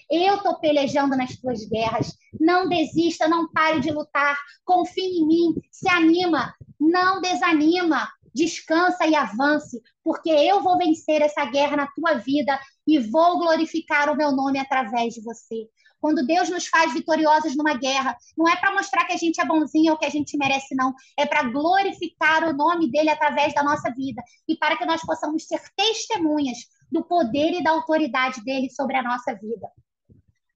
Eu 0.09 0.35
estou 0.35 0.59
pelejando 0.59 1.15
nas 1.15 1.35
tuas 1.37 1.63
guerras. 1.65 2.15
Não 2.39 2.67
desista, 2.67 3.27
não 3.27 3.51
pare 3.51 3.79
de 3.79 3.91
lutar. 3.91 4.37
Confie 4.63 5.19
em 5.19 5.27
mim, 5.27 5.55
se 5.71 5.89
anima, 5.89 6.53
não 6.79 7.21
desanima. 7.21 8.07
Descansa 8.35 9.07
e 9.07 9.15
avance, 9.15 9.81
porque 10.03 10.29
eu 10.29 10.61
vou 10.61 10.77
vencer 10.77 11.21
essa 11.21 11.45
guerra 11.45 11.77
na 11.77 11.87
tua 11.87 12.15
vida 12.15 12.59
e 12.85 12.99
vou 12.99 13.39
glorificar 13.39 14.09
o 14.09 14.17
meu 14.17 14.33
nome 14.33 14.59
através 14.59 15.13
de 15.13 15.21
você. 15.21 15.69
Quando 16.01 16.27
Deus 16.27 16.49
nos 16.49 16.67
faz 16.67 16.93
vitoriosos 16.93 17.55
numa 17.55 17.75
guerra, 17.75 18.13
não 18.37 18.45
é 18.45 18.57
para 18.57 18.73
mostrar 18.73 19.05
que 19.05 19.13
a 19.13 19.17
gente 19.17 19.39
é 19.39 19.45
bonzinho 19.45 19.93
ou 19.93 19.97
que 19.97 20.05
a 20.05 20.09
gente 20.09 20.37
merece, 20.37 20.75
não. 20.75 20.93
É 21.17 21.25
para 21.25 21.43
glorificar 21.43 22.43
o 22.43 22.53
nome 22.53 22.91
dele 22.91 23.09
através 23.09 23.53
da 23.53 23.63
nossa 23.63 23.89
vida 23.91 24.21
e 24.49 24.57
para 24.57 24.77
que 24.77 24.85
nós 24.85 25.01
possamos 25.01 25.47
ser 25.47 25.61
testemunhas 25.73 26.57
do 26.91 27.05
poder 27.05 27.53
e 27.53 27.63
da 27.63 27.71
autoridade 27.71 28.43
dele 28.43 28.69
sobre 28.69 28.97
a 28.97 29.01
nossa 29.01 29.33
vida. 29.33 29.67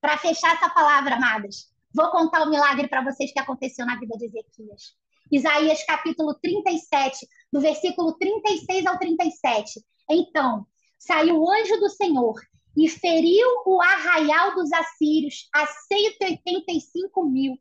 Para 0.02 0.18
fechar 0.18 0.54
essa 0.54 0.70
palavra, 0.70 1.16
amadas, 1.16 1.72
vou 1.96 2.12
contar 2.12 2.42
o 2.42 2.48
um 2.48 2.50
milagre 2.50 2.90
para 2.90 3.06
vocês 3.06 3.32
que 3.32 3.40
aconteceu 3.40 3.86
na 3.86 3.98
vida 3.98 4.18
de 4.18 4.26
Ezequias. 4.26 5.00
Isaías 5.32 5.84
capítulo 5.86 6.34
37, 6.42 7.28
do 7.52 7.60
versículo 7.60 8.14
36 8.14 8.86
ao 8.86 8.98
37. 8.98 9.82
Então, 10.10 10.66
saiu 10.98 11.40
o 11.40 11.52
anjo 11.52 11.80
do 11.80 11.90
Senhor 11.90 12.36
e 12.78 12.88
feriu 12.88 13.48
o 13.66 13.82
arraial 13.82 14.56
dos 14.56 14.72
assírios 14.72 15.50
a 15.54 15.66
185 15.66 17.26
mil. 17.26 17.56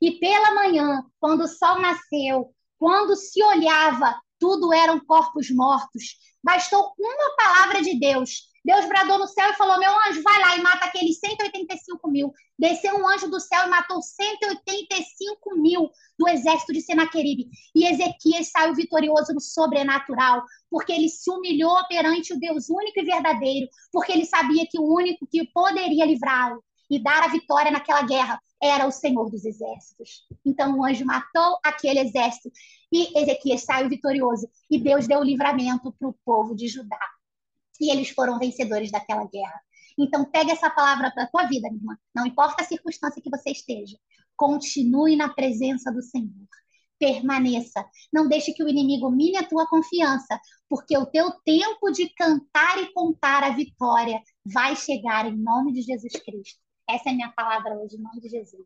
E 0.00 0.12
pela 0.12 0.54
manhã, 0.54 1.04
quando 1.20 1.42
o 1.42 1.48
sol 1.48 1.80
nasceu, 1.80 2.54
quando 2.78 3.14
se 3.14 3.42
olhava, 3.42 4.20
tudo 4.38 4.72
eram 4.72 4.98
corpos 4.98 5.50
mortos. 5.50 6.16
Bastou 6.42 6.92
uma 6.98 7.36
palavra 7.36 7.82
de 7.82 7.98
Deus. 7.98 8.51
Deus 8.64 8.86
bradou 8.86 9.18
no 9.18 9.26
céu 9.26 9.50
e 9.50 9.54
falou: 9.54 9.78
Meu 9.78 9.90
anjo, 10.06 10.22
vai 10.22 10.40
lá 10.40 10.56
e 10.56 10.62
mata 10.62 10.86
aqueles 10.86 11.18
185 11.18 12.08
mil. 12.08 12.32
Desceu 12.58 12.96
um 12.96 13.08
anjo 13.08 13.28
do 13.28 13.40
céu 13.40 13.66
e 13.66 13.68
matou 13.68 14.00
185 14.00 15.56
mil 15.56 15.90
do 16.16 16.28
exército 16.28 16.72
de 16.72 16.80
Senaqueribe. 16.80 17.48
E 17.74 17.86
Ezequias 17.86 18.50
saiu 18.50 18.74
vitorioso 18.74 19.34
no 19.34 19.40
sobrenatural, 19.40 20.44
porque 20.70 20.92
ele 20.92 21.08
se 21.08 21.28
humilhou 21.30 21.76
perante 21.88 22.32
o 22.32 22.38
Deus 22.38 22.68
único 22.70 23.00
e 23.00 23.04
verdadeiro, 23.04 23.68
porque 23.90 24.12
ele 24.12 24.24
sabia 24.24 24.66
que 24.66 24.78
o 24.78 24.94
único 24.94 25.26
que 25.26 25.44
poderia 25.52 26.04
livrá-lo 26.04 26.62
e 26.88 27.02
dar 27.02 27.24
a 27.24 27.28
vitória 27.28 27.70
naquela 27.70 28.02
guerra 28.02 28.40
era 28.62 28.86
o 28.86 28.92
Senhor 28.92 29.28
dos 29.28 29.44
exércitos. 29.44 30.24
Então 30.44 30.78
o 30.78 30.84
anjo 30.84 31.04
matou 31.04 31.58
aquele 31.64 31.98
exército 31.98 32.48
e 32.92 33.18
Ezequias 33.18 33.64
saiu 33.64 33.88
vitorioso. 33.88 34.48
E 34.70 34.78
Deus 34.78 35.08
deu 35.08 35.18
o 35.18 35.24
livramento 35.24 35.92
para 35.98 36.08
o 36.08 36.14
povo 36.24 36.54
de 36.54 36.68
Judá. 36.68 37.00
E 37.82 37.90
eles 37.90 38.10
foram 38.10 38.38
vencedores 38.38 38.92
daquela 38.92 39.26
guerra. 39.26 39.60
Então, 39.98 40.24
pega 40.24 40.52
essa 40.52 40.70
palavra 40.70 41.10
para 41.10 41.24
a 41.24 41.26
tua 41.26 41.46
vida, 41.48 41.68
minha 41.68 41.80
irmã. 41.80 41.98
Não 42.14 42.24
importa 42.24 42.62
a 42.62 42.64
circunstância 42.64 43.20
que 43.20 43.28
você 43.28 43.50
esteja. 43.50 43.98
Continue 44.36 45.16
na 45.16 45.28
presença 45.28 45.90
do 45.90 46.00
Senhor. 46.00 46.46
Permaneça. 46.96 47.84
Não 48.12 48.28
deixe 48.28 48.52
que 48.52 48.62
o 48.62 48.68
inimigo 48.68 49.10
mine 49.10 49.36
a 49.36 49.48
tua 49.48 49.66
confiança, 49.66 50.40
porque 50.68 50.96
o 50.96 51.06
teu 51.06 51.32
tempo 51.44 51.90
de 51.90 52.08
cantar 52.14 52.80
e 52.80 52.92
contar 52.92 53.42
a 53.42 53.50
vitória 53.50 54.22
vai 54.46 54.76
chegar 54.76 55.26
em 55.26 55.36
nome 55.36 55.72
de 55.72 55.82
Jesus 55.82 56.12
Cristo. 56.22 56.60
Essa 56.88 57.08
é 57.08 57.12
a 57.12 57.16
minha 57.16 57.32
palavra 57.32 57.74
hoje, 57.74 57.96
em 57.96 58.00
nome 58.00 58.20
de 58.20 58.28
Jesus. 58.28 58.64